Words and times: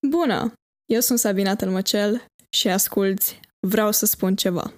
Bună! 0.00 0.52
Eu 0.84 1.00
sunt 1.00 1.18
Sabina 1.18 1.54
Tălmăcel 1.54 2.24
și 2.48 2.68
asculți 2.68 3.40
Vreau 3.66 3.92
să 3.92 4.06
spun 4.06 4.36
ceva. 4.36 4.72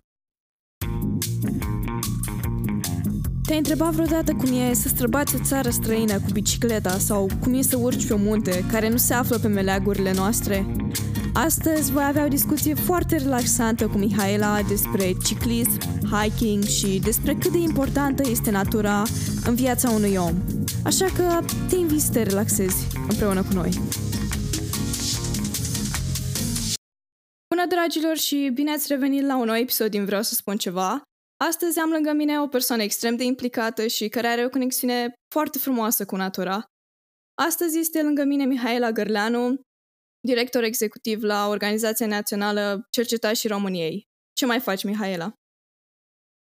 Te-ai 3.46 3.58
întrebat 3.58 3.92
vreodată 3.92 4.32
cum 4.32 4.52
e 4.52 4.72
să 4.72 4.88
străbați 4.88 5.34
o 5.34 5.38
țară 5.42 5.70
străină 5.70 6.14
cu 6.14 6.30
bicicleta 6.32 6.98
sau 6.98 7.28
cum 7.40 7.54
e 7.54 7.62
să 7.62 7.76
urci 7.76 8.06
pe 8.06 8.12
o 8.12 8.16
munte 8.16 8.64
care 8.70 8.88
nu 8.88 8.96
se 8.96 9.14
află 9.14 9.38
pe 9.38 9.48
meleagurile 9.48 10.12
noastre? 10.14 10.66
Astăzi 11.32 11.92
voi 11.92 12.04
avea 12.06 12.24
o 12.24 12.28
discuție 12.28 12.74
foarte 12.74 13.16
relaxantă 13.16 13.86
cu 13.86 13.98
Mihaela 13.98 14.62
despre 14.62 15.12
ciclism, 15.24 15.80
hiking 16.10 16.64
și 16.64 16.98
despre 16.98 17.34
cât 17.34 17.52
de 17.52 17.58
importantă 17.58 18.28
este 18.28 18.50
natura 18.50 19.02
în 19.46 19.54
viața 19.54 19.90
unui 19.90 20.16
om. 20.16 20.34
Așa 20.84 21.06
că 21.16 21.44
te 21.68 21.76
invit 21.76 22.00
să 22.00 22.12
te 22.12 22.22
relaxezi 22.22 22.86
împreună 23.08 23.42
cu 23.42 23.52
noi. 23.52 23.70
Dragilor, 27.68 28.16
și 28.16 28.50
bine 28.54 28.72
ați 28.72 28.86
revenit 28.88 29.22
la 29.22 29.36
un 29.36 29.44
nou 29.44 29.56
episod 29.56 29.90
din 29.90 30.04
Vreau 30.04 30.22
să 30.22 30.34
spun 30.34 30.56
ceva. 30.56 31.02
Astăzi 31.44 31.78
am 31.78 31.90
lângă 31.90 32.12
mine 32.12 32.40
o 32.40 32.46
persoană 32.46 32.82
extrem 32.82 33.16
de 33.16 33.24
implicată 33.24 33.86
și 33.86 34.08
care 34.08 34.26
are 34.26 34.44
o 34.44 34.48
conexiune 34.48 35.12
foarte 35.34 35.58
frumoasă 35.58 36.04
cu 36.04 36.16
natura. 36.16 36.64
Astăzi 37.34 37.78
este 37.78 38.02
lângă 38.02 38.24
mine 38.24 38.44
Mihaela 38.44 38.90
Gărleanu, 38.90 39.60
director 40.20 40.62
executiv 40.62 41.22
la 41.22 41.48
Organizația 41.48 42.06
Națională 42.06 42.86
Cercetașii 42.90 43.48
României. 43.48 44.02
Ce 44.32 44.46
mai 44.46 44.60
faci, 44.60 44.84
Mihaela? 44.84 45.32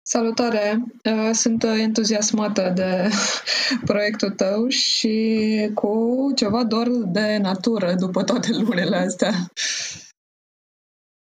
Salutare! 0.01 0.83
Uh, 1.03 1.29
sunt 1.33 1.63
entuziasmată 1.63 2.71
de 2.75 3.09
proiectul 3.89 4.29
tău 4.29 4.67
și 4.67 5.71
cu 5.73 6.31
ceva 6.35 6.63
dor 6.63 6.87
de 7.05 7.37
natură 7.37 7.95
după 7.95 8.23
toate 8.23 8.51
lunile 8.51 8.95
astea. 8.95 9.33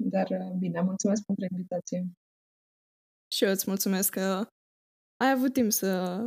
Dar 0.04 0.30
uh, 0.30 0.52
bine, 0.60 0.82
mulțumesc 0.82 1.26
pentru 1.26 1.46
invitație. 1.52 2.12
Și 3.36 3.44
eu 3.44 3.50
îți 3.50 3.70
mulțumesc 3.70 4.12
că 4.12 4.48
ai 5.24 5.32
avut 5.32 5.54
timp 5.54 5.72
să 5.72 6.22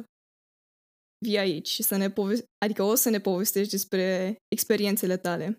vii 1.25 1.39
aici 1.39 1.69
și 1.69 1.83
să 1.83 1.97
ne 1.97 2.11
povesti, 2.11 2.45
adică 2.64 2.83
o 2.83 2.95
să 2.95 3.11
ne 3.11 3.20
povestești 3.20 3.70
despre 3.70 4.37
experiențele 4.48 5.17
tale. 5.17 5.56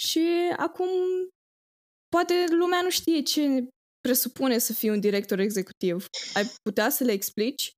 Și 0.00 0.26
acum 0.56 0.88
poate 2.08 2.34
lumea 2.50 2.82
nu 2.82 2.90
știe 2.90 3.22
ce 3.22 3.68
presupune 4.00 4.58
să 4.58 4.72
fii 4.72 4.90
un 4.90 5.00
director 5.00 5.38
executiv. 5.38 6.06
Ai 6.34 6.44
putea 6.62 6.88
să 6.90 7.04
le 7.04 7.12
explici? 7.12 7.72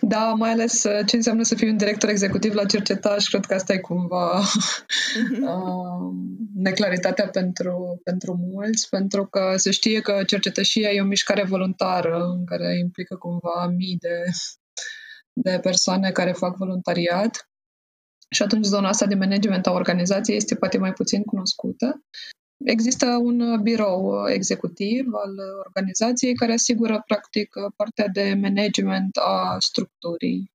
Da, 0.00 0.32
mai 0.32 0.50
ales 0.50 0.84
uh, 0.84 1.06
ce 1.06 1.16
înseamnă 1.16 1.42
să 1.42 1.54
fii 1.54 1.68
un 1.68 1.76
director 1.76 2.08
executiv 2.08 2.54
la 2.54 2.64
cercetaj, 2.64 3.26
cred 3.26 3.44
că 3.44 3.54
asta 3.54 3.72
e 3.72 3.78
cumva 3.78 4.38
uh, 4.38 6.12
neclaritatea 6.68 7.28
pentru, 7.28 8.00
pentru 8.04 8.36
mulți, 8.52 8.88
pentru 8.88 9.26
că 9.26 9.54
se 9.56 9.70
știe 9.70 10.00
că 10.00 10.22
cercetășia 10.26 10.90
e 10.90 11.00
o 11.00 11.04
mișcare 11.04 11.44
voluntară 11.44 12.24
în 12.38 12.44
care 12.44 12.78
implică 12.78 13.16
cumva 13.16 13.66
mii 13.76 13.96
de, 13.98 14.22
de 15.32 15.58
persoane 15.62 16.10
care 16.10 16.32
fac 16.32 16.56
voluntariat. 16.56 17.48
Și 18.30 18.42
atunci 18.42 18.64
zona 18.64 18.88
asta 18.88 19.06
de 19.06 19.14
management 19.14 19.66
a 19.66 19.72
organizației 19.72 20.36
este 20.36 20.54
poate 20.54 20.78
mai 20.78 20.92
puțin 20.92 21.22
cunoscută. 21.22 22.04
Există 22.64 23.06
un 23.06 23.62
birou 23.62 24.28
executiv 24.28 25.06
al 25.12 25.34
organizației 25.66 26.34
care 26.34 26.52
asigură, 26.52 27.02
practic, 27.06 27.54
partea 27.76 28.08
de 28.08 28.38
management 28.40 29.16
a 29.16 29.56
structurii. 29.58 30.52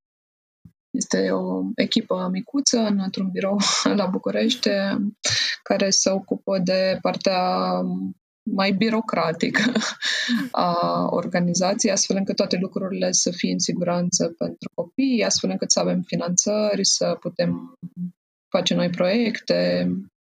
Este 0.90 1.32
o 1.32 1.64
echipă 1.76 2.30
micuță 2.32 2.80
într-un 2.80 3.30
birou 3.32 3.58
la 4.00 4.06
București 4.06 4.70
care 5.64 5.90
se 5.90 6.10
ocupă 6.10 6.60
de 6.60 6.98
partea 7.02 7.72
mai 8.52 8.72
birocratică 8.72 9.72
a 10.52 11.08
organizației, 11.10 11.92
astfel 11.92 12.16
încât 12.18 12.36
toate 12.36 12.58
lucrurile 12.58 13.12
să 13.12 13.32
fie 13.32 13.52
în 13.52 13.60
siguranță 13.60 14.34
pentru 14.38 14.72
copii, 14.74 15.24
astfel 15.24 15.50
încât 15.50 15.72
să 15.72 15.80
avem 15.80 16.02
finanțări, 16.02 16.86
să 16.86 17.18
putem 17.20 17.74
face 18.50 18.74
noi 18.74 18.90
proiecte, 18.90 19.90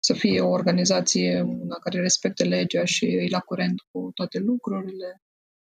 să 0.08 0.14
fie 0.14 0.40
o 0.40 0.48
organizație 0.48 1.40
una 1.40 1.76
care 1.76 2.00
respecte 2.00 2.44
legea 2.44 2.84
și 2.84 3.04
îi 3.04 3.28
la 3.30 3.38
curent 3.38 3.80
cu 3.90 4.10
toate 4.14 4.38
lucrurile. 4.38 5.22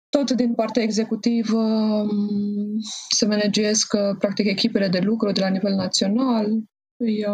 Tot 0.08 0.30
din 0.30 0.54
partea 0.54 0.82
executivă 0.82 1.62
mm, 2.02 2.78
se 3.10 3.26
managesc 3.26 3.96
practic 4.18 4.46
echipele 4.46 4.88
de 4.88 4.98
lucru 4.98 5.32
de 5.32 5.40
la 5.40 5.48
nivel 5.48 5.74
național, 5.74 6.46
îi, 6.96 7.24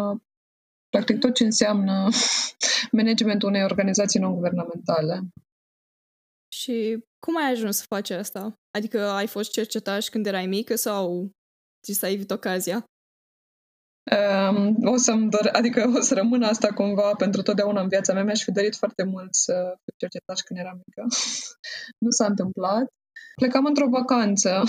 practic 0.89 1.19
tot 1.19 1.33
ce 1.33 1.43
înseamnă 1.43 2.07
managementul 2.97 3.49
unei 3.49 3.63
organizații 3.63 4.19
non-guvernamentale. 4.19 5.19
Și 6.55 7.05
cum 7.25 7.37
ai 7.37 7.51
ajuns 7.51 7.77
să 7.77 7.85
faci 7.87 8.09
asta? 8.09 8.53
Adică 8.77 9.09
ai 9.09 9.27
fost 9.27 9.51
cercetaș 9.51 10.07
când 10.07 10.25
erai 10.25 10.45
mică 10.45 10.75
sau 10.75 11.31
ți 11.83 11.93
s-a 11.93 12.09
evit 12.09 12.31
ocazia? 12.31 12.83
Um, 14.11 14.75
o 14.83 14.97
să-mi 14.97 15.29
dor, 15.29 15.49
adică 15.51 15.91
o 15.95 16.01
să 16.01 16.13
rămână 16.13 16.47
asta 16.47 16.67
cumva 16.67 17.11
pentru 17.17 17.41
totdeauna 17.41 17.81
în 17.81 17.87
viața 17.87 18.13
mea. 18.13 18.23
Mi-aș 18.23 18.43
fi 18.43 18.51
dorit 18.51 18.75
foarte 18.75 19.03
mult 19.03 19.35
să 19.35 19.53
fiu 19.83 19.93
cercetaș 19.97 20.39
când 20.39 20.59
eram 20.59 20.81
mică. 20.85 21.03
nu 22.03 22.09
s-a 22.09 22.25
întâmplat. 22.25 22.87
Plecam 23.35 23.65
într-o 23.65 23.89
vacanță. 23.89 24.63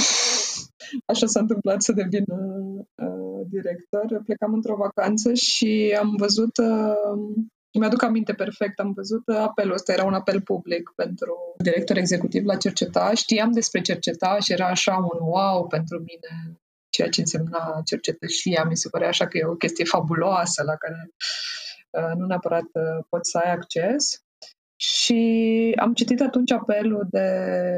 Așa 1.13 1.27
s-a 1.27 1.41
întâmplat 1.41 1.83
să 1.83 1.93
devin 1.93 2.25
uh, 2.29 3.47
director. 3.49 4.23
Plecam 4.25 4.53
într-o 4.53 4.77
vacanță 4.77 5.35
și 5.35 5.97
am 6.01 6.15
văzut 6.17 6.57
uh, 6.57 7.35
mi-aduc 7.79 8.03
aminte 8.03 8.33
perfect, 8.33 8.79
am 8.79 8.93
văzut 8.93 9.29
apelul 9.29 9.75
ăsta, 9.75 9.93
era 9.93 10.05
un 10.05 10.15
apel 10.15 10.41
public 10.41 10.93
pentru 10.97 11.35
director 11.59 11.97
executiv 11.97 12.45
la 12.45 12.57
cercetaș. 12.57 13.19
Știam 13.19 13.53
despre 13.53 13.81
cercetaș 13.81 14.45
și 14.45 14.53
era 14.53 14.67
așa 14.67 14.95
un 14.97 15.19
wow 15.21 15.67
pentru 15.67 15.99
mine 15.99 16.59
ceea 16.91 17.09
ce 17.09 17.21
însemna 17.21 17.81
cercetășia. 17.85 18.65
Mi 18.65 18.77
se 18.77 18.89
părea 18.89 19.09
așa 19.09 19.27
că 19.27 19.39
e 19.39 19.45
o 19.45 19.55
chestie 19.55 19.85
fabuloasă 19.85 20.63
la 20.63 20.77
care 20.77 21.11
uh, 21.91 22.13
nu 22.17 22.27
neapărat 22.27 22.69
uh, 22.73 23.05
poți 23.09 23.31
să 23.31 23.39
ai 23.39 23.53
acces. 23.53 24.23
Și 24.81 25.75
am 25.81 25.95
citit 25.95 26.21
atunci 26.21 26.51
apelul 26.51 27.07
de 27.11 27.29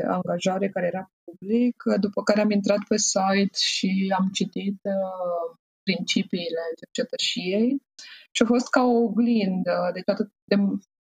angajare 0.06 0.68
care 0.68 0.86
era 0.86 1.10
public, 1.24 1.82
după 2.00 2.22
care 2.22 2.40
am 2.40 2.50
intrat 2.50 2.78
pe 2.88 2.96
site 2.96 3.58
și 3.58 4.14
am 4.18 4.28
citit 4.32 4.78
uh, 4.82 5.56
principiile 5.82 6.64
cercetășiei 6.80 7.82
și 8.30 8.42
a 8.42 8.46
fost 8.46 8.68
ca 8.68 8.82
o 8.82 9.02
oglindă, 9.06 9.90
deci 9.92 10.08
atât 10.08 10.30
de 10.44 10.56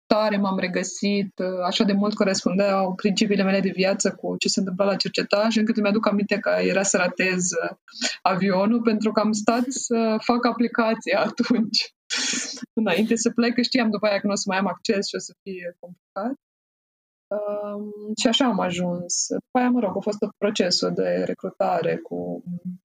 tare 0.08 0.38
m-am 0.38 0.60
regăsit, 0.60 1.40
așa 1.66 1.84
de 1.84 1.94
mult 1.94 2.14
corespundeau 2.14 2.96
principiile 2.96 3.44
mele 3.44 3.60
de 3.60 3.72
viață 3.76 4.12
cu 4.12 4.36
ce 4.38 4.48
se 4.48 4.60
întâmpla 4.60 4.86
la 4.86 4.96
cercetaj, 4.96 5.56
încât 5.56 5.78
îmi 5.78 5.88
aduc 5.88 6.08
aminte 6.08 6.38
că 6.40 6.50
era 6.62 6.84
să 6.84 6.98
ratez 6.98 7.50
avionul 8.22 8.82
pentru 8.82 9.12
că 9.12 9.20
am 9.20 9.32
stat 9.32 9.66
să 9.68 10.18
fac 10.20 10.46
aplicația 10.46 11.20
atunci. 11.28 11.94
Înainte 12.74 13.16
să 13.16 13.30
plec, 13.30 13.54
că 13.54 13.62
știam 13.62 13.90
după 13.90 14.06
aia 14.08 14.20
că 14.20 14.28
nu 14.28 14.34
o 14.34 14.36
să 14.36 14.44
mai 14.48 14.58
am 14.58 14.68
acces 14.68 15.08
și 15.08 15.16
o 15.16 15.20
să 15.20 15.34
fie 15.42 15.78
complicat. 15.80 16.36
Um, 17.28 18.14
și 18.22 18.28
așa 18.28 18.46
am 18.46 18.60
ajuns. 18.60 19.26
După 19.30 19.58
aia, 19.60 19.70
mă 19.70 19.80
rog, 19.80 19.98
a 19.98 20.00
fost 20.00 20.18
tot 20.18 20.32
procesul 20.38 20.94
de 20.94 21.24
recrutare 21.26 21.98
cu 21.98 22.44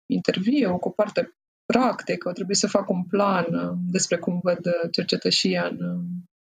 interviu, 0.07 0.79
cu 0.79 0.91
parte 0.91 1.35
practică, 1.73 2.33
trebuie 2.33 2.57
să 2.57 2.67
fac 2.67 2.89
un 2.91 3.05
plan 3.05 3.47
despre 3.91 4.17
cum 4.17 4.41
văd 4.43 4.61
cercetășia 4.91 5.67
în 5.67 6.05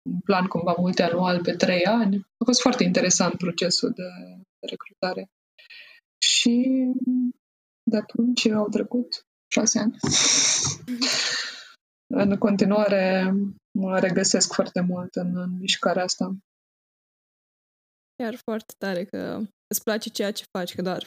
un 0.07 0.19
plan 0.19 0.47
cumva 0.47 0.75
multianual 0.78 1.41
pe 1.41 1.56
trei 1.56 1.85
ani. 1.85 2.16
A 2.38 2.44
fost 2.45 2.62
foarte 2.62 2.84
interesant 2.84 3.34
procesul 3.38 3.91
de, 3.91 4.09
de 4.59 4.68
recrutare. 4.69 5.29
Și 6.25 6.68
de 7.84 7.97
atunci 7.97 8.47
au 8.47 8.69
trecut 8.69 9.25
șase 9.51 9.79
ani. 9.79 9.97
în 12.07 12.38
continuare 12.38 13.34
mă 13.79 13.99
regăsesc 13.99 14.53
foarte 14.53 14.81
mult 14.81 15.16
în, 15.16 15.37
în 15.37 15.58
mișcarea 15.59 16.03
asta. 16.03 16.37
Chiar 18.23 18.35
foarte 18.35 18.73
tare 18.78 19.05
că 19.05 19.40
îți 19.67 19.84
place 19.84 20.09
ceea 20.09 20.31
ce 20.31 20.46
faci, 20.58 20.76
că 20.76 20.81
doar 20.81 21.05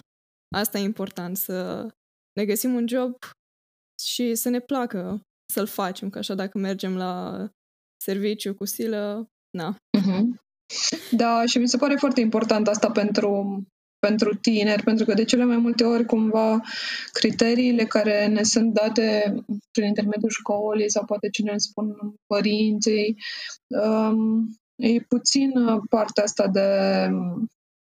asta 0.57 0.79
e 0.79 0.83
important, 0.83 1.37
să 1.37 1.89
ne 2.33 2.45
găsim 2.45 2.75
un 2.75 2.89
job 2.89 3.17
și 4.03 4.35
să 4.35 4.49
ne 4.49 4.61
placă 4.61 5.21
să-l 5.53 5.67
facem, 5.67 6.11
că 6.11 6.19
așa 6.19 6.35
dacă 6.35 6.59
mergem 6.59 6.97
la 6.97 7.47
serviciu 8.03 8.55
cu 8.55 8.65
silă, 8.65 9.31
na. 9.51 9.77
Uh-huh. 9.99 10.25
Da, 11.11 11.47
și 11.47 11.59
mi 11.59 11.69
se 11.69 11.77
pare 11.77 11.95
foarte 11.95 12.21
important 12.21 12.69
asta 12.69 12.91
pentru, 12.91 13.63
pentru 13.99 14.35
tineri, 14.35 14.83
pentru 14.83 15.05
că 15.05 15.15
de 15.15 15.25
cele 15.25 15.45
mai 15.45 15.57
multe 15.57 15.85
ori 15.85 16.05
cumva 16.05 16.61
criteriile 17.13 17.85
care 17.85 18.27
ne 18.27 18.43
sunt 18.43 18.73
date 18.73 19.35
prin 19.71 19.87
intermediul 19.87 20.31
școlii 20.31 20.91
sau 20.91 21.05
poate 21.05 21.29
cine 21.29 21.51
ne 21.51 21.59
spun 21.59 22.15
părinții, 22.27 23.17
um, 23.67 24.49
e 24.77 25.01
puțin 25.01 25.53
partea 25.89 26.23
asta 26.23 26.49
de 26.49 26.69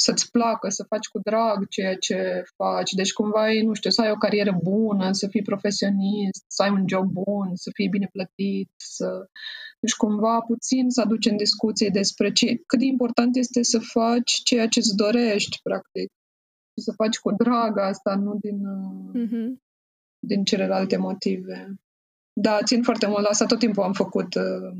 să-ți 0.02 0.30
placă, 0.30 0.68
să 0.68 0.84
faci 0.88 1.06
cu 1.06 1.18
drag 1.18 1.68
ceea 1.68 1.96
ce 1.96 2.42
faci. 2.56 2.90
Deci 2.92 3.12
cumva, 3.12 3.46
nu 3.62 3.74
știu, 3.74 3.90
să 3.90 4.00
ai 4.00 4.10
o 4.10 4.22
carieră 4.24 4.58
bună, 4.62 5.12
să 5.12 5.26
fii 5.28 5.42
profesionist, 5.42 6.44
să 6.46 6.62
ai 6.62 6.70
un 6.70 6.84
job 6.86 7.06
bun, 7.06 7.50
să 7.54 7.70
fii 7.74 7.88
bine 7.88 8.08
plătit, 8.12 8.70
să... 8.76 9.06
Deci 9.82 9.94
cumva 9.96 10.40
puțin 10.40 10.90
să 10.90 11.00
aduci 11.00 11.26
în 11.26 11.36
discuție 11.36 11.88
despre 11.88 12.32
ce, 12.32 12.56
cât 12.66 12.78
de 12.78 12.84
important 12.84 13.36
este 13.36 13.62
să 13.62 13.78
faci 13.78 14.32
ceea 14.32 14.68
ce 14.68 14.78
îți 14.78 14.96
dorești, 14.96 15.60
practic. 15.62 16.10
Și 16.74 16.84
să 16.84 16.92
faci 16.92 17.18
cu 17.18 17.32
drag 17.32 17.78
asta, 17.78 18.14
nu 18.14 18.38
din, 18.40 18.60
mm-hmm. 19.14 19.56
din 20.26 20.44
celelalte 20.44 20.96
motive. 20.96 21.74
Da, 22.40 22.62
țin 22.62 22.82
foarte 22.82 23.06
mult 23.06 23.22
la 23.22 23.28
asta. 23.28 23.46
Tot 23.46 23.58
timpul 23.58 23.82
am 23.82 23.92
făcut 23.92 24.34
uh, 24.34 24.72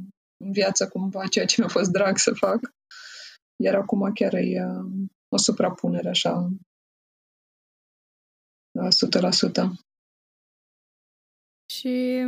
în 0.44 0.52
viață 0.52 0.88
cumva 0.88 1.26
ceea 1.26 1.44
ce 1.44 1.54
mi-a 1.58 1.68
fost 1.68 1.90
drag 1.90 2.16
să 2.16 2.32
fac. 2.34 2.60
Iar 3.62 3.74
acum 3.74 4.12
chiar 4.12 4.34
e 4.34 4.64
uh, 4.64 4.84
o 5.28 5.36
suprapunere 5.36 6.08
așa 6.08 6.48
la 8.78 8.88
100%. 8.88 9.92
Și 11.72 12.24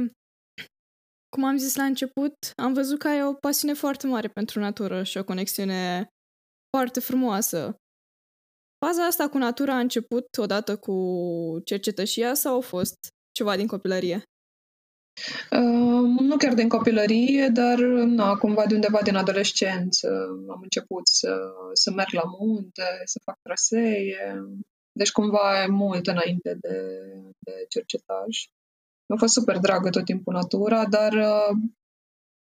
cum 1.34 1.44
am 1.44 1.56
zis 1.56 1.76
la 1.76 1.84
început, 1.84 2.34
am 2.56 2.72
văzut 2.72 2.98
că 2.98 3.08
ai 3.08 3.24
o 3.24 3.32
pasiune 3.32 3.74
foarte 3.74 4.06
mare 4.06 4.28
pentru 4.28 4.60
natură 4.60 5.02
și 5.02 5.18
o 5.18 5.24
conexiune 5.24 6.08
foarte 6.76 7.00
frumoasă. 7.00 7.76
Faza 8.84 9.06
asta 9.06 9.28
cu 9.28 9.38
natura 9.38 9.74
a 9.74 9.78
început 9.78 10.26
odată 10.36 10.76
cu 10.76 10.96
cercetășia 11.64 12.34
sau 12.34 12.56
a 12.56 12.60
fost 12.60 12.96
ceva 13.32 13.56
din 13.56 13.66
copilărie? 13.66 14.22
Uh, 15.50 16.04
nu 16.20 16.36
chiar 16.36 16.54
din 16.54 16.68
copilărie, 16.68 17.48
dar 17.48 17.78
na, 18.18 18.36
cumva 18.36 18.66
de 18.66 18.74
undeva 18.74 19.02
din 19.02 19.16
adolescență 19.16 20.08
am 20.48 20.60
început 20.62 21.08
să, 21.08 21.52
să 21.72 21.90
merg 21.90 22.12
la 22.12 22.24
munte, 22.38 22.82
să 23.04 23.20
fac 23.24 23.36
trasee, 23.42 24.16
deci 24.92 25.12
cumva 25.12 25.62
e 25.62 25.66
mult 25.66 26.06
înainte 26.06 26.54
de, 26.60 26.76
de 27.38 27.52
cercetaj. 27.68 28.28
Mi-a 29.08 29.18
fost 29.18 29.32
super 29.32 29.58
dragă 29.58 29.90
tot 29.90 30.04
timpul 30.04 30.32
natura, 30.32 30.86
dar 30.86 31.12
uh, 31.12 31.56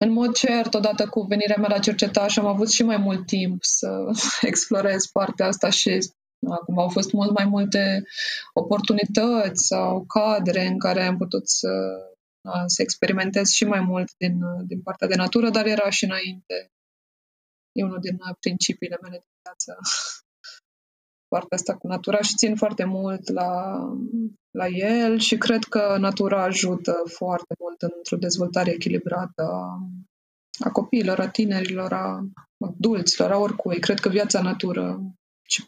în 0.04 0.12
mod 0.12 0.34
cert, 0.34 0.74
odată 0.74 1.08
cu 1.08 1.20
venirea 1.20 1.56
mea 1.58 1.68
la 1.68 1.78
cercetaj, 1.78 2.38
am 2.38 2.46
avut 2.46 2.70
și 2.70 2.82
mai 2.82 2.96
mult 2.96 3.26
timp 3.26 3.64
să 3.64 4.06
explorez 4.50 5.06
partea 5.06 5.46
asta 5.46 5.70
și 5.70 5.98
acum 6.50 6.78
au 6.78 6.88
fost 6.88 7.12
mult 7.12 7.30
mai 7.36 7.44
multe 7.44 8.02
oportunități 8.52 9.66
sau 9.66 10.04
cadre 10.04 10.66
în 10.66 10.78
care 10.78 11.02
am 11.02 11.16
putut 11.16 11.48
să 11.48 11.68
să 12.66 12.82
experimentez 12.82 13.48
și 13.48 13.64
mai 13.64 13.80
mult 13.80 14.16
din, 14.16 14.40
din 14.66 14.82
partea 14.82 15.06
de 15.06 15.14
natură, 15.14 15.50
dar 15.50 15.66
era 15.66 15.90
și 15.90 16.04
înainte. 16.04 16.72
E 17.72 17.84
unul 17.84 18.00
din 18.00 18.18
principiile 18.40 18.98
mele 19.02 19.16
de 19.16 19.26
viață. 19.42 19.78
Partea 21.34 21.56
asta 21.56 21.76
cu 21.76 21.86
natura 21.86 22.20
și 22.20 22.36
țin 22.36 22.56
foarte 22.56 22.84
mult 22.84 23.28
la, 23.28 23.78
la 24.50 24.66
el 24.66 25.18
și 25.18 25.38
cred 25.38 25.64
că 25.64 25.96
natura 26.00 26.42
ajută 26.42 27.02
foarte 27.04 27.54
mult 27.58 27.82
într-o 27.82 28.16
dezvoltare 28.16 28.70
echilibrată 28.70 29.42
a, 29.42 29.78
a 30.58 30.70
copiilor, 30.70 31.18
a 31.20 31.28
tinerilor, 31.28 31.92
a 31.92 32.24
adulților, 32.64 33.30
a 33.30 33.38
oricui. 33.38 33.78
Cred 33.78 34.00
că 34.00 34.08
viața 34.08 34.42
natură 34.42 35.00
și 35.48 35.64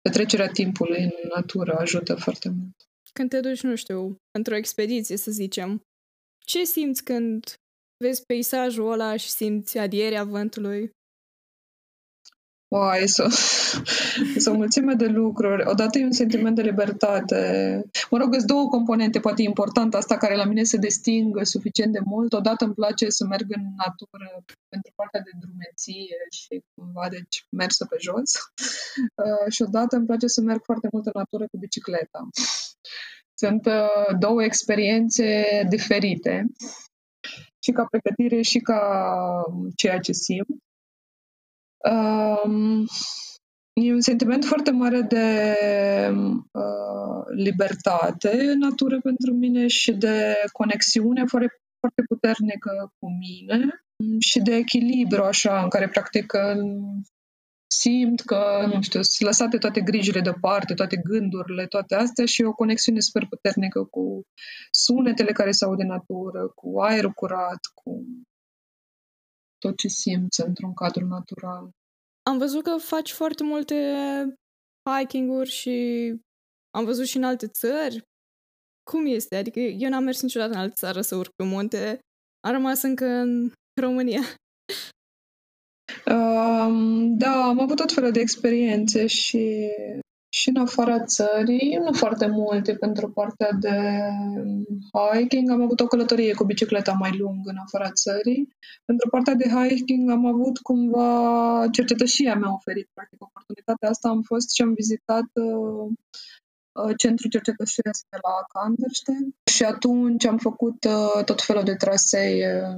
petrecerea 0.00 0.48
timpului 0.48 1.02
în 1.02 1.30
natură 1.34 1.78
ajută 1.78 2.14
foarte 2.14 2.48
mult. 2.48 2.74
Când 3.12 3.28
te 3.30 3.40
duci, 3.40 3.62
nu 3.62 3.76
știu, 3.76 4.16
într-o 4.38 4.56
expediție, 4.56 5.16
să 5.16 5.30
zicem, 5.30 5.80
ce 6.46 6.64
simți 6.64 7.04
când 7.04 7.54
vezi 8.04 8.24
peisajul 8.26 8.92
ăla 8.92 9.16
și 9.16 9.30
simți 9.30 9.78
adierea 9.78 10.24
vântului? 10.24 10.90
Wow, 12.70 12.90
sunt, 13.04 13.32
sunt 14.42 14.54
o 14.54 14.58
mulțime 14.58 14.94
de 14.94 15.06
lucruri. 15.06 15.66
Odată 15.66 15.98
e 15.98 16.04
un 16.04 16.12
sentiment 16.12 16.56
de 16.56 16.62
libertate. 16.62 17.40
Mă 18.10 18.18
rog, 18.18 18.34
sunt 18.34 18.46
două 18.46 18.68
componente, 18.68 19.20
poate 19.20 19.42
important 19.42 19.94
asta 19.94 20.16
care 20.16 20.36
la 20.36 20.44
mine 20.44 20.62
se 20.62 20.76
distingă 20.76 21.44
suficient 21.44 21.92
de 21.92 22.00
mult. 22.04 22.32
Odată 22.32 22.64
îmi 22.64 22.74
place 22.74 23.08
să 23.08 23.24
merg 23.24 23.46
în 23.48 23.62
natură 23.76 24.44
pentru 24.68 24.92
partea 24.94 25.20
de 25.20 25.30
drumeție 25.40 26.16
și 26.30 26.64
cumva, 26.74 27.08
deci, 27.10 27.46
mersă 27.50 27.86
pe 27.90 27.96
jos. 27.98 28.30
Uh, 29.14 29.52
și 29.52 29.62
odată 29.62 29.96
îmi 29.96 30.06
place 30.06 30.26
să 30.26 30.40
merg 30.40 30.62
foarte 30.64 30.88
mult 30.92 31.06
în 31.06 31.12
natură 31.14 31.44
cu 31.50 31.58
bicicleta. 31.58 32.28
Sunt 33.34 33.66
uh, 33.66 34.18
două 34.18 34.42
experiențe 34.42 35.26
diferite 35.68 36.46
și 37.58 37.70
ca 37.70 37.86
pregătire 37.90 38.42
și 38.42 38.58
ca 38.58 38.82
ceea 39.76 39.98
ce 39.98 40.12
simt. 40.12 40.48
Um, 41.84 42.86
e 43.72 43.92
un 43.92 44.00
sentiment 44.00 44.44
foarte 44.44 44.70
mare 44.70 45.00
de 45.00 45.54
uh, 46.52 47.24
libertate 47.34 48.40
în 48.40 48.58
natură 48.58 49.00
pentru 49.00 49.32
mine 49.32 49.66
și 49.66 49.92
de 49.92 50.34
conexiune 50.52 51.24
foarte, 51.24 51.60
foarte 51.80 52.02
puternică 52.08 52.92
cu 52.98 53.06
mine 53.18 53.84
și 54.18 54.40
de 54.40 54.54
echilibru, 54.54 55.22
așa, 55.22 55.62
în 55.62 55.68
care 55.68 55.88
practic 55.88 56.32
simt 57.72 58.20
că, 58.20 58.68
nu 58.74 58.82
știu, 58.82 59.02
sunt 59.02 59.28
lăsate 59.28 59.58
toate 59.58 59.80
grijile 59.80 60.20
deoparte, 60.20 60.74
toate 60.74 60.96
gândurile, 60.96 61.66
toate 61.66 61.94
astea 61.94 62.24
și 62.24 62.42
o 62.42 62.52
conexiune 62.52 63.00
super 63.00 63.26
puternică 63.26 63.84
cu 63.84 64.22
sunetele 64.70 65.32
care 65.32 65.50
se 65.50 65.64
aud 65.64 65.78
de 65.78 65.84
natură, 65.84 66.52
cu 66.54 66.80
aerul 66.80 67.10
curat, 67.10 67.60
cu 67.74 68.04
tot 69.60 69.76
ce 69.76 69.88
simți 69.88 70.40
într-un 70.40 70.74
cadru 70.74 71.06
natural. 71.06 71.70
Am 72.22 72.38
văzut 72.38 72.62
că 72.62 72.76
faci 72.76 73.12
foarte 73.12 73.42
multe 73.42 73.76
hiking-uri 74.90 75.50
și 75.50 75.76
am 76.70 76.84
văzut 76.84 77.06
și 77.06 77.16
în 77.16 77.24
alte 77.24 77.46
țări. 77.46 78.02
Cum 78.90 79.06
este? 79.06 79.36
Adică 79.36 79.60
eu 79.60 79.88
n-am 79.88 80.04
mers 80.04 80.22
niciodată 80.22 80.52
în 80.52 80.58
altă 80.58 80.74
țară 80.74 81.00
să 81.00 81.16
urc 81.16 81.30
pe 81.36 81.44
munte. 81.44 81.98
Am 82.40 82.52
rămas 82.52 82.82
încă 82.82 83.04
în 83.04 83.52
România. 83.80 84.20
Um, 86.06 87.16
da, 87.16 87.44
am 87.44 87.60
avut 87.60 87.76
tot 87.76 87.92
felul 87.92 88.10
de 88.10 88.20
experiențe 88.20 89.06
și, 89.06 89.70
și 90.32 90.48
în 90.48 90.56
afara 90.56 91.04
țării, 91.04 91.78
nu 91.84 91.92
foarte 91.92 92.26
multe 92.26 92.74
pentru 92.74 93.10
partea 93.10 93.52
de 93.52 94.00
hiking. 94.92 95.50
Am 95.50 95.62
avut 95.62 95.80
o 95.80 95.86
călătorie 95.86 96.34
cu 96.34 96.44
bicicleta 96.44 96.92
mai 96.92 97.16
lungă 97.18 97.50
în 97.50 97.56
afara 97.64 97.90
țării. 97.90 98.48
Pentru 98.84 99.08
partea 99.08 99.34
de 99.34 99.48
hiking 99.48 100.10
am 100.10 100.26
avut 100.26 100.58
cumva, 100.58 101.68
cercetășia 101.72 102.34
mi-a 102.34 102.52
oferit 102.52 102.88
practic 102.94 103.22
oportunitatea 103.22 103.88
asta. 103.88 104.08
Am 104.08 104.22
fost 104.22 104.54
și 104.54 104.62
am 104.62 104.72
vizitat 104.74 105.28
uh, 105.32 105.92
uh 106.72 106.96
centrul 106.96 107.30
cercetășesc 107.30 108.06
de 108.10 108.18
la 108.22 108.60
Kanderstein 108.60 109.34
și 109.50 109.64
atunci 109.64 110.26
am 110.26 110.38
făcut 110.38 110.84
uh, 110.84 111.24
tot 111.24 111.42
felul 111.42 111.62
de 111.62 111.74
trasee 111.74 112.76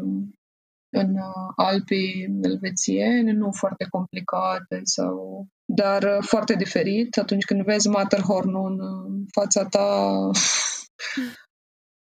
în 0.95 1.11
uh, 1.11 1.53
Alpii 1.57 2.39
elvețieni, 2.43 3.33
nu 3.33 3.53
foarte 3.53 3.87
complicate 3.91 4.81
sau 4.83 5.47
dar 5.65 6.03
uh, 6.03 6.19
foarte 6.21 6.55
diferit. 6.55 7.19
Atunci 7.19 7.45
când 7.45 7.65
vezi 7.65 7.89
Matterhorn 7.89 8.55
în 8.55 9.25
fața 9.33 9.65
ta, 9.65 10.19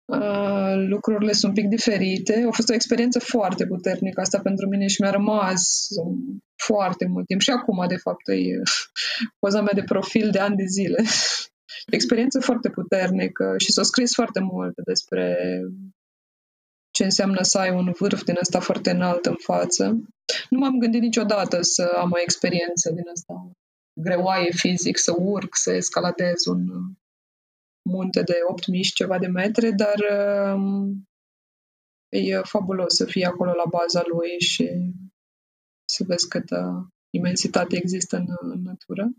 uh, 0.18 0.74
lucrurile 0.88 1.32
sunt 1.32 1.58
un 1.58 1.64
pic 1.64 1.70
diferite. 1.70 2.46
A 2.48 2.52
fost 2.52 2.70
o 2.70 2.74
experiență 2.74 3.20
foarte 3.20 3.66
puternică 3.66 4.22
asta 4.22 4.40
pentru 4.40 4.68
mine 4.68 4.88
și 4.88 5.02
mi-a 5.02 5.12
rămas 5.12 5.88
foarte 6.56 7.06
mult 7.06 7.26
timp. 7.26 7.42
Și 7.42 7.50
acum, 7.50 7.86
de 7.88 7.98
fapt, 7.98 8.28
e 8.28 8.62
poza 9.40 9.62
mea 9.62 9.74
de 9.74 9.84
profil 9.84 10.30
de 10.32 10.40
ani 10.40 10.56
de 10.56 10.66
zile. 10.66 11.04
Experiență 11.98 12.40
foarte 12.40 12.70
puternică 12.70 13.54
și 13.58 13.72
s-a 13.72 13.84
scris 13.84 14.14
foarte 14.14 14.40
mult 14.40 14.74
despre 14.86 15.38
ce 16.92 17.04
înseamnă 17.04 17.42
să 17.42 17.58
ai 17.58 17.70
un 17.70 17.92
vârf 18.00 18.24
din 18.24 18.36
ăsta 18.40 18.60
foarte 18.60 18.92
înalt 18.92 19.26
în 19.26 19.36
față. 19.36 19.84
Nu 20.50 20.60
m-am 20.60 20.80
gândit 20.80 21.02
niciodată 21.02 21.62
să 21.62 21.94
am 21.98 22.12
o 22.12 22.20
experiență 22.20 22.92
din 22.92 23.08
asta 23.14 23.52
greoaie 23.94 24.52
fizic, 24.52 24.98
să 24.98 25.16
urc, 25.18 25.56
să 25.56 25.72
escaladez 25.72 26.46
un 26.46 26.66
munte 27.90 28.22
de 28.22 28.34
8000 28.48 28.84
și 28.84 28.94
ceva 28.94 29.20
de 29.20 29.28
metri, 29.28 29.76
dar 29.76 30.00
um, 30.56 31.10
e 32.10 32.38
fabulos 32.38 32.96
să 32.96 33.06
fii 33.06 33.24
acolo 33.24 33.52
la 33.52 33.66
baza 33.70 34.04
lui 34.06 34.40
și 34.40 34.70
să 35.86 36.04
vezi 36.08 36.28
câtă 36.28 36.90
imensitate 37.10 37.78
există 37.78 38.18
în, 38.18 38.26
în 38.40 38.62
natură. 38.62 39.10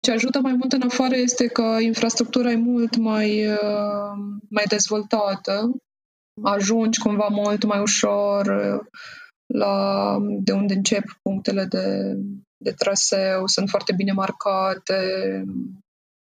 Ce 0.00 0.10
ajută 0.10 0.40
mai 0.40 0.52
mult 0.52 0.72
în 0.72 0.82
afară 0.82 1.16
este 1.16 1.46
că 1.46 1.76
infrastructura 1.80 2.50
e 2.50 2.56
mult 2.56 2.96
mai, 2.96 3.46
uh, 3.52 4.12
mai 4.48 4.64
dezvoltată 4.68 5.70
ajungi 6.42 6.98
cumva 6.98 7.28
mult 7.30 7.64
mai 7.64 7.80
ușor 7.80 8.46
uh, 8.46 8.86
la 9.46 10.16
de 10.40 10.52
unde 10.52 10.74
încep 10.74 11.04
punctele 11.22 11.64
de, 11.64 12.14
de 12.56 12.70
traseu, 12.70 13.46
sunt 13.46 13.68
foarte 13.68 13.92
bine 13.96 14.12
marcate, 14.12 15.00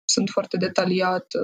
sunt 0.09 0.29
foarte 0.29 0.57
detaliate, 0.57 1.37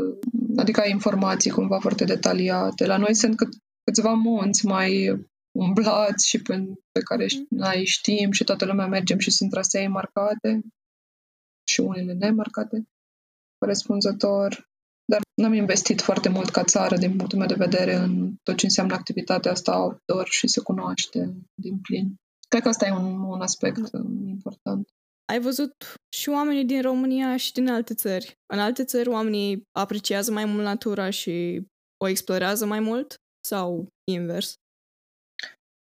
adică 0.55 0.79
ai 0.79 0.89
informații 0.89 1.51
cumva 1.51 1.79
foarte 1.79 2.03
detaliate. 2.03 2.85
La 2.85 2.97
noi 2.97 3.13
sunt 3.13 3.35
cât, 3.35 3.49
câțiva 3.83 4.13
munți 4.13 4.65
mai 4.65 5.17
umblați 5.59 6.27
și 6.27 6.41
pe, 6.41 6.63
pe 6.91 6.99
care 6.99 7.25
noi 7.49 7.85
știm 7.85 8.31
și 8.31 8.43
toată 8.43 8.65
lumea 8.65 8.87
mergem 8.87 9.17
și 9.17 9.31
sunt 9.31 9.49
trasee 9.49 9.87
marcate. 9.87 10.61
și 11.69 11.79
unele 11.79 12.13
nemarcate 12.13 12.87
corespunzător. 13.57 14.71
Dar 15.05 15.21
n-am 15.33 15.53
investit 15.53 16.01
foarte 16.01 16.29
mult 16.29 16.49
ca 16.49 16.63
țară, 16.63 16.97
din 16.97 17.15
punctul 17.15 17.37
meu 17.37 17.47
de 17.47 17.65
vedere, 17.65 17.95
în 17.95 18.33
tot 18.43 18.57
ce 18.57 18.65
înseamnă 18.65 18.93
activitatea 18.93 19.51
asta 19.51 19.79
outdoor 19.79 20.27
și 20.29 20.47
se 20.47 20.61
cunoaște 20.61 21.33
din 21.61 21.77
plin. 21.77 22.15
Cred 22.47 22.61
că 22.61 22.67
asta 22.69 22.87
e 22.87 22.91
un, 22.91 23.19
un 23.19 23.41
aspect 23.41 23.89
da. 23.89 23.99
important. 24.25 24.87
Ai 25.25 25.39
văzut 25.39 25.73
și 26.09 26.29
oamenii 26.29 26.65
din 26.65 26.81
România 26.81 27.37
și 27.37 27.51
din 27.51 27.69
alte 27.69 27.93
țări. 27.93 28.37
În 28.53 28.59
alte 28.59 28.83
țări 28.83 29.09
oamenii 29.09 29.63
apreciază 29.71 30.31
mai 30.31 30.45
mult 30.45 30.63
natura 30.63 31.09
și 31.09 31.61
o 31.97 32.07
explorează 32.07 32.65
mai 32.65 32.79
mult 32.79 33.15
sau 33.47 33.87
invers? 34.11 34.55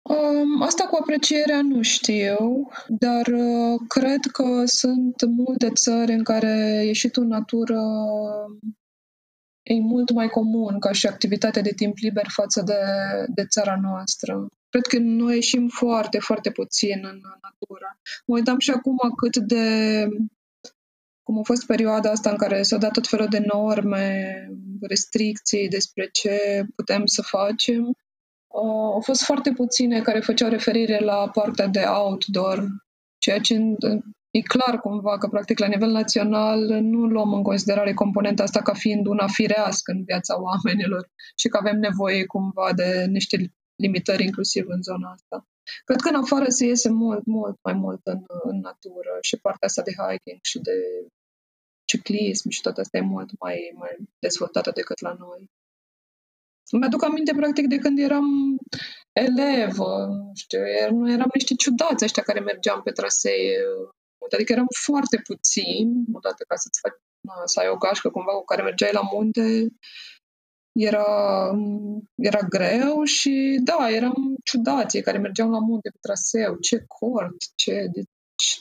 Um, 0.08 0.62
asta 0.62 0.84
cu 0.84 0.96
aprecierea 1.00 1.62
nu 1.62 1.82
știu, 1.82 2.68
dar 2.88 3.26
uh, 3.26 3.80
cred 3.88 4.20
că 4.32 4.62
sunt 4.66 5.14
multe 5.26 5.70
țări 5.70 6.12
în 6.12 6.22
care 6.22 6.82
ieșitul 6.84 7.22
în 7.22 7.28
natură 7.28 7.80
e 9.68 9.80
mult 9.80 10.10
mai 10.10 10.28
comun 10.28 10.78
ca 10.78 10.92
și 10.92 11.06
activitatea 11.06 11.62
de 11.62 11.72
timp 11.76 11.96
liber 11.96 12.26
față 12.28 12.62
de, 12.62 12.74
de 13.34 13.44
țara 13.46 13.78
noastră. 13.82 14.46
Cred 14.68 14.86
că 14.86 14.98
noi 14.98 15.34
ieșim 15.34 15.68
foarte, 15.68 16.18
foarte 16.18 16.50
puțin 16.50 16.98
în 17.02 17.20
natură. 17.42 17.98
Mă 18.26 18.34
uitam 18.34 18.58
și 18.58 18.70
acum 18.70 18.96
cât 19.16 19.36
de 19.36 20.06
cum 21.22 21.38
a 21.38 21.42
fost 21.42 21.66
perioada 21.66 22.10
asta 22.10 22.30
în 22.30 22.36
care 22.36 22.62
s-au 22.62 22.78
dat 22.78 22.92
tot 22.92 23.06
felul 23.06 23.28
de 23.28 23.44
norme, 23.52 24.34
restricții 24.80 25.68
despre 25.68 26.08
ce 26.12 26.64
putem 26.76 27.06
să 27.06 27.22
facem. 27.22 27.92
Au 28.94 29.00
fost 29.00 29.22
foarte 29.22 29.52
puține 29.52 30.00
care 30.00 30.20
făceau 30.20 30.48
referire 30.48 30.98
la 30.98 31.28
partea 31.28 31.66
de 31.66 31.80
outdoor, 31.80 32.66
ceea 33.18 33.38
ce 33.38 33.54
e 34.30 34.40
clar 34.40 34.80
cumva 34.80 35.18
că, 35.18 35.26
practic, 35.28 35.58
la 35.58 35.66
nivel 35.66 35.90
național 35.90 36.60
nu 36.80 37.06
luăm 37.06 37.32
în 37.32 37.42
considerare 37.42 37.94
componenta 37.94 38.42
asta 38.42 38.62
ca 38.62 38.74
fiind 38.74 39.06
una 39.06 39.26
firească 39.26 39.92
în 39.92 40.04
viața 40.04 40.40
oamenilor 40.42 41.10
și 41.36 41.48
că 41.48 41.56
avem 41.56 41.78
nevoie 41.78 42.24
cumva 42.26 42.72
de 42.72 43.06
niște 43.08 43.52
limitări 43.76 44.24
inclusiv 44.24 44.64
în 44.68 44.82
zona 44.82 45.10
asta. 45.10 45.46
Cred 45.84 46.00
că 46.00 46.08
în 46.08 46.14
afară 46.14 46.48
se 46.48 46.66
iese 46.66 46.90
mult, 46.90 47.24
mult 47.26 47.58
mai 47.62 47.74
mult 47.74 48.00
în, 48.04 48.24
în 48.42 48.60
natură 48.60 49.18
și 49.20 49.36
partea 49.36 49.68
asta 49.68 49.82
de 49.82 49.92
hiking 49.92 50.38
și 50.42 50.58
de 50.58 50.76
ciclism 51.84 52.48
și 52.48 52.60
toate 52.60 52.80
astea 52.80 53.00
e 53.00 53.02
mult 53.02 53.30
mai, 53.38 53.72
mai 53.74 53.96
dezvoltată 54.18 54.70
decât 54.74 55.00
la 55.00 55.14
noi. 55.18 55.50
Îmi 56.70 56.84
aduc 56.84 57.04
aminte, 57.04 57.32
practic, 57.36 57.66
de 57.66 57.78
când 57.78 57.98
eram 57.98 58.26
elevă, 59.12 60.06
nu 60.06 60.30
știu, 60.34 60.58
er, 60.58 60.90
nu 60.90 61.12
eram 61.12 61.30
niște 61.34 61.54
ciudați 61.54 62.04
ăștia 62.04 62.22
care 62.22 62.40
mergeam 62.40 62.80
pe 62.82 62.90
trasee. 62.90 63.56
Adică 64.34 64.52
eram 64.52 64.66
foarte 64.84 65.20
puțini, 65.26 66.04
odată 66.12 66.44
ca 66.48 66.56
să-ți 66.56 66.80
faci, 66.82 66.98
să 67.44 67.60
ai 67.60 67.68
o 67.68 67.76
gașcă 67.76 68.08
cumva 68.10 68.32
cu 68.32 68.44
care 68.44 68.62
mergeai 68.62 68.92
la 68.92 69.08
munte, 69.12 69.68
era, 70.72 71.06
era 72.14 72.38
greu 72.38 73.04
și 73.04 73.60
da, 73.64 73.90
eram 73.90 74.36
ciudații 74.44 75.02
care 75.02 75.18
mergeau 75.18 75.50
la 75.50 75.58
munte 75.58 75.90
pe 75.90 75.98
traseu, 76.00 76.56
ce 76.56 76.84
cort, 76.86 77.36
ce, 77.54 77.72
de, 77.92 78.02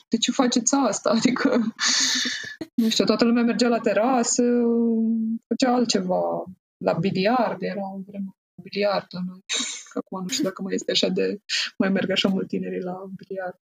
de 0.09 0.17
ce 0.17 0.31
faceți 0.31 0.75
asta? 0.75 1.09
Adică, 1.17 1.59
nu 2.73 2.89
știu, 2.89 3.05
toată 3.05 3.25
lumea 3.25 3.43
mergea 3.43 3.67
la 3.67 3.79
terasă, 3.79 4.43
făcea 5.47 5.73
altceva, 5.73 6.43
la 6.77 6.93
biliard, 6.93 7.61
era 7.61 7.81
un 7.93 8.03
vreme 8.07 8.31
biliard 8.63 9.05
la 9.09 9.19
noi. 9.25 9.39
Acum 9.93 10.21
nu 10.21 10.27
știu 10.27 10.43
dacă 10.43 10.61
mai 10.61 10.73
este 10.73 10.91
așa 10.91 11.07
de, 11.07 11.41
mai 11.77 11.89
merg 11.89 12.09
așa 12.09 12.29
mult 12.29 12.47
tinerii 12.47 12.81
la 12.81 13.03
biliard. 13.15 13.59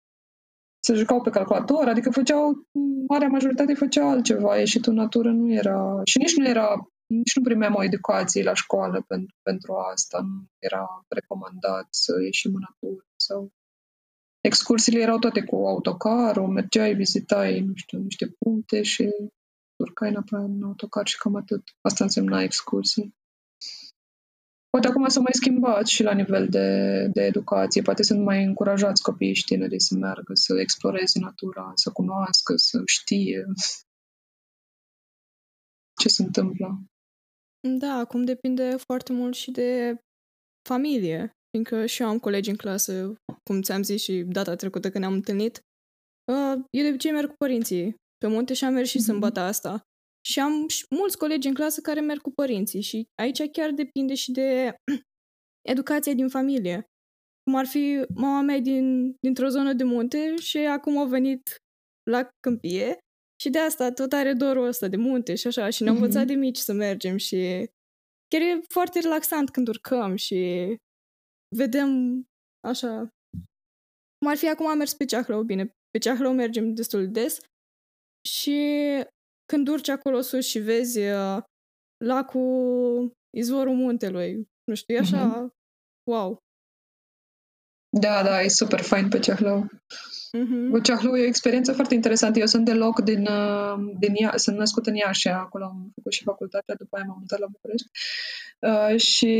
Se 0.85 0.93
jucau 0.93 1.21
pe 1.21 1.29
calculator, 1.29 1.87
adică 1.87 2.09
făceau, 2.09 2.67
marea 3.07 3.27
majoritate 3.27 3.73
făceau 3.73 4.09
altceva, 4.09 4.57
ieșitul 4.57 4.91
în 4.91 4.97
natură 4.97 5.31
nu 5.31 5.53
era, 5.53 6.01
și 6.03 6.17
nici 6.17 6.35
nu 6.35 6.47
era 6.47 6.67
nici 7.07 7.35
nu 7.35 7.41
primeam 7.41 7.75
o 7.75 7.83
educație 7.83 8.43
la 8.43 8.53
școală 8.53 9.03
pentru, 9.07 9.35
pentru 9.41 9.73
asta. 9.73 10.19
Nu 10.19 10.47
era 10.59 11.05
recomandat 11.07 11.87
să 11.89 12.13
ieșim 12.23 12.53
în 12.53 12.63
natură 12.69 13.05
sau 13.15 13.51
excursiile 14.41 14.99
erau 15.01 15.17
toate 15.17 15.43
cu 15.43 15.55
autocarul, 15.55 16.47
mergeai, 16.47 16.93
vizitai, 16.93 17.59
nu 17.59 17.71
știu, 17.75 17.99
niște 17.99 18.35
puncte 18.39 18.81
și 18.81 19.09
urcai 19.75 20.09
înapoi 20.09 20.43
în 20.43 20.63
autocar 20.63 21.07
și 21.07 21.17
cam 21.17 21.35
atât. 21.35 21.63
Asta 21.81 22.03
însemna 22.03 22.41
excursii. 22.41 23.15
Poate 24.75 24.89
acum 24.89 25.07
s-a 25.07 25.19
mai 25.19 25.31
schimbat 25.33 25.87
și 25.87 26.03
la 26.03 26.13
nivel 26.13 26.47
de, 26.49 26.67
de 27.13 27.21
educație. 27.21 27.81
Poate 27.81 28.03
sunt 28.03 28.23
mai 28.23 28.43
încurajați 28.43 29.01
copiii 29.01 29.35
și 29.35 29.43
tinerii 29.43 29.81
să 29.81 29.95
meargă, 29.95 30.33
să 30.33 30.59
exploreze 30.59 31.19
natura, 31.19 31.71
să 31.75 31.91
cunoască, 31.91 32.53
să 32.55 32.81
știe 32.85 33.45
ce 36.01 36.09
se 36.09 36.23
întâmplă. 36.23 36.83
Da, 37.79 37.93
acum 37.93 38.23
depinde 38.23 38.75
foarte 38.87 39.13
mult 39.13 39.35
și 39.35 39.51
de 39.51 39.97
familie, 40.69 41.31
fiindcă 41.49 41.85
și 41.85 42.01
eu 42.01 42.07
am 42.07 42.19
colegi 42.19 42.49
în 42.49 42.55
clasă, 42.55 43.15
cum 43.43 43.61
ți-am 43.61 43.83
zis 43.83 44.01
și 44.01 44.23
data 44.27 44.55
trecută 44.55 44.89
când 44.89 45.03
ne-am 45.03 45.15
întâlnit, 45.15 45.59
uh, 46.31 46.63
eu 46.69 46.83
de 46.83 46.89
obicei 46.89 47.11
merg 47.11 47.29
cu 47.29 47.35
părinții 47.37 47.95
pe 48.17 48.27
munte 48.27 48.53
și 48.53 48.65
am 48.65 48.73
mers 48.73 48.89
și 48.89 48.97
mm-hmm. 48.97 49.05
sâmbătă 49.05 49.39
asta. 49.39 49.81
Și 50.25 50.39
am 50.39 50.65
mulți 50.89 51.17
colegi 51.17 51.47
în 51.47 51.53
clasă 51.53 51.81
care 51.81 51.99
merg 51.99 52.21
cu 52.21 52.31
părinții 52.31 52.81
și 52.81 53.07
aici 53.21 53.51
chiar 53.51 53.71
depinde 53.71 54.15
și 54.15 54.31
de 54.31 54.75
educația 55.71 56.13
din 56.13 56.29
familie. 56.29 56.85
Cum 57.43 57.55
ar 57.55 57.65
fi 57.65 58.05
mama 58.15 58.41
mea 58.41 58.59
din, 58.59 59.15
dintr-o 59.19 59.47
zonă 59.47 59.73
de 59.73 59.83
munte 59.83 60.35
și 60.35 60.57
acum 60.57 60.97
a 60.97 61.05
venit 61.05 61.55
la 62.09 62.29
câmpie 62.39 62.97
și 63.41 63.49
de 63.49 63.59
asta 63.59 63.91
tot 63.91 64.11
are 64.13 64.33
dorul 64.33 64.67
ăsta 64.67 64.87
de 64.87 64.95
munte 64.97 65.35
și 65.35 65.47
așa. 65.47 65.69
Și 65.69 65.83
ne-am 65.83 65.95
mm-hmm. 65.95 65.99
învățat 65.99 66.27
de 66.27 66.33
mici 66.33 66.57
să 66.57 66.73
mergem 66.73 67.17
și 67.17 67.69
chiar 68.27 68.41
e 68.41 68.61
foarte 68.67 68.99
relaxant 68.99 69.49
când 69.49 69.67
urcăm 69.67 70.15
și 70.15 70.75
vedem 71.55 72.23
așa. 72.67 73.09
Cum 74.17 74.27
ar 74.27 74.37
fi 74.37 74.49
acum 74.49 74.67
am 74.67 74.77
mers 74.77 74.93
pe 74.93 75.05
Ceahlău, 75.05 75.43
bine, 75.43 75.69
pe 75.89 75.97
Ceahlău 75.97 76.33
mergem 76.33 76.73
destul 76.73 77.01
de 77.01 77.21
des 77.21 77.39
și 78.27 78.59
când 79.45 79.67
urci 79.67 79.89
acolo 79.89 80.21
sus 80.21 80.45
și 80.45 80.59
vezi 80.59 80.99
uh, 80.99 81.37
lacul, 82.05 83.11
izvorul 83.37 83.75
muntelui, 83.75 84.47
nu 84.63 84.75
știu, 84.75 84.95
e 84.95 84.99
așa, 84.99 85.21
mm-hmm. 85.29 85.53
wow. 86.11 86.37
Da, 87.89 88.23
da, 88.23 88.41
e 88.41 88.47
super 88.47 88.81
fain 88.81 89.09
pe 89.09 89.19
Ceahlău. 89.19 89.67
Mm-hmm. 90.37 90.69
Buceahlu 90.69 91.17
e 91.17 91.21
o 91.21 91.25
experiență 91.25 91.73
foarte 91.73 91.93
interesantă. 91.93 92.39
Eu 92.39 92.45
sunt 92.45 92.65
deloc 92.65 93.01
din, 93.01 93.21
uh, 93.27 93.75
din 93.99 94.15
Ia, 94.15 94.31
sunt 94.35 94.57
născut 94.57 94.85
în 94.85 94.95
Iași, 94.95 95.27
acolo 95.27 95.63
am 95.63 95.91
făcut 95.95 96.11
și 96.11 96.23
facultatea, 96.23 96.75
după 96.77 96.95
aia 96.95 97.05
m-am 97.07 97.17
mutat 97.19 97.39
la 97.39 97.47
București. 97.51 97.87
Uh, 98.59 98.99
și 98.99 99.33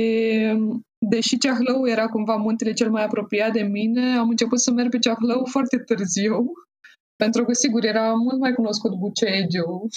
deși 0.98 1.38
Ceahlău 1.38 1.88
era 1.88 2.08
cumva 2.08 2.36
muntele 2.36 2.74
cel 2.74 2.90
mai 2.90 3.04
apropiat 3.04 3.52
de 3.52 3.62
mine, 3.62 4.18
am 4.18 4.30
început 4.30 4.60
să 4.60 4.72
merg 4.72 4.90
pe 4.90 5.00
Ceahlău 5.00 5.46
foarte 5.46 5.78
târziu, 5.78 6.52
pentru 7.16 7.46
că, 7.46 7.54
sigur, 7.54 7.84
era 7.84 8.14
mult 8.14 8.40
mai 8.40 8.54
cunoscut 8.54 8.94
Bucegiu. 8.98 9.80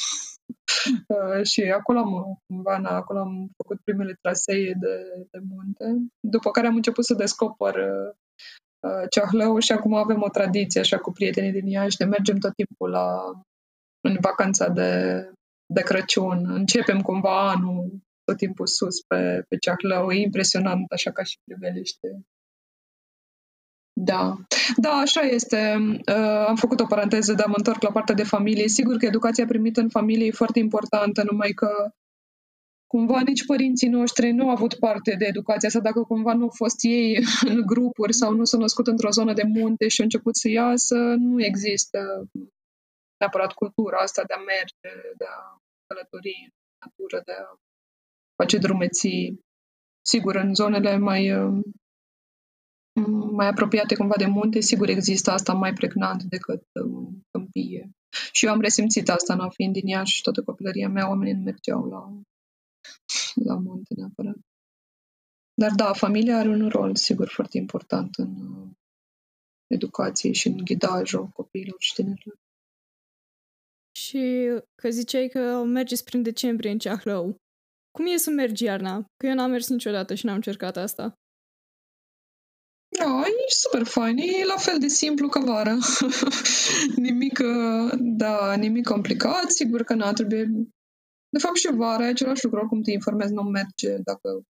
Uh, 1.09 1.45
și 1.47 1.63
acolo 1.63 1.99
am, 1.99 2.39
cumva, 2.47 2.79
na, 2.79 2.91
acolo 2.91 3.19
am 3.19 3.51
făcut 3.57 3.81
primele 3.85 4.19
trasee 4.21 4.77
de, 4.81 5.27
de 5.31 5.39
munte, 5.49 6.07
după 6.21 6.51
care 6.51 6.67
am 6.67 6.75
început 6.75 7.05
să 7.05 7.15
descoper 7.15 7.75
uh, 7.75 8.15
Uh, 8.81 9.07
Ceahlău 9.11 9.59
și 9.59 9.73
acum 9.73 9.95
avem 9.95 10.23
o 10.23 10.29
tradiție 10.29 10.81
așa 10.81 10.99
cu 10.99 11.13
prietenii 11.13 11.53
din 11.53 11.67
Iași 11.67 11.97
de 11.97 12.05
mergem 12.05 12.39
tot 12.39 12.55
timpul 12.55 12.91
la, 12.91 13.33
în 14.01 14.17
vacanța 14.21 14.69
de, 14.69 15.23
de 15.67 15.81
Crăciun. 15.81 16.51
Începem 16.51 17.01
cumva 17.01 17.51
anul 17.51 18.01
tot 18.25 18.37
timpul 18.37 18.67
sus 18.67 19.01
pe, 19.01 19.45
pe 19.49 19.57
Ceahlău. 19.57 20.11
E 20.11 20.23
impresionant 20.23 20.93
așa 20.93 21.11
ca 21.11 21.23
și 21.23 21.39
priveliște. 21.45 22.21
Da. 24.00 24.37
Da, 24.76 24.90
așa 24.90 25.21
este. 25.21 25.76
Uh, 26.09 26.47
am 26.47 26.57
făcut 26.57 26.81
o 26.81 26.87
paranteză, 26.87 27.33
dar 27.33 27.47
mă 27.47 27.55
întorc 27.57 27.83
la 27.83 27.90
partea 27.90 28.14
de 28.14 28.23
familie. 28.23 28.69
Sigur 28.69 28.97
că 28.97 29.07
educația 29.07 29.47
primită 29.47 29.81
în 29.81 29.88
familie 29.88 30.26
e 30.26 30.31
foarte 30.31 30.59
importantă, 30.59 31.23
numai 31.31 31.50
că 31.50 31.93
cumva 32.87 33.21
nici 33.21 33.47
părinții 33.47 33.88
noștri 33.88 34.31
nu 34.31 34.45
au 34.45 34.50
avut 34.50 34.75
parte 34.75 35.14
de 35.19 35.25
educația 35.25 35.69
asta, 35.69 35.81
dacă 35.81 36.00
cumva 36.02 36.33
nu 36.33 36.43
au 36.43 36.52
fost 36.55 36.76
ei 36.81 37.19
în 37.45 37.62
grupuri 37.67 38.14
sau 38.14 38.33
nu 38.33 38.45
s-au 38.45 38.61
născut 38.61 38.87
într-o 38.87 39.11
zonă 39.11 39.33
de 39.33 39.43
munte 39.43 39.88
și 39.88 40.00
au 40.00 40.05
început 40.05 40.37
să 40.37 40.49
iasă, 40.49 40.97
nu 41.19 41.45
există 41.45 42.28
neapărat 43.17 43.52
cultura 43.52 43.97
asta 43.97 44.23
de 44.26 44.35
a 44.35 44.43
merge, 44.52 44.90
de 45.17 45.25
a 45.25 45.61
călători 45.87 46.35
în 46.45 46.50
natură, 46.85 47.23
de 47.25 47.33
a 47.33 47.59
face 48.43 48.59
drumeții. 48.59 49.40
Sigur, 50.07 50.35
în 50.35 50.55
zonele 50.55 50.97
mai, 50.97 51.23
mai 53.33 53.47
apropiate 53.47 53.95
cumva 53.95 54.14
de 54.17 54.26
munte, 54.26 54.61
sigur 54.61 54.88
există 54.88 55.31
asta 55.31 55.52
mai 55.52 55.73
pregnant 55.73 56.23
decât 56.23 56.62
în 56.73 57.23
câmpie. 57.31 57.90
Și 58.33 58.47
eu 58.47 58.52
am 58.52 58.61
resimțit 58.61 59.09
asta, 59.09 59.35
în 59.35 59.50
fiind 59.50 59.73
din 59.73 59.87
Iași 59.87 60.14
și 60.14 60.23
toată 60.23 60.43
copilăria 60.43 60.88
mea, 60.88 61.09
oamenii 61.09 61.43
mergeau 61.45 61.85
la 61.85 62.12
la 63.35 63.55
munte 63.55 63.95
neapărat. 63.97 64.37
Dar 65.55 65.71
da, 65.75 65.93
familia 65.93 66.38
are 66.38 66.49
un 66.49 66.69
rol, 66.69 66.97
sigur, 66.97 67.28
foarte 67.28 67.57
important 67.57 68.14
în 68.14 68.57
uh, 68.57 68.69
educație 69.67 70.33
și 70.33 70.49
în 70.49 70.57
ghidajul 70.57 71.26
copiilor 71.26 71.76
și 71.78 71.95
tinerilor. 71.95 72.38
și 73.99 74.49
că 74.75 74.90
ziceai 74.90 75.28
că 75.28 75.62
mergeți 75.64 76.05
prin 76.05 76.23
decembrie 76.23 76.71
în 76.71 76.78
Ceahlău. 76.78 77.37
Cum 77.90 78.07
e 78.07 78.17
să 78.17 78.31
mergi 78.31 78.64
iarna? 78.64 79.05
Că 79.17 79.26
eu 79.26 79.35
n-am 79.35 79.50
mers 79.50 79.69
niciodată 79.69 80.14
și 80.14 80.25
n-am 80.26 80.35
încercat 80.35 80.76
asta. 80.76 81.12
No, 83.00 83.25
e 83.25 83.47
super 83.49 83.85
fain. 83.87 84.19
E 84.19 84.45
la 84.45 84.57
fel 84.57 84.78
de 84.78 84.88
simplu 84.88 85.28
ca 85.28 85.40
vara. 85.40 85.76
nimic, 87.07 87.38
da, 87.97 88.55
nimic 88.55 88.87
complicat. 88.87 89.50
Sigur 89.50 89.83
că 89.83 89.95
n-a 89.95 90.12
trebuie... 90.12 90.45
De 91.31 91.38
fapt 91.38 91.57
și 91.57 91.73
vara 91.73 92.05
e 92.05 92.09
același 92.09 92.45
lucru. 92.45 92.59
Oricum 92.59 92.83
te 92.83 92.90
informezi, 92.90 93.33
nu 93.33 93.43
merge 93.43 93.97
dacă, 94.05 94.43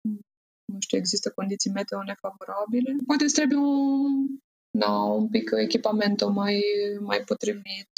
nu 0.72 0.78
știu, 0.78 0.98
există 0.98 1.32
condiții 1.34 1.70
meteo 1.70 2.02
nefavorabile. 2.02 2.96
Poate 3.06 3.24
îți 3.24 3.34
trebuie 3.34 3.58
un, 3.58 4.26
na, 4.70 5.02
un 5.02 5.28
pic 5.28 5.50
echipamentul 5.56 6.30
mai, 6.30 6.62
mai 7.00 7.20
potrivit. 7.26 7.92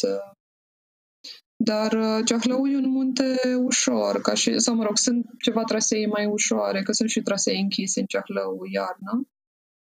Dar 1.64 2.22
Ceahlău 2.24 2.66
e 2.66 2.76
un 2.76 2.88
munte 2.88 3.54
ușor, 3.56 4.20
ca 4.20 4.34
și, 4.34 4.58
sau 4.58 4.74
mă 4.74 4.84
rog, 4.84 4.96
sunt 4.96 5.26
ceva 5.38 5.62
trasee 5.62 6.06
mai 6.06 6.26
ușoare, 6.26 6.82
că 6.82 6.92
sunt 6.92 7.08
și 7.10 7.22
trasee 7.22 7.58
închise 7.58 8.00
în 8.00 8.06
Ceahlău 8.06 8.60
iarna 8.72 9.22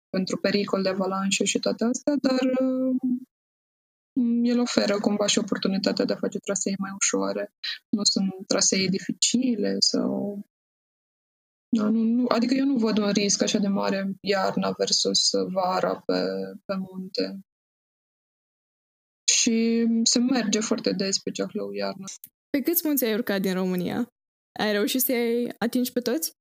pentru 0.10 0.38
pericol 0.38 0.82
de 0.82 0.89
avalanșe 0.89 1.44
și 1.44 1.60
toate 1.60 1.84
astea, 1.84 2.13
dar 2.22 2.42
uh, 2.42 2.96
el 4.44 4.60
oferă 4.60 5.00
cumva 5.00 5.28
și 5.28 5.39
oportunitatea 5.39 6.06
de 6.06 6.13
a 6.13 6.18
face 6.18 6.38
trasee 6.38 6.75
mai 6.80 6.92
ușoare. 6.96 7.54
Nu 7.89 8.04
sunt 8.04 8.48
trasee 8.48 8.88
dificile 8.88 9.75
sau... 9.80 10.42
Da, 11.75 11.89
nu, 11.89 12.04
nu, 12.04 12.25
adică 12.28 12.54
eu 12.54 12.66
nu 12.66 12.78
văd 12.78 12.98
un 12.98 13.12
risc 13.12 13.42
așa 13.42 13.58
de 13.58 13.68
mare 13.68 14.13
iarna 14.22 14.72
versus 14.78 15.30
vara 15.51 15.96
pe, 16.06 16.24
pe 16.66 16.75
munte. 16.75 17.39
Și 19.32 19.88
se 20.04 20.20
merge 20.20 20.60
foarte 20.60 20.92
des 20.92 21.20
pe 21.20 21.32
Ceahlău 21.32 21.72
iarna. 21.72 22.06
Pe 22.50 22.62
câți 22.62 22.82
munți 22.88 23.06
ai 23.06 23.13
urcat 23.13 23.42
din 23.42 23.54
România? 23.54 24.08
Ai 24.60 24.72
reușit 24.72 25.01
să-i 25.01 25.54
atingi 25.58 25.92
pe 25.92 26.00
toți? 26.00 26.32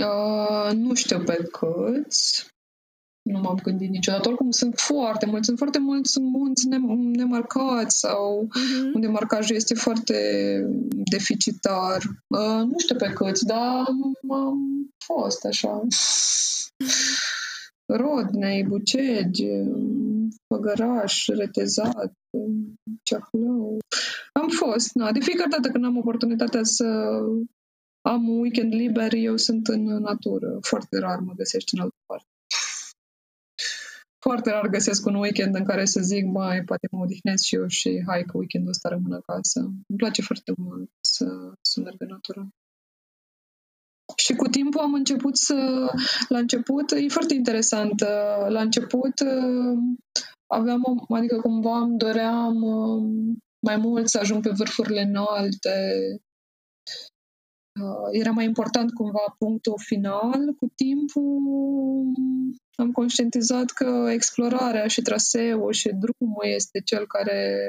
Uh, 0.00 0.70
nu 0.72 0.94
știu 0.94 1.24
pe 1.24 1.48
câți 1.52 2.53
nu 3.24 3.38
m-am 3.38 3.58
gândit 3.62 3.90
niciodată. 3.90 4.28
Oricum 4.28 4.50
sunt 4.50 4.78
foarte 4.78 5.26
mulți, 5.26 5.44
sunt 5.46 5.58
foarte 5.58 5.78
mulți 5.78 6.20
munți 6.20 6.68
nemarcați 7.16 7.98
sau 7.98 8.48
uh-huh. 8.48 8.94
unde 8.94 9.06
marcajul 9.06 9.56
este 9.56 9.74
foarte 9.74 10.16
deficitar. 11.10 12.02
Uh, 12.26 12.62
nu 12.66 12.78
știu 12.78 12.96
pe 12.96 13.12
câți, 13.12 13.46
dar 13.46 13.84
am 13.88 14.16
fost 15.04 15.44
așa. 15.44 15.86
Rodnei, 17.86 18.64
Bucegi, 18.64 19.46
Făgăraș, 20.46 21.26
Retezat, 21.26 22.12
Ceahlău. 23.02 23.78
Am 24.32 24.48
fost, 24.48 24.94
na, 24.94 25.12
de 25.12 25.20
fiecare 25.20 25.50
dată 25.50 25.68
când 25.68 25.84
am 25.84 25.96
oportunitatea 25.96 26.62
să 26.62 26.84
am 28.00 28.28
un 28.28 28.40
weekend 28.40 28.72
liber, 28.72 29.12
eu 29.12 29.36
sunt 29.36 29.66
în 29.66 29.84
natură. 29.84 30.58
Foarte 30.60 30.98
rar 30.98 31.18
mă 31.18 31.32
găsești 31.36 31.74
în 31.74 31.80
altă 31.80 31.96
parte 32.06 32.33
foarte 34.26 34.50
rar 34.50 34.68
găsesc 34.68 35.06
un 35.06 35.14
weekend 35.14 35.54
în 35.54 35.64
care 35.64 35.84
să 35.84 36.00
zic, 36.00 36.24
mai 36.26 36.62
poate 36.64 36.88
mă 36.90 37.02
odihnesc 37.02 37.44
și 37.44 37.54
eu 37.54 37.66
și 37.66 38.02
hai 38.06 38.22
că 38.22 38.36
weekendul 38.36 38.70
ăsta 38.70 38.88
rămân 38.88 39.12
acasă. 39.12 39.60
Îmi 39.60 39.98
place 40.02 40.22
foarte 40.22 40.52
mult 40.56 40.90
să, 41.00 41.26
să 41.60 41.80
merg 41.80 42.00
în 42.00 42.08
natură. 42.08 42.48
Și 44.16 44.34
cu 44.34 44.46
timpul 44.48 44.80
am 44.80 44.94
început 44.94 45.36
să... 45.36 45.56
La 46.28 46.38
început, 46.38 46.90
e 46.90 47.08
foarte 47.08 47.34
interesant, 47.34 48.00
la 48.48 48.60
început 48.60 49.14
aveam, 50.46 50.82
adică 51.08 51.36
cumva 51.36 51.78
îmi 51.78 51.98
doream 51.98 52.56
mai 53.66 53.76
mult 53.76 54.08
să 54.08 54.18
ajung 54.18 54.42
pe 54.42 54.50
vârfurile 54.56 55.00
înalte, 55.00 55.76
era 58.12 58.30
mai 58.30 58.44
important 58.44 58.92
cumva 58.92 59.34
punctul 59.38 59.78
final. 59.78 60.54
Cu 60.58 60.72
timpul 60.74 61.40
am 62.74 62.92
conștientizat 62.92 63.70
că 63.70 64.08
explorarea 64.10 64.86
și 64.86 65.02
traseul 65.02 65.72
și 65.72 65.88
drumul 65.88 66.44
este 66.44 66.80
cel 66.80 67.06
care 67.06 67.68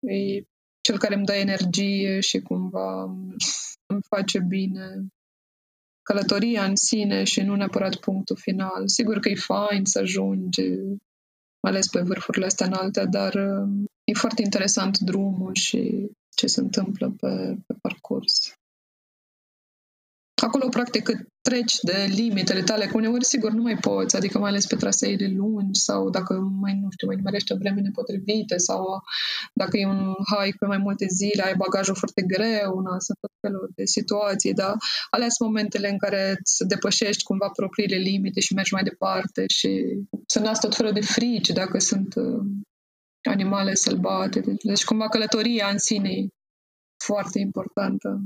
e 0.00 0.44
cel 0.80 0.98
care 0.98 1.14
îmi 1.14 1.24
dă 1.24 1.32
energie 1.32 2.20
și 2.20 2.40
cumva 2.40 3.02
îmi 3.86 4.02
face 4.08 4.40
bine 4.40 5.06
călătoria 6.02 6.64
în 6.64 6.76
sine 6.76 7.24
și 7.24 7.40
nu 7.40 7.54
neapărat 7.54 7.96
punctul 7.96 8.36
final. 8.36 8.88
Sigur 8.88 9.18
că 9.18 9.28
e 9.28 9.34
fain 9.34 9.84
să 9.84 9.98
ajungi, 9.98 10.62
mai 11.62 11.72
ales 11.72 11.88
pe 11.88 12.00
vârfurile 12.00 12.46
astea 12.46 12.66
înalte, 12.66 13.04
dar 13.04 13.34
e 14.04 14.12
foarte 14.12 14.42
interesant 14.42 14.98
drumul 14.98 15.54
și 15.54 16.10
ce 16.36 16.46
se 16.46 16.60
întâmplă 16.60 17.14
pe, 17.20 17.56
pe 17.66 17.74
parcurs. 17.80 18.52
Acolo, 20.42 20.68
practic, 20.68 21.10
treci 21.40 21.76
de 21.82 22.06
limitele 22.08 22.62
tale, 22.62 22.86
că 22.86 22.96
uneori, 22.96 23.24
sigur, 23.24 23.50
nu 23.50 23.62
mai 23.62 23.76
poți, 23.76 24.16
adică 24.16 24.38
mai 24.38 24.50
ales 24.50 24.66
pe 24.66 24.76
traseile 24.76 25.26
lungi 25.26 25.80
sau 25.80 26.10
dacă 26.10 26.34
mai, 26.34 26.78
nu 26.82 26.88
știu, 26.90 27.06
mai 27.06 27.16
nimerești 27.16 27.52
o 27.52 27.56
vreme 27.56 27.80
nepotrivite 27.80 28.56
sau 28.56 29.02
dacă 29.52 29.76
e 29.76 29.86
un 29.86 30.14
hike 30.30 30.56
pe 30.58 30.66
mai 30.66 30.78
multe 30.78 31.06
zile, 31.06 31.42
ai 31.42 31.54
bagajul 31.56 31.94
foarte 31.94 32.22
greu, 32.22 32.80
na, 32.80 32.98
sunt 32.98 33.18
tot 33.20 33.30
felul 33.40 33.70
de 33.74 33.84
situații, 33.84 34.52
dar 34.52 34.74
ales 35.10 35.38
momentele 35.38 35.88
în 35.88 35.98
care 35.98 36.36
îți 36.38 36.66
depășești 36.66 37.22
cumva 37.22 37.48
propriile 37.48 37.96
limite 37.96 38.40
și 38.40 38.54
mergi 38.54 38.72
mai 38.72 38.82
departe 38.82 39.44
și 39.46 39.70
să 40.26 40.40
nasc 40.40 40.60
tot 40.60 40.74
felul 40.74 40.92
de 40.92 41.00
frici 41.00 41.48
dacă 41.48 41.78
sunt 41.78 42.14
uh, 42.14 42.44
animale 43.30 43.74
sălbate. 43.74 44.40
Deci, 44.40 44.62
deci, 44.62 44.84
cumva, 44.84 45.08
călătoria 45.08 45.68
în 45.68 45.78
sine 45.78 46.08
e 46.08 46.28
foarte 47.04 47.38
importantă. 47.38 48.20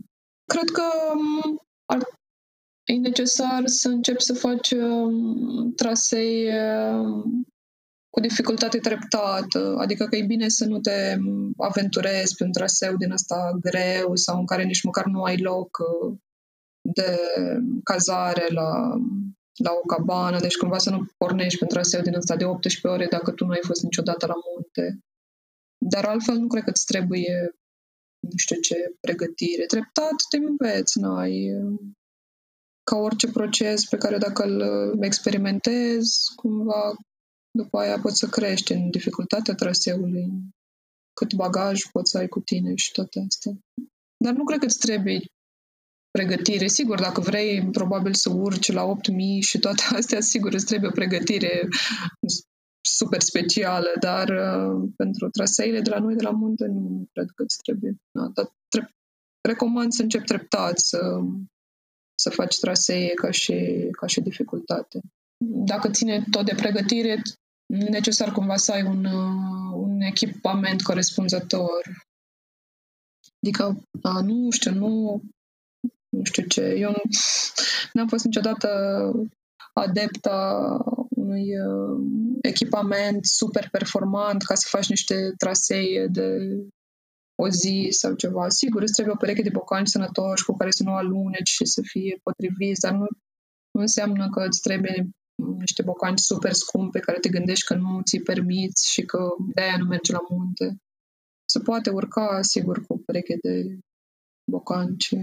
Cred 0.53 0.68
că 0.71 0.83
um, 1.14 1.62
ar, 1.88 1.98
e 2.85 2.92
necesar 2.92 3.62
să 3.66 3.88
începi 3.88 4.22
să 4.22 4.35
faci 4.35 4.70
um, 4.70 5.72
trasee 5.74 6.55
um, 6.92 7.46
cu 8.11 8.20
dificultate 8.20 8.79
treptată, 8.79 9.74
adică 9.79 10.05
că 10.05 10.16
e 10.16 10.24
bine 10.24 10.48
să 10.48 10.64
nu 10.64 10.79
te 10.81 11.16
aventurezi 11.57 12.35
pe 12.37 12.44
un 12.44 12.53
traseu 12.53 12.96
din 12.96 13.12
asta 13.12 13.59
greu 13.61 14.14
sau 14.14 14.38
în 14.38 14.46
care 14.46 14.64
nici 14.64 14.83
măcar 14.83 15.05
nu 15.05 15.22
ai 15.22 15.38
loc 15.38 15.79
uh, 15.79 16.16
de 16.81 17.18
cazare 17.85 18.46
la, 18.48 18.70
la 19.64 19.70
o 19.83 19.87
cabană, 19.87 20.38
deci 20.38 20.57
cumva 20.57 20.79
să 20.79 20.90
nu 20.90 21.07
pornești 21.16 21.59
pe 21.59 21.64
un 21.64 21.70
traseu 21.70 22.01
din 22.01 22.14
asta 22.14 22.37
de 22.37 22.44
18 22.44 22.88
ore 22.88 23.07
dacă 23.11 23.31
tu 23.31 23.44
nu 23.44 23.51
ai 23.51 23.62
fost 23.62 23.83
niciodată 23.83 24.27
la 24.27 24.35
munte. 24.55 24.98
Dar 25.79 26.05
altfel 26.05 26.37
nu 26.38 26.46
cred 26.46 26.62
că 26.62 26.70
îți 26.70 26.85
trebuie 26.85 27.55
nu 28.21 28.37
știu 28.37 28.61
ce 28.61 28.75
pregătire. 29.01 29.67
Treptat 29.67 30.15
te 30.31 30.37
înveți, 30.37 30.99
n-ai 30.99 31.51
ca 32.91 32.97
orice 32.97 33.31
proces 33.31 33.85
pe 33.85 33.97
care 33.97 34.19
dacă 34.19 34.43
îl 34.43 34.63
experimentezi, 35.03 36.35
cumva 36.35 36.95
după 37.51 37.79
aia 37.79 37.99
poți 37.99 38.19
să 38.19 38.27
crești 38.27 38.73
în 38.73 38.91
dificultatea 38.91 39.55
traseului, 39.55 40.27
cât 41.13 41.35
bagaj 41.35 41.83
poți 41.93 42.11
să 42.11 42.19
ai 42.19 42.29
cu 42.29 42.41
tine 42.41 42.75
și 42.75 42.93
toate 42.93 43.25
astea. 43.27 43.53
Dar 44.25 44.35
nu 44.35 44.45
cred 44.45 44.59
că 44.59 44.65
îți 44.65 44.79
trebuie 44.79 45.21
pregătire. 46.11 46.67
Sigur, 46.67 47.01
dacă 47.01 47.21
vrei 47.21 47.71
probabil 47.71 48.15
să 48.15 48.31
urci 48.31 48.73
la 48.73 48.85
8000 48.85 49.41
și 49.41 49.59
toate 49.59 49.83
astea, 49.93 50.21
sigur 50.21 50.53
îți 50.53 50.67
trebuie 50.67 50.91
o 50.91 50.93
pregătire 50.93 51.69
super 52.81 53.21
specială, 53.21 53.93
dar 54.01 54.29
uh, 54.29 54.88
pentru 54.97 55.29
traseile 55.31 55.81
de 55.81 55.91
la 55.91 55.99
noi, 55.99 56.14
de 56.14 56.23
la 56.23 56.31
munte, 56.31 56.67
nu 56.67 57.09
cred 57.12 57.31
că 57.35 57.43
îți 57.43 57.59
trebuie. 57.62 57.97
Da, 58.11 58.29
dar 58.35 58.53
tre- 58.69 58.95
recomand 59.49 59.93
să 59.93 60.03
încep 60.03 60.25
treptat, 60.25 60.79
să, 60.79 61.21
să 62.14 62.31
faci 62.31 62.59
trasee 62.59 63.14
ca 63.14 63.31
și, 63.31 63.88
ca 63.91 64.07
și 64.07 64.21
dificultate. 64.21 65.01
Dacă 65.45 65.91
ține 65.91 66.25
tot 66.31 66.45
de 66.45 66.55
pregătire, 66.55 67.23
necesar 67.67 68.33
cumva 68.33 68.57
să 68.57 68.73
ai 68.73 68.83
un, 68.83 69.05
uh, 69.05 69.73
un 69.73 70.01
echipament 70.01 70.83
corespunzător. 70.83 72.07
Adică, 73.43 73.83
a, 74.03 74.21
nu 74.21 74.51
știu, 74.51 74.73
nu, 74.73 75.23
nu 76.09 76.25
știu 76.25 76.47
ce, 76.47 76.62
eu 76.62 76.91
nu, 76.91 77.03
n-am 77.93 78.09
fost 78.09 78.25
niciodată 78.25 78.69
adepta 79.73 80.79
unui 81.29 81.47
uh, 81.59 82.01
echipament 82.43 83.25
super 83.25 83.69
performant 83.71 84.43
ca 84.43 84.55
să 84.55 84.67
faci 84.71 84.88
niște 84.88 85.33
trasee 85.37 86.07
de 86.07 86.29
o 87.43 87.49
zi 87.49 87.88
sau 87.91 88.14
ceva. 88.14 88.49
Sigur, 88.49 88.83
îți 88.83 88.93
trebuie 88.93 89.14
o 89.14 89.19
pereche 89.19 89.43
de 89.43 89.57
bocanci 89.59 89.88
sănătoși 89.88 90.45
cu 90.45 90.53
care 90.57 90.71
să 90.71 90.83
nu 90.83 90.93
aluneci 90.95 91.49
și 91.49 91.64
să 91.64 91.81
fie 91.85 92.21
potriviți, 92.23 92.81
dar 92.81 92.93
nu, 92.93 93.07
nu 93.71 93.81
înseamnă 93.81 94.31
că 94.31 94.45
îți 94.49 94.61
trebuie 94.61 95.09
niște 95.59 95.83
bocanci 95.83 96.19
super 96.19 96.53
scumpe 96.53 96.99
care 96.99 97.19
te 97.19 97.29
gândești 97.29 97.64
că 97.64 97.75
nu 97.75 98.01
ți 98.03 98.19
permiți 98.19 98.93
și 98.93 99.03
că 99.03 99.29
de-aia 99.55 99.77
nu 99.79 99.85
mergi 99.85 100.12
la 100.12 100.27
munte. 100.29 100.77
Se 101.45 101.61
poate 101.61 101.91
urca, 101.91 102.43
sigur, 102.43 102.87
cu 102.87 102.93
o 102.93 103.01
pereche 103.07 103.37
de 103.43 103.79
bocanci 104.51 105.14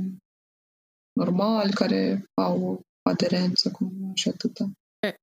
normal, 1.14 1.74
care 1.74 2.26
au 2.34 2.82
aderență 3.02 3.72
cum 3.72 4.12
și 4.14 4.28
atâta. 4.30 4.72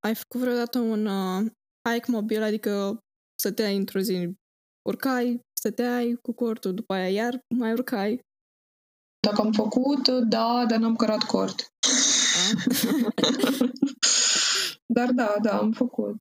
Ai 0.01 0.15
făcut 0.15 0.41
vreodată 0.41 0.79
un 0.79 1.07
uh, 1.07 1.51
hike 1.89 2.11
mobil, 2.11 2.43
adică 2.43 2.99
să 3.35 3.53
te 3.53 3.69
într-o 3.69 4.01
zi, 4.01 4.35
urcai, 4.89 5.41
stăteai 5.59 6.19
cu 6.23 6.33
cortul, 6.33 6.75
după 6.75 6.93
aia 6.95 7.09
iar 7.09 7.41
mai 7.59 7.73
urcai. 7.73 8.21
Dacă 9.27 9.41
am 9.41 9.53
făcut, 9.53 10.09
da, 10.09 10.65
dar 10.69 10.79
n-am 10.79 10.97
cărat 10.97 11.23
cort. 11.23 11.67
dar 14.97 15.11
da, 15.11 15.35
da, 15.43 15.59
am 15.59 15.73
făcut. 15.73 16.17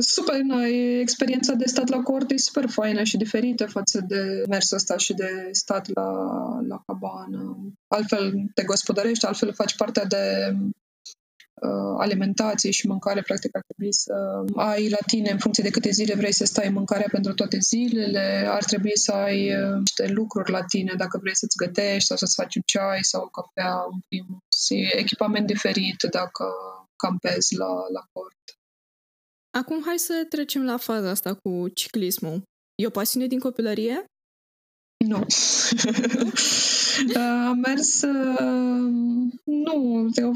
Super, 0.00 0.40
noi, 0.40 1.00
experiența 1.00 1.54
de 1.54 1.66
stat 1.66 1.88
la 1.88 2.02
cort 2.02 2.30
e 2.30 2.36
super 2.36 2.68
faină 2.68 3.02
și 3.02 3.16
diferită 3.16 3.66
față 3.66 4.04
de 4.08 4.44
mersul 4.48 4.76
ăsta 4.76 4.96
și 4.96 5.14
de 5.14 5.48
stat 5.50 5.88
la, 5.94 6.10
la 6.68 6.82
cabană. 6.86 7.56
Altfel 7.88 8.32
te 8.54 8.64
gospodărești, 8.64 9.26
altfel 9.26 9.52
faci 9.54 9.76
partea 9.76 10.04
de 10.04 10.52
uh, 10.52 10.70
alimentație 11.98 12.70
și 12.70 12.86
mâncare, 12.86 13.22
practic 13.22 13.56
ar 13.56 13.62
trebui 13.66 13.92
să 13.92 14.44
ai 14.54 14.88
la 14.88 14.96
tine 15.06 15.30
în 15.30 15.38
funcție 15.38 15.62
de 15.62 15.70
câte 15.70 15.90
zile 15.90 16.14
vrei 16.14 16.32
să 16.32 16.44
stai 16.44 16.68
mâncarea 16.68 17.06
pentru 17.10 17.34
toate 17.34 17.58
zilele, 17.58 18.46
ar 18.48 18.64
trebui 18.64 18.98
să 18.98 19.12
ai 19.12 19.54
uh, 19.54 19.78
niște 19.78 20.06
lucruri 20.06 20.50
la 20.50 20.62
tine 20.62 20.94
dacă 20.96 21.18
vrei 21.18 21.36
să-ți 21.36 21.56
gătești 21.56 22.06
sau 22.06 22.16
să-ți 22.16 22.34
faci 22.34 22.54
un 22.54 22.62
ceai 22.66 22.98
sau 23.02 23.22
o 23.22 23.28
cafea, 23.40 23.74
un 23.92 24.00
primus. 24.08 24.68
E 24.68 24.98
echipament 24.98 25.46
diferit 25.46 26.02
dacă 26.10 26.44
campezi 26.96 27.56
la, 27.56 27.72
la 27.92 28.02
cort. 28.12 28.42
Acum 29.50 29.82
hai 29.84 29.98
să 29.98 30.26
trecem 30.28 30.64
la 30.64 30.76
faza 30.76 31.10
asta 31.10 31.34
cu 31.34 31.68
ciclismul. 31.68 32.42
E 32.74 32.86
o 32.86 32.90
pasiune 32.90 33.26
din 33.26 33.38
copilărie? 33.38 34.04
Nu. 35.06 35.16
Am 37.48 37.58
mers... 37.58 38.02
Uh, 38.02 39.32
nu, 39.44 40.08
a 40.22 40.30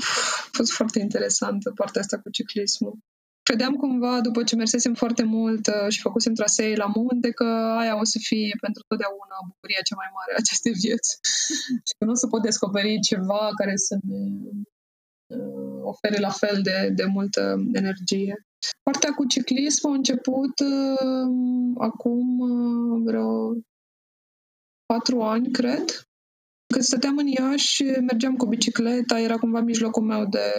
fost 0.52 0.72
foarte 0.72 0.98
interesantă 0.98 1.72
partea 1.74 2.00
asta 2.00 2.18
cu 2.18 2.30
ciclismul. 2.30 2.98
Credeam 3.42 3.74
cumva, 3.74 4.20
după 4.20 4.42
ce 4.42 4.56
mersesem 4.56 4.94
foarte 4.94 5.22
mult 5.22 5.66
uh, 5.66 5.88
și 5.88 6.00
făcusem 6.00 6.34
trasee 6.34 6.76
la 6.76 6.92
munte, 6.94 7.30
că 7.30 7.44
aia 7.80 7.98
o 7.98 8.04
să 8.04 8.18
fie 8.22 8.56
pentru 8.60 8.82
totdeauna 8.88 9.36
bucuria 9.48 9.86
cea 9.88 10.00
mai 10.02 10.10
mare 10.16 10.32
a 10.32 10.42
acestei 10.44 10.72
vieți. 10.72 11.10
și 11.86 11.92
că 11.98 12.04
nu 12.04 12.10
o 12.10 12.20
să 12.22 12.26
pot 12.26 12.42
descoperi 12.42 13.00
ceva 13.10 13.48
care 13.58 13.76
să 13.76 13.94
ne 14.08 14.20
uh, 15.36 15.78
ofere 15.82 16.18
la 16.18 16.30
fel 16.30 16.58
de, 16.62 16.90
de 16.94 17.04
multă 17.04 17.42
energie. 17.72 18.46
Partea 18.82 19.12
cu 19.12 19.26
ciclism 19.26 19.88
a 19.88 19.92
început 19.92 20.54
uh, 20.60 21.26
acum 21.88 22.38
uh, 22.38 23.02
vreo 23.04 23.28
patru 24.86 25.22
ani, 25.22 25.50
cred. 25.50 25.84
Când 26.72 26.84
stăteam 26.84 27.16
în 27.16 27.26
Iași, 27.26 27.82
mergeam 27.82 28.36
cu 28.36 28.46
bicicleta, 28.46 29.20
era 29.20 29.36
cumva 29.36 29.60
mijlocul 29.60 30.02
meu 30.02 30.24
de, 30.24 30.50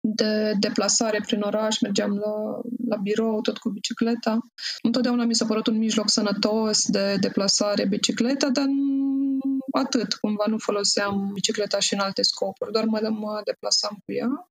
de 0.00 0.52
deplasare 0.60 1.20
prin 1.26 1.40
oraș, 1.40 1.80
mergeam 1.80 2.16
la, 2.16 2.60
la 2.88 2.96
birou 2.96 3.40
tot 3.40 3.58
cu 3.58 3.70
bicicleta. 3.70 4.38
Întotdeauna 4.82 5.24
mi 5.24 5.34
s-a 5.34 5.46
părut 5.46 5.66
un 5.66 5.78
mijloc 5.78 6.10
sănătos 6.10 6.86
de 6.86 7.16
deplasare 7.20 7.86
bicicleta, 7.86 8.48
dar 8.48 8.66
atât, 9.72 10.14
cumva 10.14 10.44
nu 10.46 10.58
foloseam 10.58 11.30
bicicleta 11.32 11.78
și 11.78 11.94
în 11.94 12.00
alte 12.00 12.22
scopuri, 12.22 12.72
doar 12.72 12.84
mă, 12.84 13.08
mă 13.08 13.40
deplasam 13.44 13.98
cu 14.04 14.12
ea. 14.12 14.50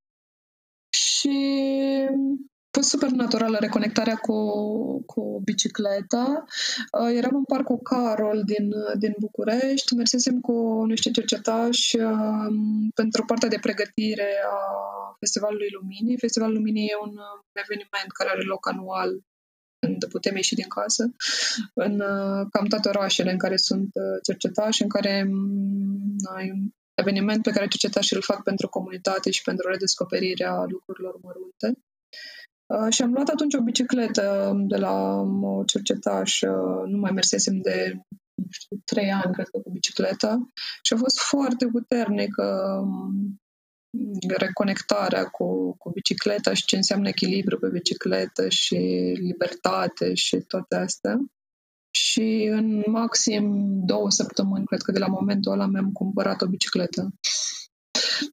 Și 0.90 1.38
a 2.50 2.57
fost 2.78 2.90
super 2.90 3.10
naturală 3.10 3.58
reconectarea 3.60 4.16
cu, 4.16 4.38
cu 5.06 5.42
bicicleta. 5.44 6.44
Uh, 7.00 7.12
eram 7.20 7.36
în 7.36 7.44
parcul 7.44 7.80
Carol 7.92 8.42
din, 8.46 8.68
din 9.00 9.14
București, 9.20 9.96
mersesem 9.96 10.40
cu 10.40 10.84
niște 10.88 11.12
cercetași 11.12 11.98
um, 11.98 12.90
pentru 12.96 13.26
partea 13.26 13.50
de 13.50 13.58
pregătire 13.62 14.30
a 14.58 14.60
Festivalului 15.20 15.70
Luminii. 15.78 16.18
Festivalul 16.26 16.56
Luminii 16.56 16.88
e 16.88 17.06
un 17.08 17.16
eveniment 17.64 18.10
care 18.18 18.30
are 18.30 18.42
loc 18.54 18.68
anual 18.68 19.12
când 19.80 20.06
putem 20.06 20.36
ieși 20.36 20.56
din 20.56 20.68
casă, 20.68 21.04
în 21.74 21.94
uh, 22.00 22.48
cam 22.52 22.66
toate 22.70 22.88
orașele 22.90 23.32
în 23.32 23.38
care 23.38 23.58
sunt 23.58 23.90
uh, 23.94 24.18
cercetași, 24.24 24.82
în 24.82 24.90
care 24.90 25.28
um, 25.30 26.16
ai 26.36 26.50
un 26.52 26.62
eveniment 26.94 27.42
pe 27.44 27.52
care 27.52 27.68
cercetașii 27.68 28.16
îl 28.16 28.22
fac 28.22 28.44
pentru 28.44 28.68
comunitate 28.70 29.32
și 29.32 29.42
pentru 29.42 29.70
redescoperirea 29.70 30.54
lucrurilor 30.68 31.16
mărunte. 31.22 31.70
Uh, 32.68 32.94
și 32.94 33.02
am 33.02 33.12
luat 33.12 33.28
atunci 33.28 33.54
o 33.54 33.62
bicicletă 33.62 34.54
de 34.68 34.78
la 34.78 35.22
o 35.42 35.64
cercetaș, 35.64 36.42
nu 36.86 36.98
mai 36.98 37.12
mersesem 37.12 37.62
de 37.62 38.02
nu 38.38 38.48
știu, 38.50 38.78
trei 38.86 39.12
ani, 39.12 39.34
cred 39.34 39.48
că, 39.48 39.60
cu 39.60 39.70
bicicleta 39.72 40.50
și 40.82 40.94
a 40.94 40.98
fost 40.98 41.20
foarte 41.20 41.68
puternică 41.68 42.44
um, 42.82 43.42
reconectarea 44.38 45.26
cu, 45.26 45.78
cu 45.78 45.90
bicicleta 45.90 46.54
și 46.54 46.66
ce 46.66 46.76
înseamnă 46.76 47.08
echilibru 47.08 47.60
pe 47.60 47.70
bicicletă 47.70 48.50
și 48.50 48.76
libertate 49.20 50.14
și 50.14 50.38
toate 50.38 50.76
astea. 50.76 51.18
Și 51.92 52.48
în 52.52 52.84
maxim 52.86 53.76
două 53.86 54.10
săptămâni, 54.10 54.66
cred 54.66 54.82
că 54.82 54.92
de 54.92 55.00
la 55.00 55.08
momentul 55.08 55.52
ăla 55.52 55.66
mi-am 55.66 55.92
cumpărat 55.92 56.42
o 56.42 56.48
bicicletă. 56.48 57.14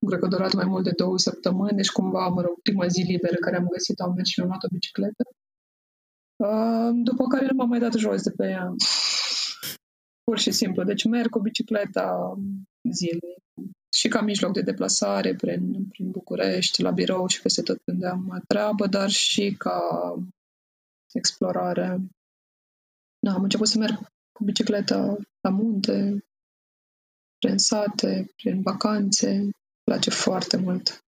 Nu 0.00 0.08
cred 0.08 0.20
că 0.20 0.26
a 0.26 0.28
durat 0.28 0.52
mai 0.52 0.64
mult 0.64 0.84
de 0.84 0.90
două 0.96 1.18
săptămâni, 1.18 1.76
deci 1.76 1.90
cumva, 1.90 2.28
mă 2.28 2.40
rog, 2.40 2.60
prima 2.62 2.87
zi 2.87 3.00
liberă 3.00 3.37
care 3.40 3.56
am 3.56 3.66
găsit 3.66 4.00
am 4.00 4.12
mers 4.16 4.28
și 4.28 4.38
mi-am 4.38 4.50
luat 4.50 4.64
o 4.64 4.68
bicicletă. 4.72 5.24
Uh, 6.37 6.90
după 6.92 7.24
care 7.26 7.46
nu 7.46 7.54
m-am 7.56 7.68
mai 7.68 7.78
dat 7.78 7.92
jos 7.92 8.22
de 8.22 8.30
pe 8.30 8.46
ea. 8.46 8.74
Pur 10.24 10.38
și 10.38 10.50
simplu. 10.50 10.84
Deci 10.84 11.04
merg 11.04 11.30
cu 11.30 11.40
bicicleta 11.40 12.38
zilnic 12.92 13.38
și 13.96 14.08
ca 14.08 14.20
mijloc 14.20 14.52
de 14.52 14.60
deplasare 14.60 15.34
prin, 15.34 15.84
prin 15.88 16.10
București, 16.10 16.82
la 16.82 16.90
birou 16.90 17.26
și 17.26 17.40
peste 17.40 17.62
tot 17.62 17.78
unde 17.87 18.06
am 18.06 18.42
treabă, 18.46 18.87
dar 18.87 19.10
și 19.10 19.54
ca 19.58 19.80
explorare. 21.12 22.00
Da, 23.18 23.32
am 23.32 23.42
început 23.42 23.68
să 23.68 23.78
merg 23.78 23.98
cu 24.32 24.44
bicicleta 24.44 25.16
la 25.40 25.50
munte, 25.50 26.24
prin 27.38 27.58
sate, 27.58 28.32
prin 28.37 28.62
vacanțe. 28.62 29.50
Îmi 29.85 29.99
place 29.99 30.11
foarte 30.11 30.57
mult. 30.57 31.05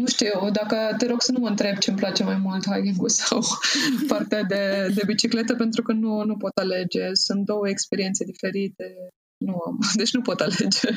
Nu 0.00 0.06
știu, 0.06 0.50
dacă 0.50 0.94
te 0.98 1.06
rog 1.06 1.22
să 1.22 1.32
nu 1.32 1.38
mă 1.38 1.48
întreb 1.48 1.76
ce 1.78 1.90
îmi 1.90 1.98
place 1.98 2.24
mai 2.24 2.36
mult, 2.36 2.64
hiking 2.66 3.08
sau 3.08 3.40
partea 4.12 4.42
de, 4.42 4.92
de 4.94 5.02
bicicletă, 5.06 5.54
pentru 5.54 5.82
că 5.82 5.92
nu, 5.92 6.24
nu 6.24 6.36
pot 6.36 6.56
alege. 6.56 7.14
Sunt 7.14 7.44
două 7.44 7.68
experiențe 7.68 8.24
diferite. 8.24 9.08
Nu 9.44 9.52
am, 9.66 9.78
deci 10.00 10.12
nu 10.12 10.22
pot 10.22 10.40
alege. 10.40 10.88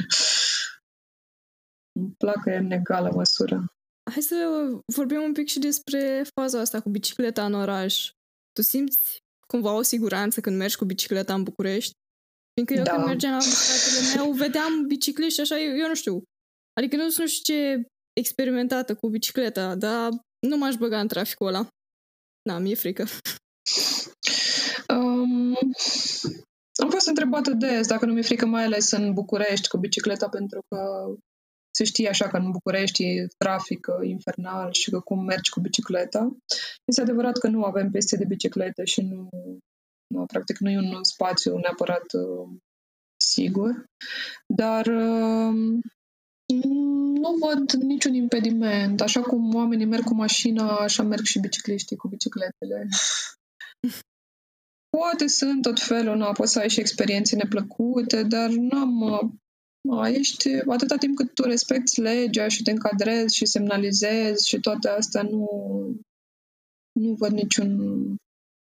Îmi 2.00 2.13
placă 2.17 2.56
în 2.56 2.72
egală 2.72 3.12
măsură. 3.15 3.65
Hai 4.12 4.22
să 4.22 4.36
vorbim 4.86 5.22
un 5.22 5.34
pic 5.34 5.48
și 5.48 5.60
despre 5.60 6.24
faza 6.36 6.60
asta 6.60 6.82
cu 6.82 6.89
bicicleta 6.89 7.46
în 7.46 7.54
oraș. 7.54 8.12
Tu 8.52 8.62
simți 8.62 9.20
cumva 9.48 9.74
o 9.74 9.82
siguranță 9.82 10.41
când 10.41 10.58
mergi 10.58 10.78
cu 10.78 10.86
bicicleta 10.86 11.34
în 11.34 11.44
București? 11.44 11.91
Fiindcă 12.54 12.76
eu 12.76 12.84
da. 12.84 12.91
când 12.91 13.06
mergeam 13.06 13.34
la 13.34 13.39
fratele 13.39 14.15
meu, 14.15 14.32
vedeam 14.32 14.88
bicicliști 14.88 15.41
așa, 15.41 15.60
eu, 15.60 15.76
eu 15.76 15.88
nu 15.88 15.96
știu. 15.96 16.24
Adică 16.73 16.95
nu 16.95 17.10
sunt 17.10 17.29
știu 17.29 17.53
ce 17.53 17.86
experimentată 18.13 18.95
cu 18.95 19.10
bicicleta, 19.10 19.75
dar 19.75 20.10
nu 20.47 20.57
m-aș 20.57 20.75
băga 20.75 20.99
în 20.99 21.07
traficul 21.07 21.47
ăla. 21.47 21.67
Da, 22.49 22.57
mi-e 22.57 22.75
frică. 22.75 23.05
Um, 24.88 25.57
am 26.84 26.89
fost 26.89 27.07
întrebată 27.07 27.51
des 27.51 27.88
dacă 27.88 28.05
nu 28.05 28.13
mi-e 28.13 28.21
frică, 28.21 28.45
mai 28.45 28.63
ales 28.63 28.91
în 28.91 29.13
București, 29.13 29.67
cu 29.67 29.77
bicicleta, 29.77 30.29
pentru 30.29 30.62
că 30.67 31.05
se 31.75 31.84
știe 31.84 32.10
așa 32.10 32.27
că 32.27 32.38
în 32.38 32.51
București 32.51 33.03
e 33.03 33.27
trafic 33.38 33.88
infernal 34.01 34.71
și 34.71 34.89
că 34.89 34.99
cum 34.99 35.23
mergi 35.23 35.49
cu 35.49 35.60
bicicleta. 35.60 36.38
Este 36.86 37.01
adevărat 37.01 37.38
că 37.38 37.47
nu 37.47 37.63
avem 37.63 37.91
peste 37.91 38.17
de 38.17 38.25
biciclete 38.25 38.86
și 38.86 39.01
nu, 39.01 39.29
nu 40.07 40.25
practic 40.25 40.57
nu 40.57 40.69
e 40.69 40.77
un 40.77 41.03
spațiu 41.03 41.57
neapărat 41.57 42.13
uh, 42.13 42.49
sigur, 43.17 43.86
dar 44.45 44.86
uh, 44.86 45.79
nu 46.53 47.35
văd 47.39 47.71
niciun 47.71 48.13
impediment. 48.13 49.01
Așa 49.01 49.21
cum 49.21 49.55
oamenii 49.55 49.85
merg 49.85 50.03
cu 50.03 50.13
mașina, 50.13 50.77
așa 50.77 51.03
merg 51.03 51.23
și 51.23 51.39
bicicliștii 51.39 51.95
cu 51.95 52.07
bicicletele. 52.07 52.87
Poate 54.97 55.27
sunt 55.27 55.61
tot 55.61 55.79
felul, 55.79 56.17
nu, 56.17 56.31
poți 56.31 56.51
să 56.51 56.59
ai 56.59 56.69
și 56.69 56.79
experiențe 56.79 57.35
neplăcute, 57.35 58.23
dar 58.23 58.49
nu 58.49 58.77
am 58.77 59.03
a, 59.89 60.09
ești, 60.09 60.49
atâta 60.67 60.95
timp 60.95 61.15
cât 61.15 61.33
tu 61.33 61.43
respecti 61.43 62.01
legea 62.01 62.47
și 62.47 62.63
te 62.63 62.71
încadrezi 62.71 63.35
și 63.35 63.45
semnalizezi 63.45 64.47
și 64.47 64.59
toate 64.59 64.89
astea, 64.89 65.21
nu, 65.21 65.47
nu 66.99 67.13
văd 67.13 67.31
niciun 67.31 67.79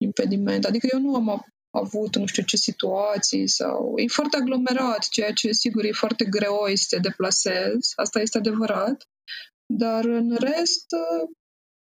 impediment. 0.04 0.64
Adică 0.64 0.88
eu 0.92 1.00
nu 1.00 1.14
am 1.14 1.28
avut 1.70 2.16
nu 2.16 2.26
știu 2.26 2.42
ce 2.42 2.56
situații 2.56 3.48
sau... 3.48 3.92
E 3.96 4.06
foarte 4.06 4.36
aglomerat, 4.36 5.08
ceea 5.08 5.32
ce 5.32 5.52
sigur 5.52 5.84
e 5.84 5.92
foarte 5.92 6.24
greu 6.24 6.58
să 6.74 6.86
te 6.88 6.98
deplasezi, 6.98 7.92
asta 7.96 8.20
este 8.20 8.38
adevărat, 8.38 9.08
dar 9.66 10.04
în 10.04 10.36
rest 10.38 10.86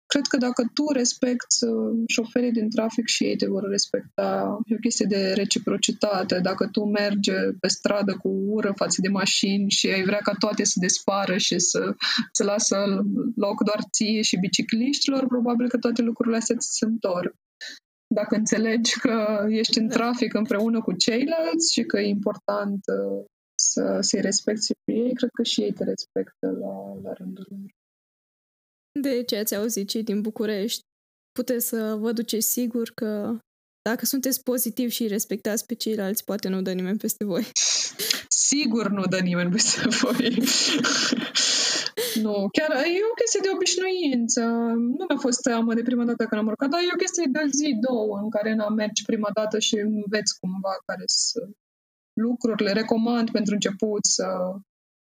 cred 0.05 0.25
că 0.27 0.37
dacă 0.37 0.63
tu 0.73 0.91
respecti 0.91 1.63
uh, 1.63 2.03
șoferii 2.07 2.51
din 2.51 2.69
trafic 2.69 3.07
și 3.07 3.23
ei 3.23 3.35
te 3.35 3.47
vor 3.47 3.63
respecta, 3.69 4.57
e 4.65 4.75
o 4.75 4.77
chestie 4.77 5.05
de 5.09 5.33
reciprocitate. 5.33 6.39
Dacă 6.39 6.67
tu 6.67 6.83
mergi 6.83 7.31
pe 7.59 7.67
stradă 7.67 8.17
cu 8.17 8.27
ură 8.27 8.73
față 8.75 9.01
de 9.01 9.07
mașini 9.07 9.69
și 9.69 9.87
ai 9.87 10.03
vrea 10.03 10.19
ca 10.23 10.33
toate 10.39 10.63
să 10.63 10.77
despară 10.79 11.37
și 11.37 11.59
să, 11.59 11.95
să 12.31 12.43
lasă 12.43 12.77
loc 13.35 13.63
doar 13.63 13.79
ție 13.91 14.21
și 14.21 14.39
bicicliștilor, 14.39 15.27
probabil 15.27 15.69
că 15.69 15.77
toate 15.77 16.01
lucrurile 16.01 16.37
astea 16.37 16.55
ți 16.55 16.77
se 16.77 16.85
întorc. 16.85 17.35
Dacă 18.15 18.35
înțelegi 18.35 18.99
că 18.99 19.45
ești 19.49 19.77
în 19.79 19.87
da. 19.87 19.93
trafic 19.93 20.33
împreună 20.33 20.81
cu 20.81 20.93
ceilalți 20.93 21.73
și 21.73 21.83
că 21.83 21.99
e 21.99 22.07
important 22.07 22.79
uh, 22.85 23.23
să, 23.55 23.97
să-i 24.01 24.21
respecti 24.21 24.73
pe 24.83 24.91
ei, 24.91 25.13
cred 25.13 25.29
că 25.33 25.43
și 25.43 25.61
ei 25.61 25.73
te 25.73 25.83
respectă 25.83 26.47
la, 26.61 26.75
la 27.03 27.13
rândul 27.13 27.45
lor. 27.49 27.69
De 28.99 29.23
ce 29.23 29.37
ați 29.37 29.55
auzit 29.55 29.89
cei 29.89 30.03
din 30.03 30.21
București? 30.21 30.81
Puteți 31.31 31.67
să 31.67 31.95
vă 31.99 32.11
duceți 32.11 32.51
sigur 32.51 32.91
că 32.95 33.37
dacă 33.81 34.05
sunteți 34.05 34.43
pozitivi 34.43 34.93
și 34.93 35.07
respectați 35.07 35.65
pe 35.65 35.73
ceilalți, 35.73 36.23
poate 36.23 36.47
nu 36.47 36.61
dă 36.61 36.73
nimeni 36.73 36.97
peste 36.97 37.23
voi. 37.25 37.51
Sigur 38.27 38.89
nu 38.89 39.05
dă 39.05 39.19
nimeni 39.19 39.51
peste 39.51 39.87
voi. 39.87 40.37
nu, 42.21 42.49
chiar 42.51 42.69
e 42.71 43.09
o 43.11 43.19
chestie 43.19 43.39
de 43.43 43.51
obișnuință. 43.55 44.41
Nu 44.97 45.03
mi-a 45.07 45.19
fost 45.19 45.41
teamă 45.41 45.73
de 45.73 45.81
prima 45.81 46.05
dată 46.05 46.25
când 46.25 46.41
am 46.41 46.47
urcat, 46.47 46.69
dar 46.69 46.79
e 46.81 46.95
o 46.95 47.03
chestie 47.03 47.27
de 47.31 47.43
zi, 47.59 47.77
două, 47.87 48.17
în 48.17 48.29
care 48.29 48.53
n-am 48.53 48.73
mergi 48.73 49.05
prima 49.05 49.29
dată 49.33 49.59
și 49.59 49.75
înveți 49.75 50.39
cumva 50.39 50.73
care 50.85 51.03
sunt 51.05 51.55
lucrurile. 52.13 52.71
Recomand 52.71 53.31
pentru 53.31 53.53
început 53.53 54.05
să, 54.05 54.27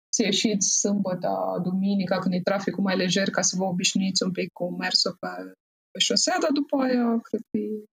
să 0.09 0.23
ieșiți 0.23 0.79
sâmbătă, 0.79 1.61
duminica, 1.63 2.19
când 2.19 2.35
e 2.35 2.41
traficul 2.51 2.83
mai 2.83 2.97
lejer, 2.97 3.31
ca 3.31 3.43
să 3.43 3.57
vă 3.57 3.65
obișnuiți 3.65 4.23
un 4.23 4.33
pic 4.33 4.53
cu 4.53 4.77
mersul 4.77 5.17
pe, 5.21 5.29
pe 5.91 5.99
șosea, 5.99 6.37
dar 6.41 6.51
după 6.51 6.77
aia 6.77 7.21
cred 7.21 7.41
că 7.51 7.57
e, 7.59 7.85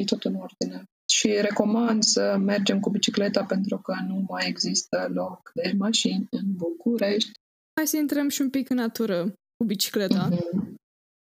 e 0.00 0.04
tot 0.04 0.24
în 0.24 0.34
ordine. 0.34 0.84
Și 1.12 1.28
recomand 1.40 2.02
să 2.02 2.36
mergem 2.40 2.80
cu 2.80 2.90
bicicleta 2.90 3.44
pentru 3.44 3.78
că 3.78 3.94
nu 4.06 4.24
mai 4.28 4.48
există 4.48 5.10
loc 5.12 5.50
de 5.54 5.74
mașini 5.78 6.26
în 6.30 6.44
București. 6.56 7.32
Hai 7.76 7.86
să 7.86 7.96
intrăm 7.96 8.28
și 8.28 8.40
un 8.40 8.50
pic 8.50 8.70
în 8.70 8.76
natură 8.76 9.32
cu 9.56 9.64
bicicleta. 9.66 10.28
Mm-hmm. 10.30 10.74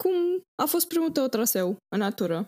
Cum 0.02 0.12
a 0.62 0.64
fost 0.64 0.88
primul 0.88 1.10
tău 1.10 1.26
traseu 1.26 1.76
în 1.94 1.98
natură? 1.98 2.46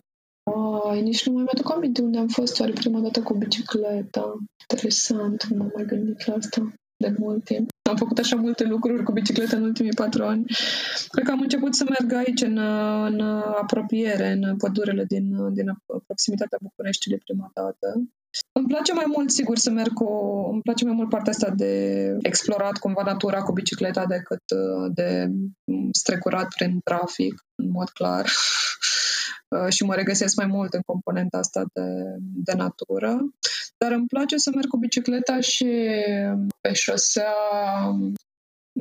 Ai, 0.85 1.03
nici 1.03 1.27
nu 1.27 1.33
mai 1.33 1.43
mi-aduc 1.43 1.73
aminte 1.73 2.03
unde 2.03 2.19
am 2.19 2.29
fost 2.29 2.61
oare 2.61 2.73
prima 2.73 3.01
dată 3.01 3.23
cu 3.23 3.35
bicicleta. 3.35 4.37
Interesant, 4.69 5.45
nu 5.45 5.57
m-am 5.57 5.73
mai 5.75 5.85
gândit 5.85 6.27
la 6.27 6.35
asta 6.35 6.73
de 6.97 7.15
mult 7.19 7.45
timp. 7.45 7.70
Am 7.91 7.97
făcut 7.97 8.19
așa 8.19 8.37
multe 8.37 8.65
lucruri 8.65 9.03
cu 9.03 9.13
bicicleta 9.13 9.57
în 9.57 9.63
ultimii 9.63 9.93
patru 9.93 10.25
ani. 10.25 10.45
Cred 11.09 11.25
că 11.25 11.31
am 11.31 11.41
început 11.41 11.75
să 11.75 11.85
merg 11.89 12.13
aici, 12.13 12.43
în, 12.43 12.59
în 13.07 13.21
apropiere, 13.61 14.31
în 14.31 14.57
pădurile 14.57 15.05
din, 15.05 15.55
din 15.55 15.67
proximitatea 16.07 16.59
Bucureștiului 16.63 17.21
prima 17.25 17.51
dată. 17.55 18.03
Îmi 18.53 18.67
place 18.67 18.93
mai 18.93 19.05
mult, 19.07 19.31
sigur, 19.31 19.57
să 19.59 19.71
merg 19.71 19.93
cu... 19.93 20.09
Îmi 20.53 20.63
place 20.63 20.85
mai 20.85 20.95
mult 20.95 21.09
partea 21.09 21.33
asta 21.33 21.51
de 21.51 21.73
explorat 22.23 22.77
cumva 22.79 23.03
natura 23.05 23.43
cu 23.43 23.53
bicicleta 23.53 24.07
decât 24.07 24.43
de 24.95 25.31
strecurat 25.93 26.49
prin 26.55 26.81
trafic, 26.85 27.45
în 27.55 27.71
mod 27.71 27.89
clar. 27.89 28.31
Uh, 29.57 29.69
și 29.69 29.85
mă 29.85 29.95
regăsesc 29.95 30.37
mai 30.37 30.47
mult 30.47 30.73
în 30.73 30.81
componenta 30.87 31.39
asta 31.39 31.65
de, 31.73 31.83
de 32.19 32.53
natură. 32.53 33.19
Dar 33.79 33.93
îmi 33.93 34.07
place 34.07 34.37
să 34.37 34.51
merg 34.55 34.69
cu 34.69 34.77
bicicleta 34.77 35.41
și 35.41 35.67
pe 36.61 36.73
șosea 36.73 37.35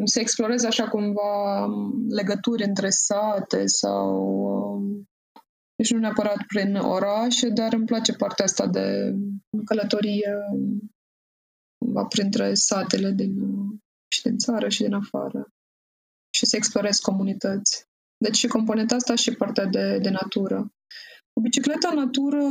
să 0.04 0.20
explorez 0.20 0.64
așa 0.64 0.88
cumva 0.88 1.66
legături 2.10 2.64
între 2.64 2.90
sate 2.90 3.66
sau 3.66 4.12
deci 5.76 5.92
nu 5.92 6.00
neapărat 6.00 6.44
prin 6.48 6.76
orașe, 6.76 7.50
dar 7.50 7.74
îmi 7.74 7.86
place 7.86 8.12
partea 8.14 8.46
asta 8.46 8.68
de 8.68 9.14
călătorie 9.66 10.34
cumva 11.78 12.06
printre 12.06 12.54
satele 12.54 13.12
din, 13.12 13.34
și 14.08 14.22
din 14.22 14.38
țară 14.38 14.70
și 14.70 14.84
din 14.84 14.94
afară 14.94 15.48
și 16.34 16.46
să 16.46 16.56
explorez 16.56 16.98
comunități. 16.98 17.89
Deci 18.24 18.36
și 18.36 18.48
componenta 18.48 18.96
asta 18.96 19.16
și 19.16 19.36
partea 19.36 19.66
de, 19.66 19.98
de 20.02 20.10
natură. 20.10 20.74
Cu 21.34 21.42
bicicleta 21.42 21.92
natură, 21.94 22.44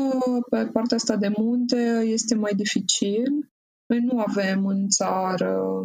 pe 0.51 0.67
partea 0.67 0.97
asta 0.97 1.17
de 1.17 1.31
munte, 1.37 2.03
este 2.05 2.35
mai 2.35 2.53
dificil. 2.55 3.53
Noi 3.87 4.01
nu 4.01 4.21
avem 4.21 4.67
în 4.67 4.89
țară 4.89 5.85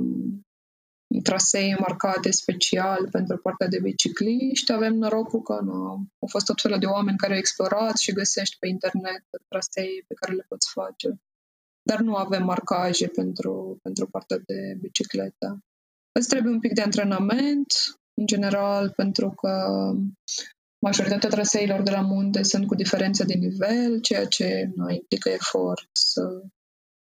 trasee 1.23 1.75
marcate 1.79 2.31
special 2.31 3.09
pentru 3.11 3.37
partea 3.37 3.67
de 3.67 3.79
bicicliști. 3.79 4.71
Avem 4.71 4.93
norocul 4.93 5.41
că 5.41 5.59
nu, 5.63 5.73
au 6.19 6.27
fost 6.27 6.45
tot 6.45 6.61
felul 6.61 6.79
de 6.79 6.85
oameni 6.85 7.17
care 7.17 7.33
au 7.33 7.37
explorat 7.37 7.97
și 7.97 8.13
găsești 8.13 8.57
pe 8.59 8.67
internet 8.67 9.23
trasee 9.47 10.03
pe 10.07 10.13
care 10.13 10.33
le 10.33 10.45
poți 10.47 10.71
face. 10.71 11.21
Dar 11.81 11.99
nu 11.99 12.15
avem 12.15 12.43
marcaje 12.43 13.07
pentru, 13.07 13.79
pentru 13.81 14.07
partea 14.07 14.37
de 14.37 14.77
bicicletă. 14.81 15.59
Îți 16.11 16.27
trebuie 16.27 16.53
un 16.53 16.59
pic 16.59 16.73
de 16.73 16.81
antrenament, 16.81 17.71
în 18.13 18.25
general, 18.25 18.93
pentru 18.95 19.29
că 19.29 19.51
majoritatea 20.79 21.29
traseilor 21.29 21.81
de 21.81 21.91
la 21.91 22.01
munte 22.01 22.43
sunt 22.43 22.67
cu 22.67 22.75
diferențe 22.75 23.23
de 23.23 23.33
nivel, 23.33 23.99
ceea 23.99 24.25
ce 24.25 24.71
nu 24.75 24.89
implică 24.89 25.29
efort 25.29 25.89
să 25.91 26.43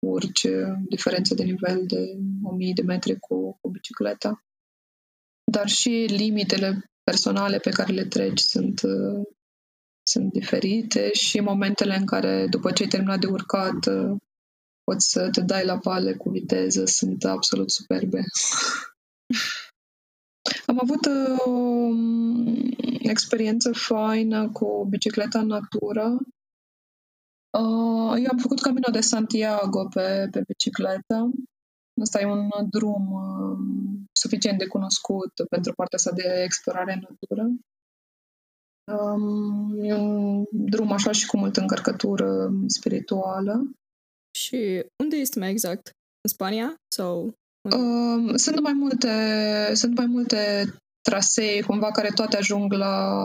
urci 0.05 0.47
diferențe 0.89 1.35
de 1.35 1.43
nivel 1.43 1.83
de 1.85 2.17
1000 2.43 2.73
de 2.75 2.81
metri 2.81 3.19
cu, 3.19 3.57
cu 3.61 3.69
bicicleta. 3.69 4.43
Dar 5.51 5.67
și 5.67 5.89
limitele 6.09 6.91
personale 7.03 7.57
pe 7.57 7.69
care 7.69 7.93
le 7.93 8.05
treci 8.05 8.39
sunt, 8.39 8.81
sunt 10.03 10.31
diferite 10.31 11.13
și 11.13 11.39
momentele 11.39 11.95
în 11.95 12.05
care, 12.05 12.47
după 12.47 12.71
ce 12.71 12.83
ai 12.83 12.89
terminat 12.89 13.19
de 13.19 13.27
urcat, 13.27 13.79
poți 14.83 15.11
să 15.11 15.29
te 15.29 15.41
dai 15.41 15.65
la 15.65 15.75
vale 15.75 16.13
cu 16.13 16.29
viteză 16.29 16.85
sunt 16.85 17.23
absolut 17.23 17.71
superbe. 17.71 18.23
Am 20.69 20.79
avut 20.81 21.05
uh, 21.05 21.39
o 21.45 21.49
um, 21.49 22.45
experiență 22.99 23.71
faină 23.71 24.51
cu 24.51 24.85
bicicleta 24.89 25.39
în 25.39 25.47
natură. 25.47 26.17
Uh, 27.57 28.13
eu 28.23 28.29
am 28.31 28.37
făcut 28.37 28.61
Camino 28.61 28.91
de 28.91 28.99
Santiago 28.99 29.87
pe, 29.93 30.27
pe 30.31 30.41
bicicletă. 30.47 31.31
Asta 32.01 32.21
e 32.21 32.25
un 32.25 32.49
drum 32.69 33.11
uh, 33.11 33.57
suficient 34.11 34.57
de 34.57 34.67
cunoscut 34.67 35.31
pentru 35.49 35.73
partea 35.73 35.97
asta 35.97 36.11
de 36.11 36.41
explorare 36.43 36.93
în 36.93 37.03
natură. 37.09 37.49
Um, 38.91 39.83
e 39.83 39.93
un 39.93 40.45
drum 40.51 40.91
așa 40.91 41.11
și 41.11 41.27
cu 41.27 41.37
multă 41.37 41.61
încărcătură 41.61 42.51
spirituală. 42.67 43.71
Și 44.37 44.85
unde 45.03 45.15
este 45.15 45.39
mai 45.39 45.49
exact? 45.49 45.85
În 46.21 46.29
Spania? 46.29 46.75
Sau 46.95 47.33
Uh, 47.75 48.33
sunt 48.35 48.59
mai 48.59 48.73
multe, 48.73 49.11
sunt 49.73 49.97
mai 49.97 50.05
multe 50.05 50.73
trasee 51.01 51.61
cumva 51.61 51.91
care 51.91 52.09
toate 52.15 52.37
ajung 52.37 52.73
la 52.73 53.23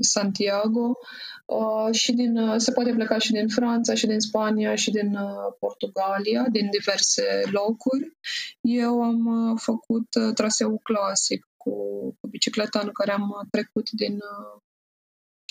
Santiago. 0.00 0.98
Uh, 1.46 1.94
și 1.94 2.12
din, 2.12 2.36
uh, 2.36 2.54
se 2.56 2.72
poate 2.72 2.92
pleca 2.92 3.18
și 3.18 3.32
din 3.32 3.48
Franța 3.48 3.94
și 3.94 4.06
din 4.06 4.20
Spania 4.20 4.74
și 4.74 4.90
din 4.90 5.16
uh, 5.16 5.54
Portugalia, 5.58 6.46
din 6.50 6.70
diverse 6.70 7.42
locuri. 7.50 8.16
Eu 8.60 9.02
am 9.02 9.26
uh, 9.26 9.60
făcut 9.62 10.14
uh, 10.14 10.34
traseul 10.34 10.78
clasic 10.82 11.46
cu, 11.56 11.72
cu 12.20 12.26
bicicleta 12.28 12.80
în 12.82 12.90
care 12.92 13.12
am 13.12 13.48
trecut 13.50 13.90
din, 13.90 14.14
uh, 14.14 14.60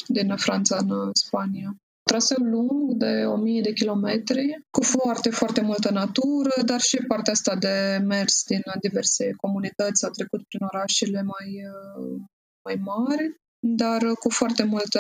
din 0.07 0.35
Franța 0.37 0.77
în 0.77 1.09
Spania 1.13 1.75
traseu 2.03 2.43
lung 2.43 2.93
de 2.93 3.25
1000 3.25 3.61
de 3.61 3.73
kilometri, 3.73 4.65
cu 4.69 4.83
foarte, 4.83 5.29
foarte 5.29 5.61
multă 5.61 5.91
natură, 5.91 6.61
dar 6.65 6.79
și 6.79 6.97
partea 7.07 7.33
asta 7.33 7.55
de 7.55 7.99
mers 8.03 8.43
din 8.43 8.61
diverse 8.81 9.31
comunități, 9.31 10.05
a 10.05 10.09
trecut 10.09 10.47
prin 10.47 10.67
orașele 10.73 11.21
mai, 11.21 11.61
mai 12.63 12.75
mari, 12.75 13.35
dar 13.59 14.01
cu 14.19 14.29
foarte 14.29 14.63
multe 14.63 14.99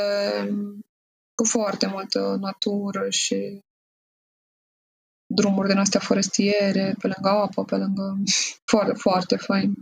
cu 1.35 1.45
foarte 1.45 1.87
multă 1.87 2.37
natură 2.39 3.09
și 3.09 3.59
drumuri 5.25 5.67
din 5.67 5.77
astea 5.77 5.99
forestiere, 5.99 6.95
pe 6.99 7.07
lângă 7.07 7.29
apă, 7.29 7.63
pe 7.63 7.75
lângă... 7.75 8.17
Foarte, 8.71 8.93
foarte 8.93 9.35
fain 9.35 9.73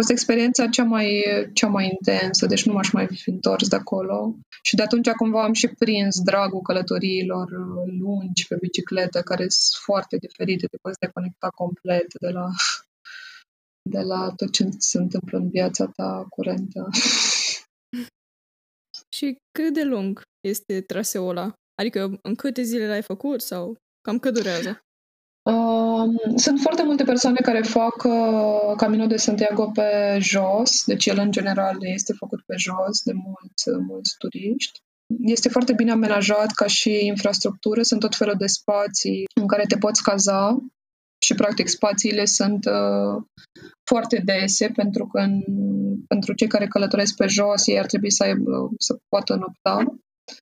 fost 0.00 0.12
experiența 0.12 0.66
cea 0.66 0.84
mai, 0.84 1.24
cea 1.52 1.68
mai 1.68 1.88
intensă, 1.92 2.46
deci 2.46 2.66
nu 2.66 2.72
m-aș 2.72 2.90
mai 2.90 3.06
fi 3.06 3.30
întors 3.30 3.68
de 3.68 3.76
acolo. 3.76 4.36
Și 4.62 4.76
de 4.76 4.82
atunci 4.82 5.10
cumva 5.10 5.42
am 5.42 5.52
și 5.52 5.68
prins 5.68 6.20
dragul 6.20 6.60
călătoriilor 6.60 7.48
lungi 8.00 8.46
pe 8.46 8.56
bicicletă, 8.60 9.22
care 9.22 9.48
sunt 9.48 9.82
foarte 9.84 10.16
diferite, 10.16 10.66
te 10.66 10.76
poți 10.82 10.98
deconecta 10.98 11.48
complet 11.48 12.06
de 12.20 12.28
la, 12.28 12.46
de 13.94 14.00
la 14.00 14.32
tot 14.36 14.52
ce 14.52 14.68
se 14.78 14.98
întâmplă 14.98 15.38
în 15.38 15.48
viața 15.48 15.86
ta 15.86 16.26
curentă. 16.28 16.88
Și 19.16 19.36
cât 19.58 19.74
de 19.74 19.84
lung 19.84 20.22
este 20.40 20.80
traseul 20.80 21.28
ăla? 21.28 21.52
Adică 21.80 22.18
în 22.22 22.34
câte 22.34 22.62
zile 22.62 22.86
l-ai 22.86 23.02
făcut 23.02 23.40
sau 23.40 23.76
cam 24.00 24.18
cât 24.18 24.34
durează? 24.34 24.80
Sunt 26.36 26.60
foarte 26.60 26.82
multe 26.82 27.04
persoane 27.04 27.38
care 27.42 27.62
fac 27.62 28.04
uh, 28.04 28.76
Camino 28.76 29.06
de 29.06 29.16
Santiago 29.16 29.70
pe 29.74 30.18
jos, 30.20 30.84
deci 30.84 31.06
el 31.06 31.18
în 31.18 31.30
general 31.30 31.76
este 31.80 32.12
făcut 32.12 32.42
pe 32.46 32.54
jos 32.56 33.02
de 33.04 33.12
mulți, 33.12 33.82
mulți 33.88 34.14
turiști. 34.18 34.80
Este 35.24 35.48
foarte 35.48 35.72
bine 35.72 35.90
amenajat 35.90 36.50
ca 36.50 36.66
și 36.66 37.06
infrastructură, 37.06 37.82
sunt 37.82 38.00
tot 38.00 38.14
felul 38.14 38.34
de 38.38 38.46
spații 38.46 39.24
în 39.40 39.46
care 39.46 39.64
te 39.68 39.76
poți 39.76 40.02
caza 40.02 40.56
și 41.22 41.34
practic 41.34 41.68
spațiile 41.68 42.24
sunt 42.24 42.64
uh, 42.64 43.22
foarte 43.84 44.22
dese 44.24 44.68
pentru 44.68 45.06
că 45.06 45.20
în, 45.20 45.42
pentru 46.06 46.34
cei 46.34 46.48
care 46.48 46.66
călătoresc 46.66 47.16
pe 47.16 47.26
jos 47.26 47.66
ei 47.66 47.78
ar 47.78 47.86
trebui 47.86 48.10
să, 48.10 48.22
aibă, 48.22 48.70
să 48.78 48.98
poată 49.08 49.34
nopta 49.34 49.84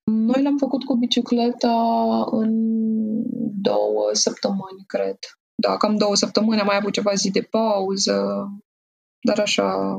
Noi 0.05 0.43
l-am 0.43 0.57
făcut 0.57 0.85
cu 0.85 0.97
bicicleta 0.97 1.75
în 2.31 2.53
două 3.61 4.09
săptămâni, 4.13 4.85
cred. 4.87 5.19
Da, 5.63 5.77
cam 5.77 5.97
două 5.97 6.17
săptămâni, 6.17 6.61
am 6.61 6.67
mai 6.67 6.77
avut 6.77 6.93
ceva 6.93 7.15
zi 7.15 7.31
de 7.31 7.41
pauză, 7.41 8.47
dar 9.27 9.39
așa 9.39 9.99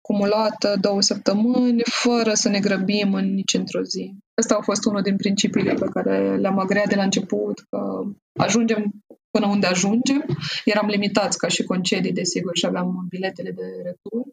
cumulată 0.00 0.76
două 0.80 1.00
săptămâni, 1.00 1.82
fără 1.84 2.34
să 2.34 2.48
ne 2.48 2.60
grăbim 2.60 3.14
în 3.14 3.34
nici 3.34 3.54
într-o 3.54 3.82
zi. 3.82 4.14
Asta 4.34 4.54
a 4.54 4.60
fost 4.60 4.84
unul 4.84 5.02
din 5.02 5.16
principiile 5.16 5.74
pe 5.74 5.88
care 5.92 6.36
le-am 6.36 6.58
agreat 6.58 6.88
de 6.88 6.94
la 6.94 7.02
început, 7.02 7.60
că 7.60 8.02
ajungem 8.38 8.90
până 9.30 9.46
unde 9.46 9.66
ajungem. 9.66 10.24
Eram 10.64 10.86
limitați 10.86 11.38
ca 11.38 11.48
și 11.48 11.64
concedii, 11.64 12.12
desigur, 12.12 12.56
și 12.56 12.66
aveam 12.66 13.06
biletele 13.08 13.50
de 13.50 13.62
retur 13.82 14.31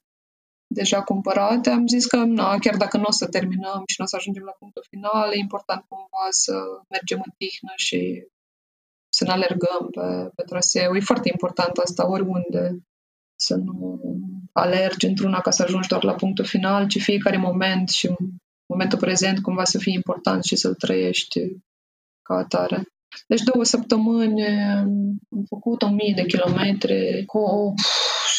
deja 0.69 1.03
cumpărate. 1.03 1.69
Am 1.69 1.87
zis 1.87 2.05
că, 2.05 2.17
na, 2.17 2.57
chiar 2.57 2.77
dacă 2.77 2.97
nu 2.97 3.03
o 3.07 3.11
să 3.11 3.27
terminăm 3.27 3.83
și 3.87 3.95
nu 3.97 4.03
o 4.03 4.07
să 4.07 4.15
ajungem 4.15 4.43
la 4.43 4.55
punctul 4.59 4.85
final, 4.89 5.31
e 5.33 5.37
important 5.37 5.85
cumva 5.87 6.27
să 6.29 6.53
mergem 6.89 7.21
în 7.25 7.31
tihnă 7.37 7.73
și 7.75 8.27
să 9.09 9.23
ne 9.23 9.31
alergăm 9.31 9.87
pe, 9.91 10.31
pe 10.35 10.43
traseu. 10.43 10.95
E 10.95 10.99
foarte 10.99 11.29
important 11.31 11.77
asta 11.77 12.09
oriunde, 12.09 12.83
să 13.35 13.55
nu 13.55 14.01
alergi 14.51 15.05
într-una 15.05 15.41
ca 15.41 15.51
să 15.51 15.63
ajungi 15.63 15.87
doar 15.87 16.03
la 16.03 16.15
punctul 16.15 16.45
final, 16.45 16.87
ci 16.87 17.01
fiecare 17.01 17.37
moment 17.37 17.89
și 17.89 18.15
momentul 18.65 18.99
prezent 18.99 19.41
cumva 19.41 19.63
să 19.63 19.77
fie 19.77 19.93
important 19.93 20.43
și 20.43 20.55
să-l 20.55 20.75
trăiești 20.75 21.39
ca 22.21 22.35
atare. 22.35 22.83
Deci 23.27 23.41
două 23.41 23.63
săptămâni 23.63 24.43
am 25.31 25.43
făcut 25.47 25.81
o 25.81 25.89
mie 25.89 26.13
de 26.15 26.25
kilometri 26.25 27.25
cu 27.25 27.37
o 27.37 27.73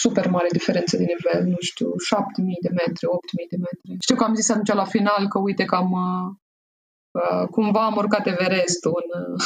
super 0.04 0.26
mare 0.28 0.48
diferență 0.58 0.96
de 0.96 1.04
nivel, 1.12 1.40
nu 1.54 1.60
știu, 1.70 1.88
7000 1.98 2.56
de 2.66 2.72
metri, 2.80 3.06
8000 3.06 3.46
de 3.50 3.56
metri. 3.66 4.02
Știu 4.06 4.16
că 4.16 4.24
am 4.24 4.34
zis 4.34 4.48
atunci 4.50 4.72
la 4.82 4.84
final 4.84 5.28
că 5.28 5.38
uite 5.38 5.64
că 5.64 5.74
am 5.74 5.90
uh, 5.92 7.48
cumva 7.50 7.84
am 7.84 7.96
urcat 7.96 8.26
Everestul 8.26 9.02
în, 9.02 9.10
uh, 9.22 9.40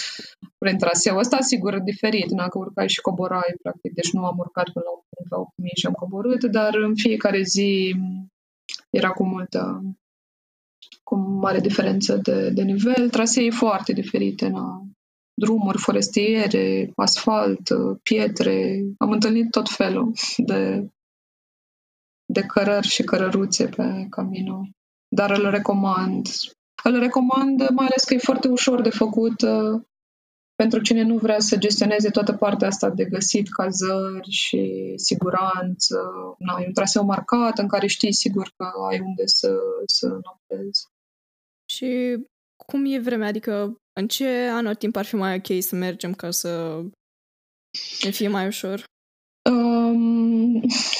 prin 0.62 0.78
traseu 0.78 1.16
ăsta, 1.16 1.38
sigur, 1.40 1.72
diferit, 1.90 2.30
n 2.30 2.36
că 2.36 2.58
urcai 2.58 2.88
și 2.88 3.00
coborai, 3.00 3.52
practic, 3.62 3.92
deci 3.94 4.12
nu 4.12 4.24
am 4.24 4.38
urcat 4.38 4.68
până 4.74 4.84
la 4.88 4.92
un 4.98 5.02
punct 5.10 5.30
la 5.30 5.38
8000 5.38 5.80
și 5.80 5.86
am 5.86 5.92
coborât, 6.02 6.42
dar 6.44 6.74
în 6.74 6.94
fiecare 6.94 7.42
zi 7.42 7.94
era 8.90 9.10
cu 9.10 9.24
multă 9.24 9.60
cu 11.08 11.14
mare 11.16 11.60
diferență 11.60 12.16
de, 12.16 12.50
de 12.50 12.62
nivel, 12.62 13.10
trasee 13.10 13.50
foarte 13.50 13.92
diferite, 13.92 14.48
na, 14.48 14.82
drumuri 15.38 15.78
forestiere, 15.78 16.92
asfalt, 16.96 17.68
pietre. 18.02 18.82
Am 18.98 19.10
întâlnit 19.10 19.50
tot 19.50 19.68
felul 19.68 20.12
de, 20.36 20.88
de 22.32 22.40
cărări 22.40 22.86
și 22.86 23.02
cărăruțe 23.02 23.66
pe 23.68 24.06
Camino. 24.10 24.68
Dar 25.08 25.30
îl 25.30 25.50
recomand. 25.50 26.26
Îl 26.84 26.98
recomand 26.98 27.68
mai 27.68 27.86
ales 27.86 28.04
că 28.04 28.14
e 28.14 28.18
foarte 28.18 28.48
ușor 28.48 28.80
de 28.82 28.90
făcut 28.90 29.40
uh, 29.40 29.82
pentru 30.54 30.80
cine 30.80 31.02
nu 31.02 31.16
vrea 31.16 31.38
să 31.38 31.56
gestioneze 31.56 32.10
toată 32.10 32.32
partea 32.32 32.68
asta 32.68 32.90
de 32.90 33.04
găsit 33.04 33.48
cazări 33.48 34.30
și 34.30 34.92
siguranță. 34.96 35.98
Na, 36.38 36.56
e 36.60 36.66
un 36.66 36.72
traseu 36.72 37.04
marcat 37.04 37.58
în 37.58 37.68
care 37.68 37.86
știi 37.86 38.12
sigur 38.12 38.52
că 38.56 38.70
ai 38.90 39.00
unde 39.00 39.26
să, 39.26 39.56
să 39.86 40.06
noptezi. 40.06 40.88
Și 41.70 42.16
cum 42.66 42.84
e 42.84 42.98
vremea? 42.98 43.28
Adică 43.28 43.76
în 43.92 44.08
ce 44.08 44.28
anotimp 44.52 44.96
ar 44.96 45.04
fi 45.04 45.16
mai 45.16 45.34
ok 45.34 45.62
să 45.62 45.74
mergem 45.74 46.14
ca 46.14 46.30
să 46.30 46.82
ne 48.04 48.10
fie 48.10 48.28
mai 48.28 48.46
ușor? 48.46 48.84
Um, 49.50 50.54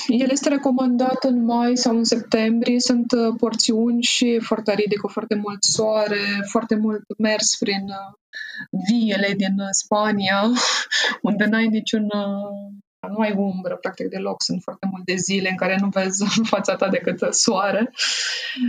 el 0.06 0.30
este 0.30 0.48
recomandat 0.48 1.24
în 1.24 1.44
mai 1.44 1.76
sau 1.76 1.96
în 1.96 2.04
septembrie. 2.04 2.80
Sunt 2.80 3.12
uh, 3.12 3.34
porțiuni 3.36 4.02
și 4.02 4.38
foarte 4.38 4.70
aride, 4.70 4.96
cu 4.96 5.08
foarte 5.08 5.34
mult 5.34 5.62
soare, 5.62 6.20
foarte 6.48 6.74
mult 6.74 7.02
mers 7.18 7.56
prin 7.58 7.82
uh, 7.88 8.40
viele 8.88 9.34
din 9.36 9.54
uh, 9.58 9.68
Spania, 9.70 10.42
unde 11.28 11.44
n-ai 11.44 11.66
niciun 11.66 12.08
nu 13.08 13.18
ai 13.18 13.32
umbră 13.36 13.76
practic 13.76 14.08
deloc, 14.08 14.42
sunt 14.42 14.62
foarte 14.62 14.86
multe 14.90 15.14
zile 15.14 15.48
în 15.48 15.56
care 15.56 15.76
nu 15.80 15.88
vezi 15.88 16.38
în 16.38 16.44
fața 16.54 16.76
ta 16.76 16.88
decât 16.88 17.34
soare 17.34 17.90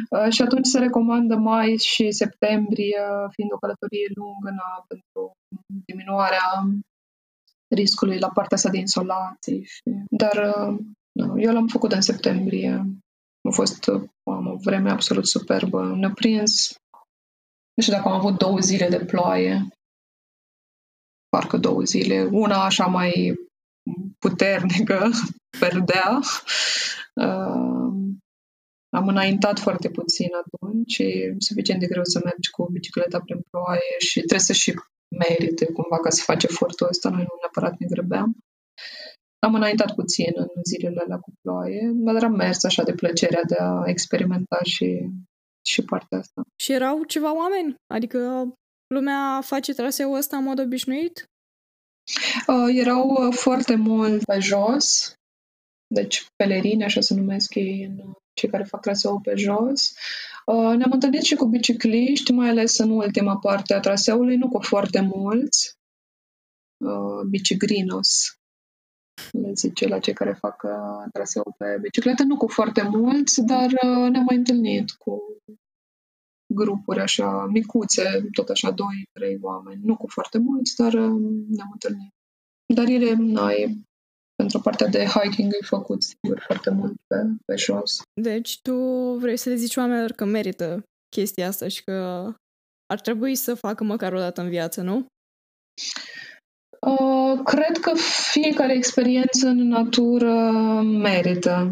uh, 0.09 0.31
și 0.33 0.41
atunci 0.41 0.65
se 0.65 0.79
recomandă 0.79 1.35
mai 1.35 1.77
și 1.77 2.11
septembrie, 2.11 3.01
fiind 3.31 3.51
o 3.51 3.57
călătorie 3.57 4.07
lungă 4.15 4.49
na, 4.49 4.85
pentru 4.87 5.31
diminuarea 5.85 6.47
riscului 7.75 8.19
la 8.19 8.29
partea 8.29 8.57
asta 8.57 8.69
de 8.69 8.77
insolații. 8.77 9.63
Și... 9.63 9.81
Dar 10.09 10.35
uh, 10.55 10.77
eu 11.37 11.53
l-am 11.53 11.67
făcut 11.67 11.91
în 11.91 12.01
septembrie. 12.01 12.85
A 13.49 13.51
fost 13.51 13.87
am, 14.23 14.47
o 14.47 14.55
vreme 14.55 14.91
absolut 14.91 15.27
superbă. 15.27 15.95
Ne-a 15.95 16.11
prins, 16.11 16.75
nu 17.73 17.83
știu 17.83 17.95
dacă 17.95 18.07
am 18.07 18.15
avut 18.15 18.37
două 18.37 18.59
zile 18.59 18.87
de 18.87 19.05
ploaie, 19.05 19.67
parcă 21.29 21.57
două 21.57 21.83
zile. 21.83 22.29
Una 22.31 22.63
așa 22.63 22.85
mai 22.85 23.35
puternică, 24.19 25.09
perdea. 25.59 26.19
Uh, 27.13 27.87
am 28.89 29.07
înaintat 29.07 29.59
foarte 29.59 29.89
puțin 29.89 30.29
atunci, 30.43 30.97
e 30.97 31.35
suficient 31.37 31.79
de 31.79 31.87
greu 31.87 32.03
să 32.03 32.21
mergi 32.23 32.49
cu 32.49 32.69
bicicleta 32.71 33.19
prin 33.19 33.41
ploaie 33.49 33.95
și 33.97 34.19
trebuie 34.19 34.39
să 34.39 34.53
și 34.53 34.73
merite 35.17 35.65
cumva 35.65 35.99
ca 35.99 36.09
să 36.09 36.21
faci 36.23 36.43
efortul 36.43 36.87
ăsta, 36.87 37.09
noi 37.09 37.21
nu 37.21 37.35
neapărat 37.41 37.79
ne 37.79 37.87
grăbeam. 37.87 38.37
Am 39.39 39.53
înaintat 39.53 39.95
puțin 39.95 40.31
în 40.35 40.61
zilele 40.63 41.01
alea 41.03 41.17
cu 41.17 41.31
ploaie, 41.41 41.91
dar 41.93 42.23
am 42.23 42.35
mers 42.35 42.63
așa 42.63 42.83
de 42.83 42.93
plăcerea 42.93 43.43
de 43.43 43.55
a 43.59 43.83
experimenta 43.85 44.59
și, 44.63 45.09
și 45.65 45.83
partea 45.83 46.17
asta. 46.17 46.41
Și 46.55 46.71
erau 46.71 47.03
ceva 47.03 47.35
oameni? 47.35 47.75
Adică 47.93 48.19
lumea 48.93 49.41
face 49.43 49.73
traseul 49.73 50.17
ăsta 50.17 50.37
în 50.37 50.43
mod 50.43 50.59
obișnuit? 50.59 51.25
Uh, 52.47 52.75
erau 52.75 53.09
uh, 53.09 53.33
foarte 53.33 53.75
mult 53.75 54.23
pe 54.23 54.39
jos, 54.39 55.15
deci 55.87 56.27
pelerini, 56.35 56.83
așa 56.83 57.01
se 57.01 57.13
numesc 57.13 57.55
ei, 57.55 57.83
în 57.83 57.97
uh, 57.97 58.15
cei 58.33 58.49
care 58.49 58.63
fac 58.63 58.81
traseul 58.81 59.19
pe 59.19 59.35
jos. 59.35 59.93
Ne-am 60.47 60.91
întâlnit 60.91 61.21
și 61.21 61.35
cu 61.35 61.45
bicicliști, 61.45 62.31
mai 62.31 62.49
ales 62.49 62.77
în 62.77 62.89
ultima 62.89 63.37
parte 63.37 63.73
a 63.73 63.79
traseului, 63.79 64.35
nu 64.35 64.49
cu 64.49 64.61
foarte 64.61 65.01
mulți, 65.01 65.77
bicigrinos, 67.29 68.39
le 69.31 69.51
zice 69.53 69.87
la 69.87 69.99
cei 69.99 70.13
care 70.13 70.33
fac 70.33 70.65
traseul 71.13 71.53
pe 71.57 71.77
bicicletă, 71.81 72.23
nu 72.23 72.37
cu 72.37 72.47
foarte 72.47 72.81
mulți, 72.81 73.41
dar 73.41 73.69
ne-am 73.83 74.23
mai 74.27 74.35
întâlnit 74.35 74.91
cu 74.91 75.21
grupuri 76.57 76.99
așa 76.99 77.45
micuțe, 77.51 78.27
tot 78.31 78.49
așa 78.49 78.71
doi, 78.71 79.03
trei 79.19 79.37
oameni, 79.41 79.81
nu 79.83 79.95
cu 79.97 80.07
foarte 80.07 80.37
mulți, 80.37 80.75
dar 80.75 80.93
um, 80.93 81.45
ne-am 81.49 81.69
întâlnit. 81.71 82.11
Dar 82.73 82.87
ele, 82.87 83.13
na, 83.17 83.51
e, 83.51 83.75
pentru 84.35 84.59
partea 84.59 84.87
de 84.87 85.05
hiking 85.05 85.53
e 85.53 85.65
făcut, 85.65 86.03
sigur, 86.03 86.43
foarte 86.45 86.69
mult 86.69 86.93
pe, 87.07 87.15
pe 87.45 87.55
jos. 87.55 88.01
Deci 88.21 88.61
tu 88.61 88.75
vrei 89.17 89.37
să 89.37 89.49
le 89.49 89.55
zici 89.55 89.75
oamenilor 89.75 90.11
că 90.11 90.25
merită 90.25 90.83
chestia 91.15 91.47
asta 91.47 91.67
și 91.67 91.83
că 91.83 92.31
ar 92.93 92.99
trebui 93.01 93.35
să 93.35 93.53
facă 93.53 93.83
măcar 93.83 94.13
o 94.13 94.19
dată 94.19 94.41
în 94.41 94.49
viață, 94.49 94.81
nu? 94.81 95.05
Uh, 96.79 97.39
cred 97.43 97.77
că 97.81 97.91
fiecare 98.31 98.73
experiență 98.73 99.47
în 99.47 99.67
natură 99.67 100.33
merită. 100.81 101.71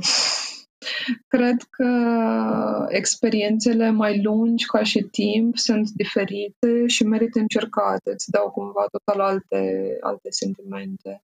Cred 1.28 1.62
că 1.70 1.90
experiențele 2.90 3.90
mai 3.90 4.22
lungi 4.22 4.66
ca 4.66 4.84
și 4.84 5.00
timp 5.02 5.58
sunt 5.58 5.90
diferite 5.90 6.88
și 6.88 7.04
merită 7.04 7.40
încercate, 7.40 8.12
îți 8.12 8.32
dau 8.32 8.50
cumva 8.52 8.86
total 8.92 9.22
alte, 9.22 9.98
alte 10.02 10.30
sentimente. 10.32 11.24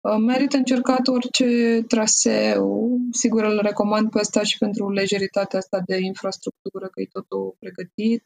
Uh, 0.00 0.16
merită 0.18 0.56
încercat 0.56 1.06
orice 1.06 1.82
traseu, 1.88 2.96
sigur 3.10 3.44
îl 3.44 3.58
recomand 3.62 4.10
pe 4.10 4.18
ăsta 4.18 4.42
și 4.42 4.58
pentru 4.58 4.90
lejeritatea 4.90 5.58
asta 5.58 5.82
de 5.86 5.96
infrastructură, 6.00 6.86
că 6.86 7.00
e 7.00 7.08
totul 7.12 7.56
pregătit. 7.58 8.22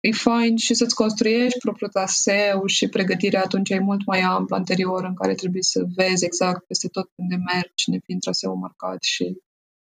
E 0.00 0.10
fain 0.10 0.56
și 0.56 0.74
să-ți 0.74 0.94
construiești 0.94 1.58
propriul 1.58 1.90
traseu 1.90 2.66
și 2.66 2.88
pregătirea 2.88 3.42
atunci 3.42 3.70
e 3.70 3.78
mult 3.78 4.06
mai 4.06 4.20
amplă 4.20 4.56
anterior 4.56 5.04
în 5.04 5.14
care 5.14 5.34
trebuie 5.34 5.62
să 5.62 5.84
vezi 5.94 6.24
exact 6.24 6.66
peste 6.66 6.88
tot 6.88 7.08
unde 7.14 7.36
mergi, 7.52 7.90
nefiind 7.90 8.20
traseul 8.20 8.56
marcat 8.56 9.02
și 9.02 9.38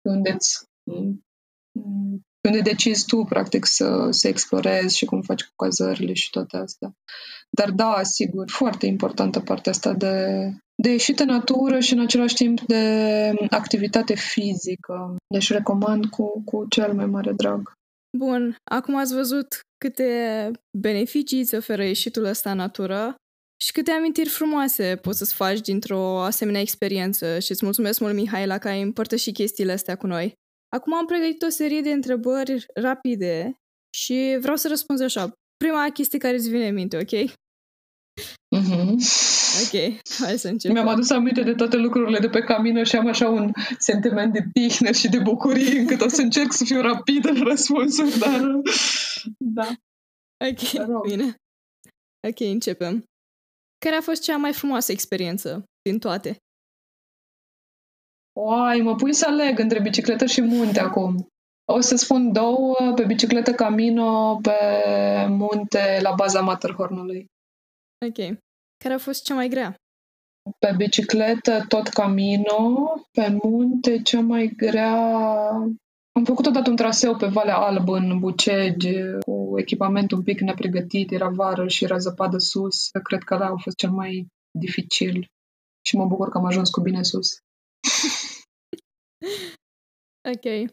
unde 0.10 0.32
îți 0.32 0.66
unde 2.48 2.62
decizi 2.62 3.06
tu, 3.06 3.24
practic, 3.24 3.66
să, 3.66 4.08
să 4.10 4.28
explorezi 4.28 4.98
și 4.98 5.06
cum 5.06 5.22
faci 5.22 5.44
cu 5.44 5.54
cazările 5.56 6.14
și 6.14 6.30
toate 6.30 6.58
astea. 6.58 6.92
Dar 7.50 7.72
da, 7.72 8.04
sigur, 8.04 8.50
foarte 8.50 8.86
importantă 8.86 9.40
partea 9.40 9.72
asta 9.72 9.94
de, 9.94 10.16
de 10.76 10.90
ieșit 10.90 11.20
în 11.20 11.28
natură 11.28 11.80
și 11.80 11.94
în 11.94 12.00
același 12.00 12.36
timp 12.36 12.62
de 12.62 13.34
activitate 13.50 14.16
fizică. 14.16 15.16
Deci 15.34 15.52
recomand 15.52 16.06
cu, 16.06 16.42
cu 16.46 16.66
cel 16.70 16.94
mai 16.94 17.06
mare 17.06 17.32
drag. 17.32 17.72
Bun, 18.18 18.56
acum 18.72 18.96
ați 18.96 19.14
văzut 19.14 19.60
câte 19.78 20.52
beneficii 20.78 21.40
îți 21.40 21.56
oferă 21.56 21.84
ieșitul 21.84 22.24
ăsta 22.24 22.52
în 22.52 22.58
natură 22.58 23.16
și 23.62 23.72
câte 23.72 23.92
amintiri 23.92 24.30
frumoase 24.30 24.96
poți 25.02 25.18
să-ți 25.18 25.34
faci 25.34 25.60
dintr-o 25.60 26.22
asemenea 26.22 26.62
experiență 26.62 27.40
și 27.40 27.52
îți 27.52 27.66
mulțumesc 27.66 28.00
mult, 28.00 28.14
Mihaela, 28.14 28.58
că 28.58 28.68
ai 28.68 28.82
împărtășit 28.82 29.34
chestiile 29.34 29.72
astea 29.72 29.96
cu 29.96 30.08
noi. 30.08 30.34
Acum 30.76 30.94
am 30.94 31.06
pregătit 31.06 31.42
o 31.42 31.50
serie 31.50 31.82
de 31.82 31.92
întrebări 31.92 32.66
rapide 32.74 33.56
și 33.96 34.38
vreau 34.42 34.56
să 34.56 34.68
răspunzi 34.68 35.04
așa. 35.04 35.32
Prima 35.58 35.90
chestie 35.90 36.20
care 36.20 36.36
îți 36.36 36.50
vine 36.50 36.68
în 36.68 36.74
minte, 36.74 36.98
ok? 36.98 37.32
Mm-hmm. 38.56 38.96
Ok, 39.64 40.04
hai 40.20 40.38
să 40.38 40.48
începem. 40.48 40.76
Mi-am 40.76 40.88
adus 40.88 41.10
aminte 41.10 41.44
de 41.44 41.54
toate 41.54 41.78
lucrurile 41.78 42.20
de 42.20 42.30
pe 42.30 42.40
camină 42.40 42.84
și 42.84 42.96
am 42.96 43.08
așa 43.08 43.30
un 43.30 43.52
sentiment 43.78 44.34
de 44.34 44.46
tihnă 44.54 44.92
și 44.92 45.10
de 45.10 45.20
bucurie 45.20 45.80
încât 45.80 46.02
o 46.02 46.08
să 46.08 46.22
încerc 46.22 46.52
să 46.52 46.64
fiu 46.64 46.82
rapid 46.82 47.26
în 47.26 47.44
răspunsuri, 47.44 48.20
dar 48.20 48.42
da. 49.38 49.68
Ok, 50.50 51.02
bine. 51.08 51.36
Ok, 52.28 52.40
începem. 52.40 53.04
Care 53.86 53.96
a 53.96 54.02
fost 54.02 54.22
cea 54.22 54.38
mai 54.38 54.54
frumoasă 54.54 54.92
experiență 54.92 55.64
din 55.82 56.00
toate? 56.00 56.38
Oai, 58.40 58.82
mă 58.82 58.96
pui 58.96 59.14
să 59.14 59.26
aleg 59.28 59.60
între 59.60 59.82
bicicletă 59.82 60.26
și 60.26 60.42
munte 60.42 60.80
acum. 60.80 61.28
O 61.72 61.80
să 61.80 61.96
spun 61.96 62.32
două, 62.32 62.94
pe 62.96 63.06
bicicletă 63.06 63.52
Camino, 63.52 64.40
pe 64.42 64.58
munte 65.28 66.00
la 66.02 66.14
baza 66.14 66.42
Matterhornului. 66.42 67.26
Ok. 68.08 68.38
Care 68.84 68.94
a 68.94 68.98
fost 68.98 69.24
cea 69.24 69.34
mai 69.34 69.48
grea? 69.48 69.76
Pe 70.60 70.74
bicicletă 70.78 71.66
tot 71.68 71.88
Camino, 71.88 72.94
pe 73.12 73.38
munte 73.44 74.02
cea 74.02 74.22
mai 74.22 74.48
grea... 74.48 75.50
Am 76.18 76.24
făcut 76.24 76.46
odată 76.46 76.70
un 76.70 76.76
traseu 76.76 77.16
pe 77.16 77.28
Valea 77.28 77.58
Albă 77.58 77.98
în 77.98 78.20
Bucegi 78.20 79.20
cu 79.26 79.54
echipament 79.60 80.12
un 80.12 80.24
pic 80.24 80.40
nepregătit, 80.40 81.12
era 81.12 81.30
vară 81.30 81.68
și 81.68 81.84
era 81.84 81.98
zăpadă 81.98 82.38
sus. 82.38 82.90
Cred 83.04 83.24
că 83.24 83.34
ăla 83.34 83.46
a 83.46 83.56
fost 83.56 83.76
cel 83.76 83.90
mai 83.90 84.28
dificil 84.60 85.28
și 85.86 85.96
mă 85.96 86.06
bucur 86.06 86.30
că 86.30 86.38
am 86.38 86.46
ajuns 86.46 86.70
cu 86.70 86.82
bine 86.82 87.04
sus. 87.04 87.38
ok. 90.34 90.72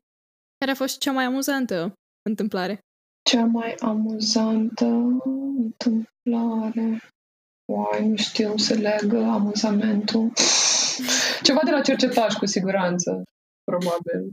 Care 0.59 0.71
a 0.71 0.75
fost 0.75 0.99
cea 0.99 1.13
mai 1.13 1.25
amuzantă 1.25 1.93
întâmplare? 2.29 2.79
Cea 3.31 3.45
mai 3.45 3.75
amuzantă 3.75 4.85
întâmplare... 5.57 6.99
Uai, 7.73 8.09
nu 8.09 8.17
știu, 8.17 8.57
se 8.57 8.75
legă 8.75 9.19
amuzamentul. 9.19 10.33
Ceva 11.47 11.61
de 11.65 11.71
la 11.71 11.81
cercetaj, 11.81 12.35
cu 12.35 12.47
siguranță, 12.47 13.23
probabil. 13.65 14.33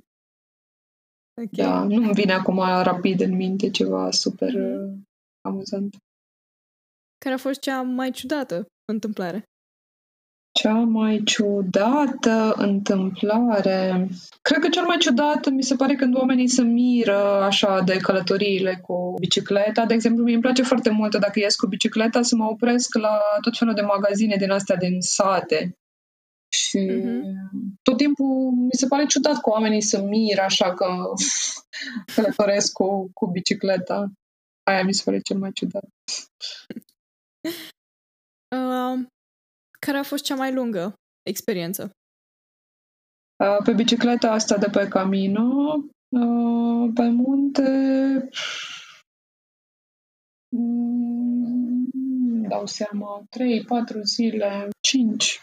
Okay. 1.42 1.66
Da, 1.66 1.84
nu-mi 1.84 2.14
vine 2.14 2.34
acum 2.34 2.58
rapid 2.58 3.22
în 3.22 3.36
minte 3.36 3.70
ceva 3.70 4.12
super 4.12 4.54
uh, 4.54 4.92
amuzant. 5.42 5.96
Care 7.18 7.36
a 7.36 7.38
fost 7.38 7.60
cea 7.60 7.82
mai 7.82 8.12
ciudată 8.12 8.66
întâmplare? 8.86 9.44
Cea 10.60 10.74
mai 10.74 11.22
ciudată 11.24 12.54
întâmplare... 12.58 14.08
Cred 14.42 14.60
că 14.60 14.70
cel 14.70 14.86
mai 14.86 14.98
ciudat 14.98 15.50
mi 15.50 15.64
se 15.64 15.76
pare 15.76 15.96
când 15.96 16.16
oamenii 16.16 16.48
se 16.48 16.62
miră 16.62 17.42
așa 17.42 17.82
de 17.86 17.98
călătoriile 17.98 18.80
cu 18.82 19.14
bicicleta. 19.20 19.86
De 19.86 19.94
exemplu, 19.94 20.24
mie 20.24 20.34
îmi 20.34 20.44
place 20.44 20.64
foarte 20.64 20.90
mult 20.90 21.16
dacă 21.16 21.40
ies 21.40 21.56
cu 21.56 21.68
bicicleta 21.68 22.22
să 22.22 22.36
mă 22.36 22.46
opresc 22.46 22.96
la 22.96 23.20
tot 23.42 23.58
felul 23.58 23.74
de 23.74 23.82
magazine 23.82 24.36
din 24.36 24.52
astea 24.52 24.76
din 24.76 25.02
sate. 25.02 25.76
Și 26.72 26.80
uh-huh. 26.80 27.22
tot 27.82 27.98
timpul 27.98 28.52
mi 28.52 28.78
se 28.78 28.88
pare 28.88 29.06
ciudat 29.06 29.42
că 29.42 29.50
oamenii 29.50 29.82
se 29.82 30.02
miră 30.02 30.42
așa 30.42 30.74
că 30.74 30.88
călătoresc 32.16 32.72
cu, 32.72 33.10
cu 33.14 33.28
bicicleta. 33.28 34.12
Aia 34.64 34.84
mi 34.84 34.94
se 34.94 35.02
pare 35.06 35.20
cel 35.20 35.38
mai 35.38 35.52
ciudat. 35.52 35.90
Uh, 38.56 39.06
care 39.86 39.98
a 39.98 40.04
fost 40.04 40.24
cea 40.24 40.36
mai 40.36 40.54
lungă 40.54 40.94
experiență? 41.24 41.92
Pe 43.64 43.74
bicicleta 43.74 44.32
asta 44.32 44.58
de 44.58 44.68
pe 44.72 44.88
Camino, 44.88 45.76
pe 46.94 47.04
munte, 47.10 47.70
mm, 50.56 51.92
dau 52.48 52.66
seama, 52.66 53.24
3, 53.30 53.64
4 53.64 54.02
zile, 54.02 54.70
5. 54.80 55.42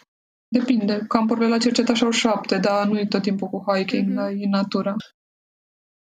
Depinde. 0.51 1.05
Campurile 1.07 1.47
la 1.47 1.57
cercetaș 1.57 2.01
au 2.01 2.09
7, 2.09 2.57
dar 2.57 2.87
nu 2.87 2.99
e 2.99 3.05
tot 3.05 3.21
timpul 3.21 3.47
cu 3.47 3.63
hiking, 3.67 4.09
mm-hmm. 4.09 4.15
dar 4.15 4.29
e 4.29 4.47
natura. 4.49 4.95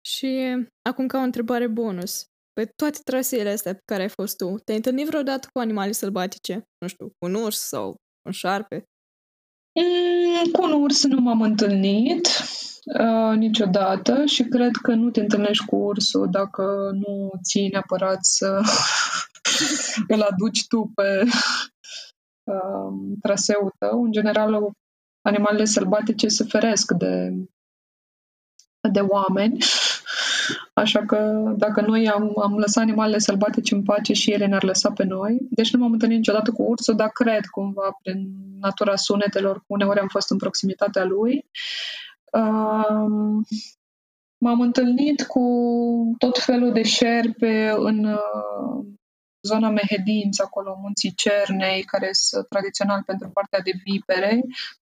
Și 0.05 0.55
acum 0.89 1.07
ca 1.07 1.17
o 1.17 1.21
întrebare 1.21 1.67
bonus. 1.67 2.25
Pe 2.53 2.65
toate 2.75 2.99
traseele 3.03 3.49
astea 3.49 3.73
pe 3.73 3.81
care 3.85 4.01
ai 4.01 4.09
fost 4.09 4.37
tu, 4.37 4.55
te-ai 4.63 4.77
întâlnit 4.77 5.07
vreodată 5.07 5.47
cu 5.53 5.59
animale 5.59 5.91
sălbatice? 5.91 6.67
Nu 6.77 6.87
știu, 6.87 7.05
cu 7.05 7.25
un 7.25 7.33
urs 7.33 7.59
sau 7.59 7.95
un 8.25 8.31
șarpe? 8.31 8.83
Mm, 9.79 10.51
cu 10.51 10.63
un 10.63 10.81
urs 10.81 11.05
nu 11.05 11.21
m-am 11.21 11.41
întâlnit 11.41 12.27
uh, 12.99 13.37
niciodată 13.37 14.25
și 14.25 14.43
cred 14.43 14.71
că 14.81 14.93
nu 14.93 15.09
te 15.09 15.19
întâlnești 15.19 15.65
cu 15.65 15.75
ursul 15.75 16.29
dacă 16.31 16.91
nu 16.93 17.31
ții 17.43 17.67
neapărat 17.67 18.25
să 18.25 18.61
îl 20.13 20.21
aduci 20.21 20.67
tu 20.67 20.91
pe 20.95 21.23
uh, 22.45 23.17
traseul 23.21 23.73
tău. 23.77 24.03
În 24.03 24.11
general, 24.11 24.71
animalele 25.21 25.65
sălbatice 25.65 26.27
se 26.27 26.43
feresc 26.43 26.91
de, 26.91 27.33
de 28.91 28.99
oameni 28.99 29.57
Așa 30.73 31.05
că 31.05 31.17
dacă 31.57 31.81
noi 31.81 32.09
am, 32.09 32.31
am 32.41 32.57
lăsat 32.57 32.83
animalele 32.83 33.17
sălbatice 33.17 33.75
în 33.75 33.83
pace 33.83 34.13
și 34.13 34.31
ele 34.31 34.45
ne-ar 34.45 34.63
lăsa 34.63 34.91
pe 34.91 35.03
noi, 35.03 35.37
deci 35.49 35.73
nu 35.73 35.79
m-am 35.79 35.91
întâlnit 35.91 36.17
niciodată 36.17 36.51
cu 36.51 36.61
ursul, 36.61 36.95
dar 36.95 37.09
cred 37.09 37.45
cumva 37.45 37.97
prin 38.01 38.27
natura 38.59 38.95
sunetelor, 38.95 39.63
uneori 39.67 39.99
am 39.99 40.07
fost 40.07 40.31
în 40.31 40.37
proximitatea 40.37 41.03
lui. 41.03 41.45
Um, 42.31 43.45
m-am 44.37 44.61
întâlnit 44.61 45.23
cu 45.23 45.41
tot 46.17 46.37
felul 46.39 46.71
de 46.71 46.83
șerpe 46.83 47.73
în 47.77 48.17
uh, 49.45 49.51
zona 49.51 49.69
Mehedinț, 49.69 50.39
acolo, 50.39 50.77
munții 50.81 51.13
Cernei, 51.15 51.83
care 51.83 52.09
sunt 52.11 52.47
tradițional 52.47 53.03
pentru 53.05 53.29
partea 53.29 53.59
de 53.59 53.71
vipere. 53.83 54.41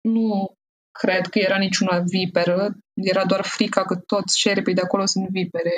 Nu 0.02 0.58
cred 1.00 1.28
că 1.28 1.40
era 1.40 1.58
niciuna 1.58 2.04
viperă, 2.06 2.76
era 2.94 3.26
doar 3.26 3.42
frica 3.44 3.82
că 3.82 3.96
toți 3.96 4.40
șerpii 4.40 4.74
de 4.74 4.82
acolo 4.82 5.06
sunt 5.06 5.28
vipere. 5.30 5.74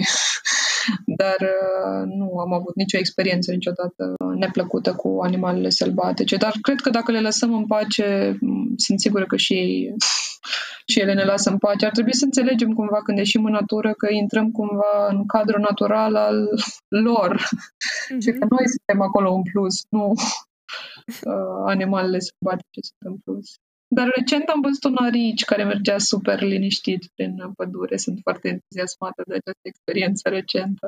Dar 1.22 1.40
uh, 1.40 2.04
nu 2.06 2.40
am 2.40 2.54
avut 2.54 2.76
nicio 2.76 2.98
experiență 2.98 3.52
niciodată 3.52 4.14
neplăcută 4.36 4.94
cu 4.94 5.20
animalele 5.22 5.70
sălbatice. 5.70 6.36
Dar 6.36 6.54
cred 6.62 6.80
că 6.80 6.90
dacă 6.90 7.12
le 7.12 7.20
lăsăm 7.20 7.54
în 7.54 7.66
pace, 7.66 8.38
sunt 8.76 9.00
sigură 9.00 9.26
că 9.26 9.38
și 9.38 9.54
ei 9.54 9.96
și 10.92 11.00
ele 11.00 11.14
ne 11.14 11.24
lasă 11.24 11.50
în 11.50 11.58
pace. 11.58 11.86
Ar 11.86 11.92
trebui 11.92 12.16
să 12.16 12.26
înțelegem 12.26 12.74
cumva 12.74 13.02
când 13.02 13.18
ieșim 13.18 13.46
în 13.46 13.52
natură 13.52 13.94
că 13.94 14.08
intrăm 14.12 14.52
cumva 14.52 15.08
în 15.10 15.26
cadrul 15.26 15.60
natural 15.60 16.16
al 16.16 16.50
lor 17.06 17.36
mm-hmm. 17.38 18.20
și 18.20 18.32
că 18.32 18.46
noi 18.50 18.66
suntem 18.76 19.02
acolo 19.02 19.34
în 19.34 19.42
plus, 19.52 19.76
nu 19.90 20.12
uh, 20.12 21.64
animalele 21.66 22.20
sălbatice 22.20 22.80
sunt 22.82 23.14
în 23.14 23.18
plus. 23.24 23.48
Dar 23.96 24.08
recent 24.16 24.48
am 24.48 24.62
văzut 24.62 24.84
un 24.84 24.96
arici 25.06 25.46
care 25.46 25.64
mergea 25.64 25.98
super 25.98 26.42
liniștit 26.42 27.08
prin 27.16 27.52
pădure. 27.56 27.98
Sunt 27.98 28.20
foarte 28.22 28.48
entuziasmată 28.48 29.24
de 29.26 29.34
această 29.34 29.66
experiență 29.68 30.30
recentă. 30.30 30.88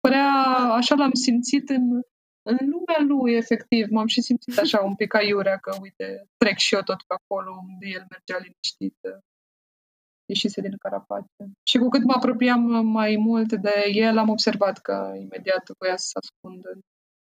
Părea, 0.00 0.30
așa 0.80 0.94
l-am 0.94 1.12
simțit 1.12 1.68
în, 1.68 1.92
în 2.42 2.58
lumea 2.60 3.00
lui, 3.08 3.34
efectiv. 3.34 3.86
M-am 3.90 4.06
și 4.06 4.20
simțit 4.20 4.58
așa 4.58 4.80
un 4.80 4.94
pic 4.94 5.14
aiurea 5.14 5.56
că, 5.56 5.76
uite, 5.80 6.26
trec 6.36 6.56
și 6.56 6.74
eu 6.74 6.80
tot 6.80 7.02
pe 7.02 7.14
acolo 7.18 7.50
unde 7.68 7.86
el 7.86 8.04
mergea 8.10 8.38
liniștit 8.46 8.98
ieșise 10.26 10.60
din 10.60 10.76
carapace. 10.76 11.42
Și 11.68 11.78
cu 11.78 11.88
cât 11.88 12.04
mă 12.04 12.12
apropiam 12.16 12.86
mai 12.86 13.16
mult 13.16 13.52
de 13.52 13.74
el, 13.92 14.18
am 14.18 14.28
observat 14.28 14.78
că 14.78 15.12
imediat 15.16 15.64
voia 15.78 15.96
să 15.96 16.06
se 16.06 16.18
ascundă 16.18 16.68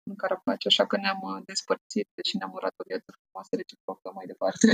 în 0.03 0.15
carapace, 0.15 0.67
așa 0.67 0.85
că 0.87 0.97
ne-am 0.97 1.19
uh, 1.21 1.41
despărțit 1.45 2.07
și 2.27 2.37
ne-am 2.37 2.51
urat 2.53 2.73
o 2.77 2.83
viață 2.87 3.09
frumoasă 3.17 3.55
reciprocă 3.55 4.11
mai 4.13 4.25
departe. 4.25 4.67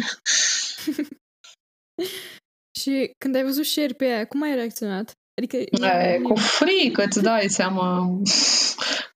și 2.80 3.14
când 3.18 3.36
ai 3.36 3.44
văzut 3.44 3.66
șerpii 3.66 4.08
aia, 4.08 4.28
cum 4.28 4.42
ai 4.42 4.56
reacționat? 4.56 5.14
Adică... 5.38 5.58
E, 5.58 6.20
cu 6.22 6.36
frică, 6.36 7.04
îți 7.04 7.22
dai 7.22 7.50
seama. 7.50 8.08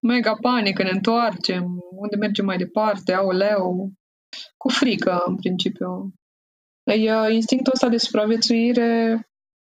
Mega 0.01 0.36
panică, 0.41 0.84
ne 0.84 0.89
întoarcem. 0.89 1.80
Unde 1.91 2.16
mergem 2.16 2.45
mai 2.45 2.57
departe? 2.57 3.14
Aoleu. 3.14 3.91
Cu 4.57 4.70
frică, 4.70 5.24
în 5.26 5.36
principiu. 5.36 6.14
E, 6.84 7.14
uh, 7.14 7.34
instinctul 7.34 7.74
ăsta 7.74 7.89
de 7.89 7.97
supraviețuire 7.97 9.22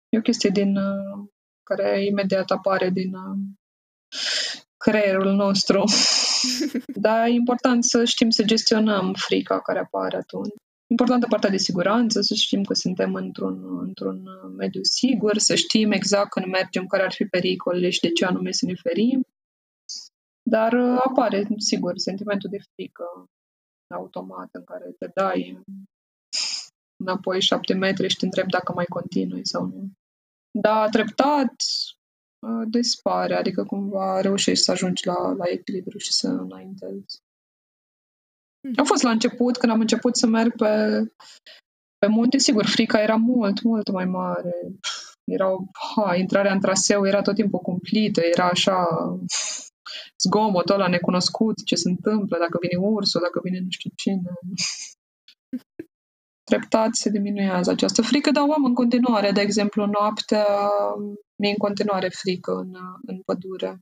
e 0.10 0.18
o 0.18 0.22
chestie 0.22 0.50
din 0.50 0.76
uh, 0.76 1.28
care 1.64 2.06
imediat 2.06 2.52
apare 2.52 2.90
din 2.90 3.12
creierul 4.88 5.34
nostru. 5.34 5.84
Dar 7.06 7.28
e 7.28 7.32
important 7.32 7.84
să 7.84 8.06
știm 8.06 8.30
să 8.30 8.44
gestionăm 8.44 9.14
frica 9.18 9.60
care 9.60 9.80
apare 9.80 10.18
atunci. 10.18 10.54
Importantă 10.88 11.26
partea 11.30 11.50
de 11.50 11.58
siguranță, 11.58 12.22
să 12.22 12.34
știm 12.34 12.64
că 12.64 12.74
suntem 12.74 13.14
într-un, 13.14 13.80
într-un 13.80 14.24
mediu 14.58 14.84
sigur, 14.84 15.38
să 15.38 15.56
știm 15.56 15.92
exact 15.92 16.30
când 16.30 16.46
mergem 16.46 16.86
care 16.86 17.04
ar 17.04 17.14
fi 17.14 17.26
pericolele 17.26 17.90
și 17.90 18.00
de 18.00 18.12
ce 18.12 18.26
anume 18.26 18.52
să 18.52 18.66
ne 18.66 18.74
ferim. 18.76 19.22
Dar 20.50 20.74
uh, 20.74 21.02
apare, 21.06 21.48
sigur, 21.58 21.98
sentimentul 21.98 22.50
de 22.50 22.58
frică 22.74 23.06
automat 23.94 24.50
în 24.52 24.64
care 24.64 24.96
te 25.00 25.08
dai 25.16 25.62
înapoi 27.04 27.42
șapte 27.42 27.74
metri 27.74 28.10
și 28.10 28.18
te 28.18 28.26
întrebi 28.26 28.52
dacă 28.52 28.74
mai 28.74 28.86
continui 28.86 29.48
sau 29.48 29.66
nu. 29.66 29.92
Dar 30.52 30.90
treptat 30.90 31.54
uh, 32.44 32.68
dispare, 32.70 33.36
adică 33.36 33.64
cumva 33.64 34.22
reușești 34.22 34.64
să 34.64 34.72
ajungi 34.72 35.08
la, 35.08 35.32
la 35.32 35.44
echilibru 35.48 35.98
și 35.98 36.14
să 36.14 36.28
înaintezi. 36.28 37.22
Mm. 38.68 38.74
A 38.76 38.84
fost 38.84 39.04
la 39.04 39.10
început, 39.10 39.58
când 39.58 39.72
am 39.72 39.80
început 39.80 40.18
să 40.18 40.28
merg 40.28 40.56
pe, 40.56 41.04
pe 41.98 42.08
munte, 42.08 42.38
sigur, 42.38 42.66
frica 42.66 43.02
era 43.02 43.16
mult, 43.16 43.62
mult 43.62 43.92
mai 43.92 44.06
mare. 44.06 44.54
Erau, 45.24 45.70
ha, 45.96 46.16
intrarea 46.16 46.54
în 46.54 46.60
traseu 46.60 47.08
era 47.08 47.22
tot 47.22 47.36
timpul 47.36 47.60
cumplită, 47.60 48.22
era 48.22 48.50
așa 48.50 48.88
zgomotul 50.20 50.76
ăla 50.76 50.88
necunoscut, 50.88 51.66
ce 51.66 51.76
se 51.76 51.90
întâmplă, 51.90 52.38
dacă 52.38 52.58
vine 52.62 52.78
ursul, 52.88 53.22
dacă 53.22 53.40
vine 53.44 53.60
nu 53.60 53.70
știu 53.70 53.92
cine. 53.96 54.32
Treptat 56.44 56.96
se 56.96 57.10
diminuează 57.10 57.72
această 57.72 58.02
frică, 58.02 58.32
dar 58.32 58.44
am 58.44 58.64
în 58.64 58.74
continuare, 58.74 59.32
de 59.32 59.42
exemplu, 59.42 59.86
noaptea 59.86 60.46
mi-e 61.36 61.50
în 61.50 61.58
continuare 61.58 62.10
frică 62.10 62.52
în, 62.52 62.74
în 63.06 63.22
pădure. 63.26 63.80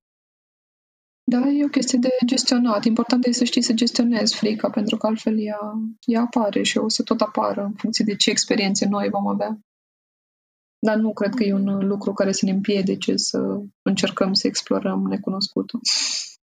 Da, 1.24 1.48
e 1.48 1.66
o 1.66 1.68
chestie 1.68 1.98
de 2.02 2.10
gestionat. 2.26 2.84
Important 2.84 3.26
e 3.26 3.32
să 3.32 3.44
știi 3.44 3.62
să 3.62 3.74
gestionezi 3.74 4.36
frica, 4.36 4.70
pentru 4.70 4.98
că 4.98 5.08
altfel 5.08 5.40
ea, 5.40 5.60
ea 6.06 6.22
apare 6.22 6.62
și 6.64 6.78
o 6.78 6.90
să 6.90 7.04
tot 7.04 7.22
apară 7.22 7.64
în 7.64 7.74
funcție 7.74 8.06
de 8.06 8.16
ce 8.16 8.30
experiențe 8.30 8.86
noi 8.86 9.10
vom 9.10 9.28
avea. 9.28 9.60
Dar 10.80 10.96
nu 10.98 11.14
cred 11.14 11.34
că 11.34 11.44
e 11.44 11.54
un 11.54 11.88
lucru 11.88 12.14
care 12.14 12.32
să 12.32 12.46
ne 12.46 12.52
împiedice 12.52 13.16
să 13.16 13.62
încercăm 13.82 14.34
să 14.34 14.48
explorăm 14.48 15.02
necunoscutul. 15.02 15.80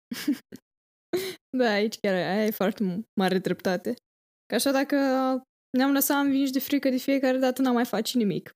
da, 1.57 1.69
aici 1.71 1.99
chiar 1.99 2.13
ai 2.13 2.51
foarte 2.51 3.03
mare 3.13 3.37
dreptate. 3.37 3.93
Că 4.45 4.55
așa 4.55 4.71
dacă 4.71 4.95
ne-am 5.69 5.91
lăsat 5.91 6.23
învinși 6.23 6.51
de 6.51 6.59
frică 6.59 6.89
de 6.89 6.97
fiecare 6.97 7.37
dată, 7.37 7.61
n-am 7.61 7.73
mai 7.73 7.85
face 7.85 8.17
nimic. 8.17 8.51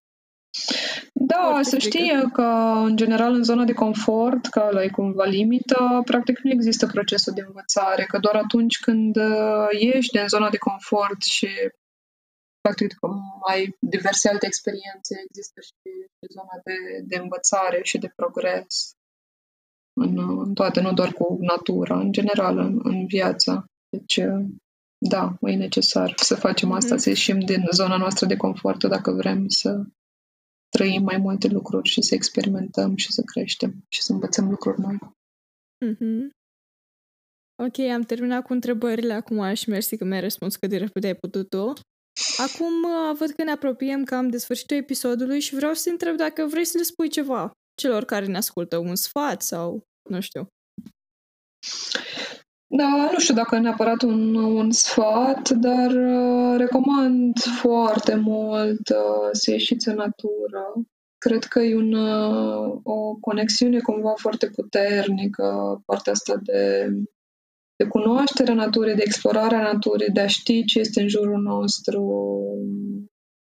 Da, 1.14 1.42
Foarte 1.42 1.70
să 1.70 1.76
frică. 1.76 1.98
știe 1.98 2.30
că, 2.34 2.42
în 2.86 2.96
general, 2.96 3.34
în 3.34 3.44
zona 3.44 3.64
de 3.64 3.74
confort, 3.74 4.46
că 4.46 4.70
la 4.72 4.84
e 4.84 4.90
cumva 4.90 5.24
limită, 5.24 6.02
practic 6.06 6.40
nu 6.40 6.52
există 6.52 6.86
procesul 6.88 7.34
de 7.34 7.44
învățare, 7.46 8.04
că 8.04 8.18
doar 8.18 8.36
atunci 8.36 8.80
când 8.80 9.16
uh, 9.16 9.68
ieși 9.80 10.10
din 10.12 10.28
zona 10.28 10.50
de 10.50 10.58
confort 10.58 11.22
și 11.22 11.48
practic 12.62 12.94
cum 13.00 13.22
ai 13.50 13.76
diverse 13.80 14.30
alte 14.30 14.46
experiențe, 14.46 15.24
există 15.28 15.62
și, 15.62 15.74
zona 16.34 16.62
de, 16.64 17.04
de 17.04 17.18
învățare 17.18 17.80
și 17.84 17.98
de 17.98 18.14
progres 18.16 18.92
în, 20.02 20.40
în 20.40 20.54
toate, 20.54 20.82
nu 20.82 20.94
doar 20.94 21.12
cu 21.12 21.38
natura, 21.40 22.00
în 22.00 22.12
general, 22.12 22.58
în, 22.58 22.80
în 22.84 23.06
viață. 23.06 23.66
Deci, 23.90 24.20
da, 25.10 25.38
e 25.42 25.56
necesar 25.56 26.14
să 26.16 26.36
facem 26.36 26.72
asta, 26.72 26.96
mm-hmm. 26.96 27.00
să 27.00 27.10
ieșim 27.10 27.40
din 27.40 27.64
zona 27.72 27.98
noastră 27.98 28.26
de 28.26 28.38
confort 28.38 28.84
dacă 28.84 29.12
vrem 29.12 29.48
să 29.48 29.84
trăim 30.70 31.04
mai 31.04 31.18
multe 31.18 31.48
lucruri 31.48 31.90
și 31.90 32.02
să 32.02 32.16
experimentăm 32.16 32.96
și 32.96 33.12
să 33.12 33.22
creștem 33.22 33.86
și 33.88 34.02
să 34.02 34.12
învățăm 34.12 34.50
lucruri 34.50 34.80
noi. 34.80 34.98
Mm-hmm. 35.86 36.30
Ok, 37.64 37.80
am 37.80 38.02
terminat 38.02 38.44
cu 38.44 38.54
întrebările 38.54 39.14
acum 39.14 39.54
și 39.54 39.70
mersi 39.70 39.98
că 39.98 40.06
mi-ai 40.06 40.22
răspuns 40.22 40.56
cât 40.56 40.70
de 40.70 40.78
repede 40.78 41.08
ai 41.08 41.16
putut 41.16 41.50
tu. 41.50 41.74
Acum 42.38 42.74
uh, 42.84 43.16
văd 43.18 43.30
că 43.30 43.44
ne 43.44 43.52
apropiem 43.52 44.04
cam 44.04 44.30
de 44.30 44.38
sfârșitul 44.38 44.78
episodului 44.78 45.40
și 45.40 45.56
vreau 45.56 45.74
să 45.74 45.82
te 45.84 45.90
întreb 45.90 46.16
dacă 46.16 46.46
vrei 46.46 46.66
să 46.66 46.78
le 46.78 46.84
spui 46.84 47.10
ceva 47.10 47.52
celor 47.76 48.06
care 48.06 48.26
ne 48.26 48.38
ascultă, 48.38 48.78
un 48.78 48.96
sfat 48.96 49.42
sau 49.42 49.84
nu 50.10 50.20
știu. 50.20 50.48
Da, 52.74 53.10
nu 53.12 53.20
știu 53.20 53.34
dacă 53.34 53.60
neapărat 53.60 54.02
un, 54.02 54.36
un 54.36 54.72
sfat, 54.72 55.50
dar 55.50 55.92
uh, 55.92 56.58
recomand 56.58 57.38
foarte 57.40 58.16
mult 58.16 58.90
uh, 58.90 59.30
să 59.32 59.52
ieșiți 59.52 59.88
în 59.88 59.96
natură. 59.96 60.74
Cred 61.18 61.44
că 61.44 61.60
e 61.60 61.76
un, 61.76 61.94
uh, 61.94 62.80
o 62.84 63.16
conexiune 63.16 63.80
cumva 63.80 64.14
foarte 64.16 64.48
puternică, 64.48 65.82
partea 65.86 66.12
asta 66.12 66.36
de 66.44 66.88
de 67.82 67.88
cunoașterea 67.88 68.54
naturii, 68.54 68.96
de 68.96 69.04
explorarea 69.06 69.62
naturii, 69.62 70.10
de 70.10 70.20
a 70.20 70.28
ști 70.28 70.66
ce 70.66 70.80
este 70.80 71.02
în 71.02 71.08
jurul 71.08 71.42
nostru, 71.42 72.02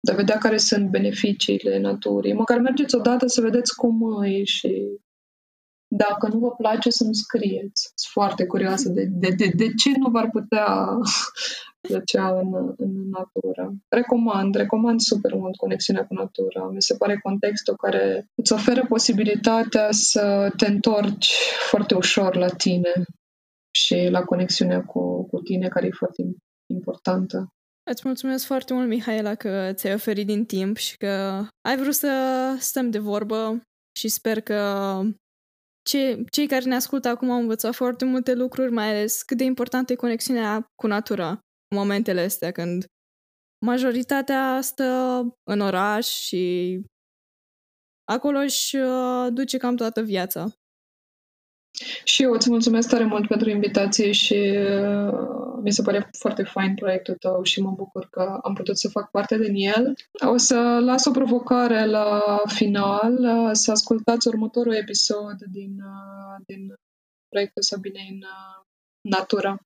de 0.01 0.13
a 0.13 0.15
vedea 0.15 0.39
care 0.39 0.57
sunt 0.57 0.91
beneficiile 0.91 1.79
naturii. 1.79 2.33
Măcar 2.33 2.59
mergeți 2.59 2.95
odată 2.95 3.27
să 3.27 3.41
vedeți 3.41 3.77
cum 3.77 4.23
e 4.23 4.45
și 4.45 5.01
dacă 5.89 6.29
nu 6.29 6.39
vă 6.39 6.51
place 6.51 6.91
să-mi 6.91 7.15
scrieți. 7.15 7.93
Sunt 7.95 8.13
foarte 8.13 8.47
curioasă 8.47 8.89
de, 8.89 9.05
de, 9.11 9.29
de, 9.29 9.51
de 9.57 9.67
ce 9.75 9.91
nu 9.99 10.11
v-ar 10.11 10.31
putea 10.31 10.89
plăcea 11.89 12.29
în, 12.29 12.75
în 12.77 13.09
natură. 13.11 13.75
Recomand, 13.89 14.55
recomand 14.55 15.01
super 15.01 15.35
mult 15.35 15.57
conexiunea 15.57 16.07
cu 16.07 16.15
natura. 16.15 16.69
Mi 16.69 16.83
se 16.83 16.97
pare 16.97 17.19
contextul 17.23 17.77
care 17.77 18.29
îți 18.35 18.53
oferă 18.53 18.87
posibilitatea 18.89 19.89
să 19.91 20.53
te 20.57 20.67
întorci 20.67 21.33
foarte 21.71 21.95
ușor 21.95 22.37
la 22.37 22.49
tine 22.49 22.93
și 23.71 24.09
la 24.11 24.23
conexiunea 24.23 24.85
cu, 24.85 25.27
cu 25.27 25.41
tine, 25.41 25.69
care 25.69 25.87
e 25.87 25.91
foarte 25.91 26.23
importantă. 26.67 27.53
Îți 27.91 28.03
mulțumesc 28.05 28.47
foarte 28.47 28.75
mult, 28.75 28.89
Mihaela, 28.89 29.35
că 29.35 29.71
ți-ai 29.73 29.95
oferit 29.95 30.27
din 30.27 30.45
timp 30.45 30.77
și 30.77 30.97
că 30.97 31.43
ai 31.69 31.77
vrut 31.77 31.95
să 31.95 32.11
stăm 32.59 32.91
de 32.91 32.99
vorbă 32.99 33.63
și 33.99 34.09
sper 34.09 34.41
că 34.41 35.01
ce, 35.89 36.25
cei 36.31 36.47
care 36.47 36.65
ne 36.65 36.75
ascultă 36.75 37.09
acum 37.09 37.31
au 37.31 37.41
învățat 37.41 37.75
foarte 37.75 38.05
multe 38.05 38.35
lucruri, 38.35 38.73
mai 38.73 38.89
ales 38.89 39.23
cât 39.23 39.37
de 39.37 39.45
importantă 39.45 39.93
e 39.93 39.97
conexiunea 39.97 40.67
cu 40.75 40.87
natura 40.87 41.29
în 41.69 41.77
momentele 41.77 42.21
astea, 42.21 42.51
când 42.51 42.85
majoritatea 43.67 44.61
stă 44.61 44.85
în 45.51 45.61
oraș 45.61 46.07
și 46.07 46.83
acolo 48.05 48.39
își 48.39 48.77
uh, 48.77 49.27
duce 49.33 49.57
cam 49.57 49.77
toată 49.77 50.03
viața. 50.03 50.53
Și 52.05 52.23
eu 52.23 52.33
îți 52.33 52.51
mulțumesc 52.51 52.89
tare 52.89 53.05
mult 53.05 53.29
pentru 53.29 53.51
invitație 53.51 54.13
și 54.13 54.35
uh, 54.35 55.39
mi 55.63 55.73
se 55.73 55.83
pare 55.83 56.11
foarte 56.19 56.43
fain 56.43 56.75
proiectul 56.75 57.15
tău 57.15 57.43
și 57.43 57.61
mă 57.61 57.71
bucur 57.71 58.09
că 58.11 58.39
am 58.43 58.55
putut 58.55 58.79
să 58.79 58.89
fac 58.89 59.11
parte 59.11 59.39
din 59.39 59.55
el. 59.55 59.95
O 60.27 60.37
să 60.37 60.79
las 60.85 61.05
o 61.05 61.11
provocare 61.11 61.85
la 61.85 62.43
final, 62.47 63.13
uh, 63.19 63.51
să 63.53 63.71
ascultați 63.71 64.29
următorul 64.29 64.75
episod 64.75 65.37
din, 65.51 65.81
uh, 65.81 66.43
din 66.47 66.75
proiectul 67.29 67.63
Sabine 67.63 68.07
în 68.11 68.17
uh, 68.17 68.65
Natura. 69.01 69.59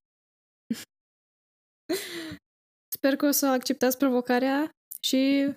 Sper 2.96 3.16
că 3.16 3.26
o 3.26 3.30
să 3.30 3.46
acceptați 3.46 3.96
provocarea 3.98 4.70
și 5.00 5.52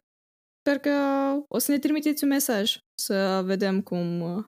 sper 0.59 0.79
că 0.79 0.97
o 1.47 1.57
să 1.57 1.71
ne 1.71 1.79
trimiteți 1.79 2.23
un 2.23 2.29
mesaj 2.29 2.77
să 3.01 3.41
vedem 3.45 3.81
cum 3.81 4.21
uh, 4.21 4.43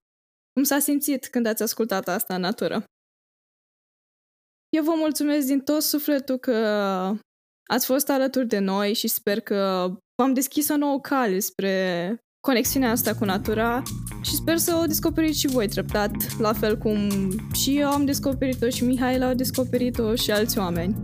cum 0.57 0.65
s-a 0.65 0.79
simțit 0.79 1.27
când 1.27 1.45
ați 1.45 1.63
ascultat 1.63 2.07
asta 2.07 2.35
în 2.35 2.41
natură? 2.41 2.83
Eu 4.69 4.83
vă 4.83 4.93
mulțumesc 4.95 5.47
din 5.47 5.59
tot 5.59 5.81
sufletul 5.81 6.37
că 6.37 6.55
ați 7.69 7.85
fost 7.85 8.09
alături 8.09 8.47
de 8.47 8.59
noi 8.59 8.93
și 8.93 9.07
sper 9.07 9.39
că 9.39 9.91
v-am 10.15 10.33
deschis 10.33 10.69
o 10.69 10.77
nouă 10.77 10.99
cale 10.99 11.39
spre 11.39 12.17
conexiunea 12.47 12.91
asta 12.91 13.15
cu 13.15 13.25
natura 13.25 13.83
și 14.21 14.35
sper 14.35 14.57
să 14.57 14.75
o 14.75 14.85
descoperiți 14.85 15.39
și 15.39 15.47
voi 15.47 15.67
treptat, 15.67 16.37
la 16.39 16.53
fel 16.53 16.77
cum 16.77 17.09
și 17.53 17.77
eu 17.77 17.89
am 17.89 18.05
descoperit-o 18.05 18.69
și 18.69 18.83
Mihail 18.83 19.23
a 19.23 19.33
descoperit-o 19.33 20.15
și 20.15 20.31
alți 20.31 20.57
oameni. 20.57 20.95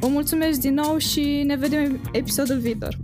Vă 0.00 0.08
mulțumesc 0.08 0.60
din 0.60 0.74
nou 0.74 0.98
și 0.98 1.42
ne 1.42 1.56
vedem 1.56 2.10
episodul 2.12 2.58
viitor. 2.58 2.96